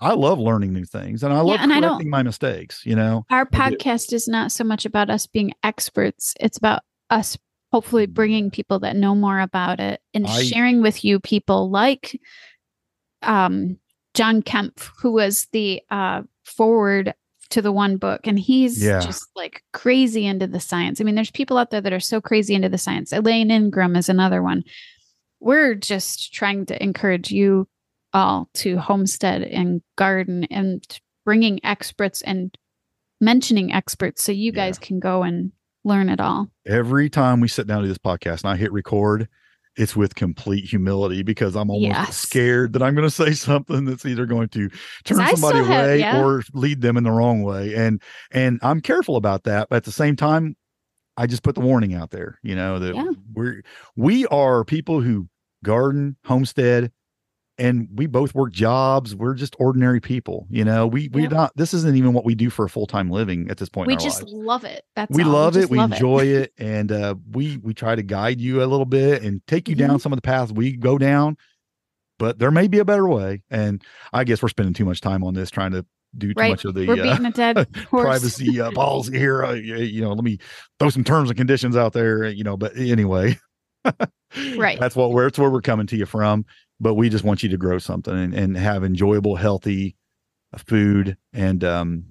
[0.00, 2.82] I love learning new things and I love and I don't- correcting my mistakes.
[2.86, 7.36] You know, our podcast is not so much about us being experts it's about us
[7.72, 12.20] hopefully bringing people that know more about it and I- sharing with you people like
[13.22, 13.78] um
[14.14, 17.14] John Kempf who was the uh forward
[17.50, 19.00] to the one book and he's Yeah.
[19.00, 21.00] just like crazy into the science.
[21.00, 23.12] I mean there's people out there that are so crazy into the science.
[23.12, 24.62] Elaine Ingham is another one.
[25.40, 27.66] We're just trying to encourage you
[28.12, 30.84] all to homestead and garden and
[31.24, 32.56] bringing experts and
[33.20, 34.66] mentioning experts so you Yeah.
[34.66, 35.52] guys can go and
[35.84, 36.48] learn it all.
[36.66, 39.28] every time we sit down to this podcast and I hit record,
[39.76, 42.16] it's with complete humility because I'm almost Yes.
[42.16, 44.68] scared that I'm going to say something that's either going to
[45.04, 46.22] turn somebody have- away yeah.
[46.22, 47.74] or lead them in the wrong way.
[47.74, 50.56] And and I'm careful about that, but at the same time,
[51.16, 53.10] I just put the warning out there, you know, that Yeah.
[53.32, 53.62] we're
[53.96, 55.28] we are people who
[55.64, 56.90] garden, homestead,
[57.60, 59.14] and we both work jobs.
[59.14, 60.86] We're just ordinary people, you know.
[60.86, 61.30] We we're Yep.
[61.32, 63.92] not this isn't even what we do for a full-time living at this point we
[63.94, 64.84] in our just lives love it.
[64.96, 65.30] That's we all.
[65.30, 66.52] love it just we love enjoy it.
[66.58, 69.86] and uh we we try to guide you a little bit and take you Mm-hmm.
[69.88, 71.36] down some of the paths we go down
[72.18, 73.82] but there may be a better way and
[74.12, 75.84] i guess we're spending too much time on this trying to
[76.18, 76.50] do too Right.
[76.50, 80.24] much of the We're uh, a dead privacy uh, policy here uh, you know let
[80.24, 80.38] me
[80.78, 83.38] throw some terms and conditions out there you know but anyway
[84.56, 84.78] Right.
[84.78, 86.44] that's what we're that's where we're coming to you from
[86.80, 89.96] but we just want you to grow something and, and have enjoyable healthy
[90.66, 92.04] food and um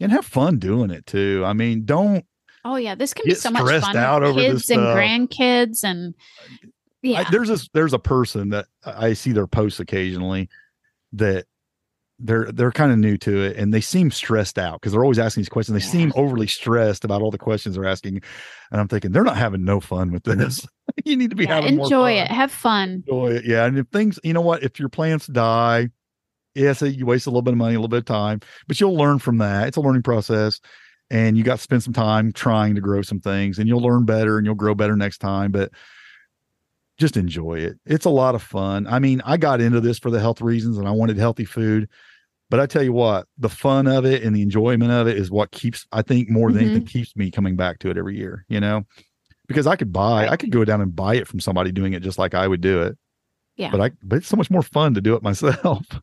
[0.00, 2.24] and have fun doing it too i mean don't
[2.68, 3.96] Oh yeah, this can be so much stressed fun.
[3.96, 6.14] out over kids and grandkids and
[7.00, 7.20] yeah.
[7.20, 10.48] I, there's this there's a person that I see their posts occasionally
[11.12, 11.44] that
[12.18, 15.20] they're they're kind of new to it and they seem stressed out because they're always
[15.20, 15.78] asking these questions.
[15.78, 15.92] They Yeah.
[15.92, 18.20] seem overly stressed about all the questions they're asking,
[18.72, 20.66] and I'm thinking they're not having no fun with this.
[21.04, 22.28] you need to be Yeah, having more enjoy it.
[22.28, 23.04] Have fun.
[23.06, 23.64] Enjoy it, yeah.
[23.64, 25.88] And if things, you know what, if your plants die,
[26.54, 28.96] yes, you waste a little bit of money, a little bit of time, but you'll
[28.96, 29.68] learn from that.
[29.68, 30.60] It's a learning process.
[31.08, 34.04] And you got to spend some time trying to grow some things and you'll learn
[34.04, 35.52] better and you'll grow better next time.
[35.52, 35.70] But
[36.98, 37.78] just enjoy it.
[37.84, 38.88] It's a lot of fun.
[38.88, 41.88] I mean, I got into this for the health reasons and I wanted healthy food.
[42.48, 45.30] But I tell you what, the fun of it and the enjoyment of it is
[45.30, 46.86] what keeps, I think, more than anything, mm-hmm.
[46.86, 48.84] keeps me coming back to it every year, you know?
[49.48, 52.02] Because I could buy, I could go down and buy it from somebody doing it
[52.02, 52.96] just like I would do it
[53.56, 53.70] Yeah.
[53.70, 55.84] but I but it's so much more fun to do it myself.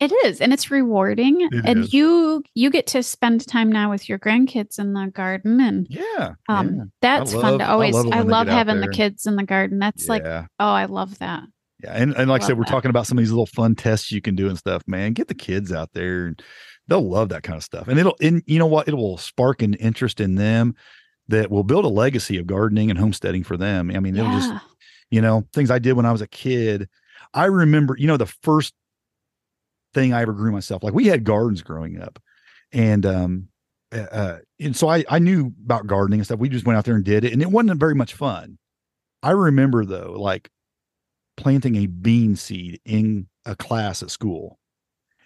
[0.00, 1.40] It is, and it's rewarding.
[1.40, 1.94] It and is.
[1.94, 6.34] you you get to spend time now with your grandkids in the garden, and yeah.
[6.48, 6.82] um, yeah.
[7.00, 7.94] that's love- fun to I always.
[7.94, 9.78] love I love having the kids in the garden.
[9.78, 11.44] That's like, oh, I love that.
[11.82, 12.70] Yeah, and, and like I said, we're that.
[12.70, 15.12] talking about some of these little fun tests you can do and stuff, man.
[15.12, 16.42] Get the kids out there and
[16.88, 17.88] they'll love that kind of stuff.
[17.88, 18.88] And it'll and you know what?
[18.88, 20.74] It will spark an interest in them
[21.28, 23.90] that will build a legacy of gardening and homesteading for them.
[23.94, 24.52] I mean, it'll just
[25.10, 26.88] you know, things I did when I was a kid.
[27.32, 28.74] I remember, you know, the first
[29.92, 30.82] thing I ever grew myself.
[30.82, 32.18] Like we had gardens growing up.
[32.72, 33.48] And um
[33.92, 36.40] uh, uh and so I I knew about gardening and stuff.
[36.40, 38.58] We just went out there and did it and it wasn't very much fun.
[39.22, 40.50] I remember though, like
[41.36, 44.58] planting a bean seed in a class at school.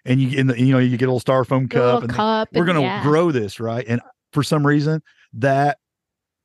[0.04, 2.48] And you in the you know, you get a little styrofoam cup little and cup.
[2.52, 3.02] we're going to yeah.
[3.02, 3.84] grow this, right?
[3.88, 4.00] And
[4.32, 5.02] for some reason,
[5.34, 5.78] that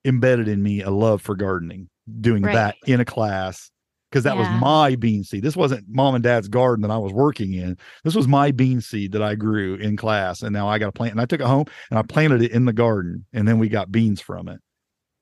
[0.06, 1.90] embedded in me a love for gardening,
[2.22, 2.54] doing Right.
[2.54, 3.72] that in a class
[4.12, 4.52] because that Yeah.
[4.54, 5.44] was my bean seed.
[5.44, 7.78] This wasn't mom and dad's garden that I was working in.
[8.04, 10.42] This was my bean seed that I grew in class.
[10.44, 11.14] And now I got to plant.
[11.14, 13.26] And I took it home and I planted it in the garden.
[13.34, 14.60] And then we got beans from it.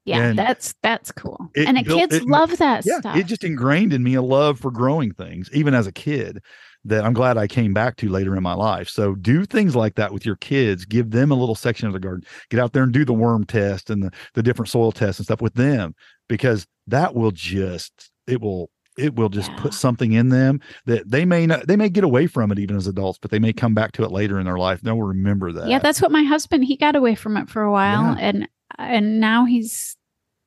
[0.05, 1.49] Yeah, and that's that's cool.
[1.55, 2.99] it and the built- kids it- love that Yeah.
[2.99, 3.15] stuff.
[3.17, 6.39] It just ingrained in me a love for growing things, even as a kid,
[6.85, 8.89] that I'm glad I came back to later in my life.
[8.89, 10.85] So do things like that with your kids.
[10.85, 12.23] Give them a little section of the garden.
[12.49, 15.25] Get out there and do the worm test and the, the different soil tests and
[15.25, 15.93] stuff with them
[16.27, 21.23] because that will just it will it will just put something in them that they
[21.25, 23.75] may not they may get away from it even as adults, but they may come
[23.75, 24.81] back to it later in their life.
[24.81, 25.67] They'll remember that.
[25.69, 28.47] yeah, that's what my husband he got away from it for a while, and
[28.77, 29.95] and now he's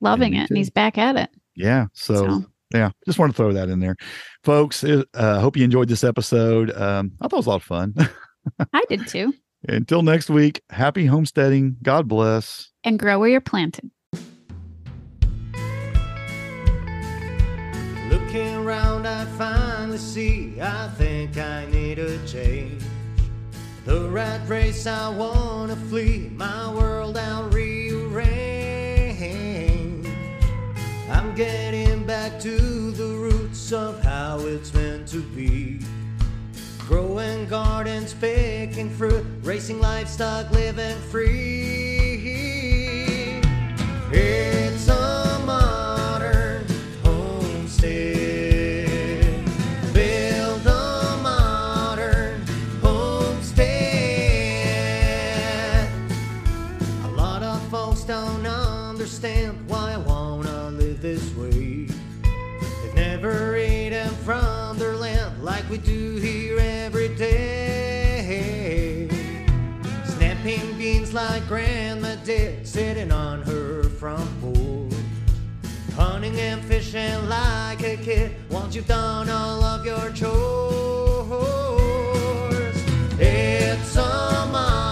[0.01, 0.55] loving me it, too.
[0.55, 1.31] and he's back at it.
[1.57, 1.87] yeah.
[1.93, 2.45] So, So.
[2.75, 3.97] yeah, just want to throw that in there,
[4.43, 4.83] folks.
[4.85, 5.05] Uh,
[5.41, 6.71] hope you enjoyed this episode.
[6.71, 7.95] Um, I thought it was a lot of fun.
[8.73, 9.35] I did too.
[9.69, 11.77] Until next week, happy homesteading.
[11.83, 12.71] God bless.
[12.85, 13.91] And grow where you're planted.
[18.11, 22.83] Looking around, I finally see I think I need a change.
[23.87, 26.29] The rat race, I wanna flee.
[26.35, 27.54] My world out
[31.37, 35.81] Getting back to the roots of how it's meant to be.
[36.79, 41.41] Growing gardens, picking fruit, racing livestock, living free.
[44.13, 44.64] It's
[71.15, 74.93] like Grandma did, sitting on her front porch.
[75.95, 80.35] Hunting and fishing like a kid once you've done all of your chores.
[83.21, 84.84] It's a modern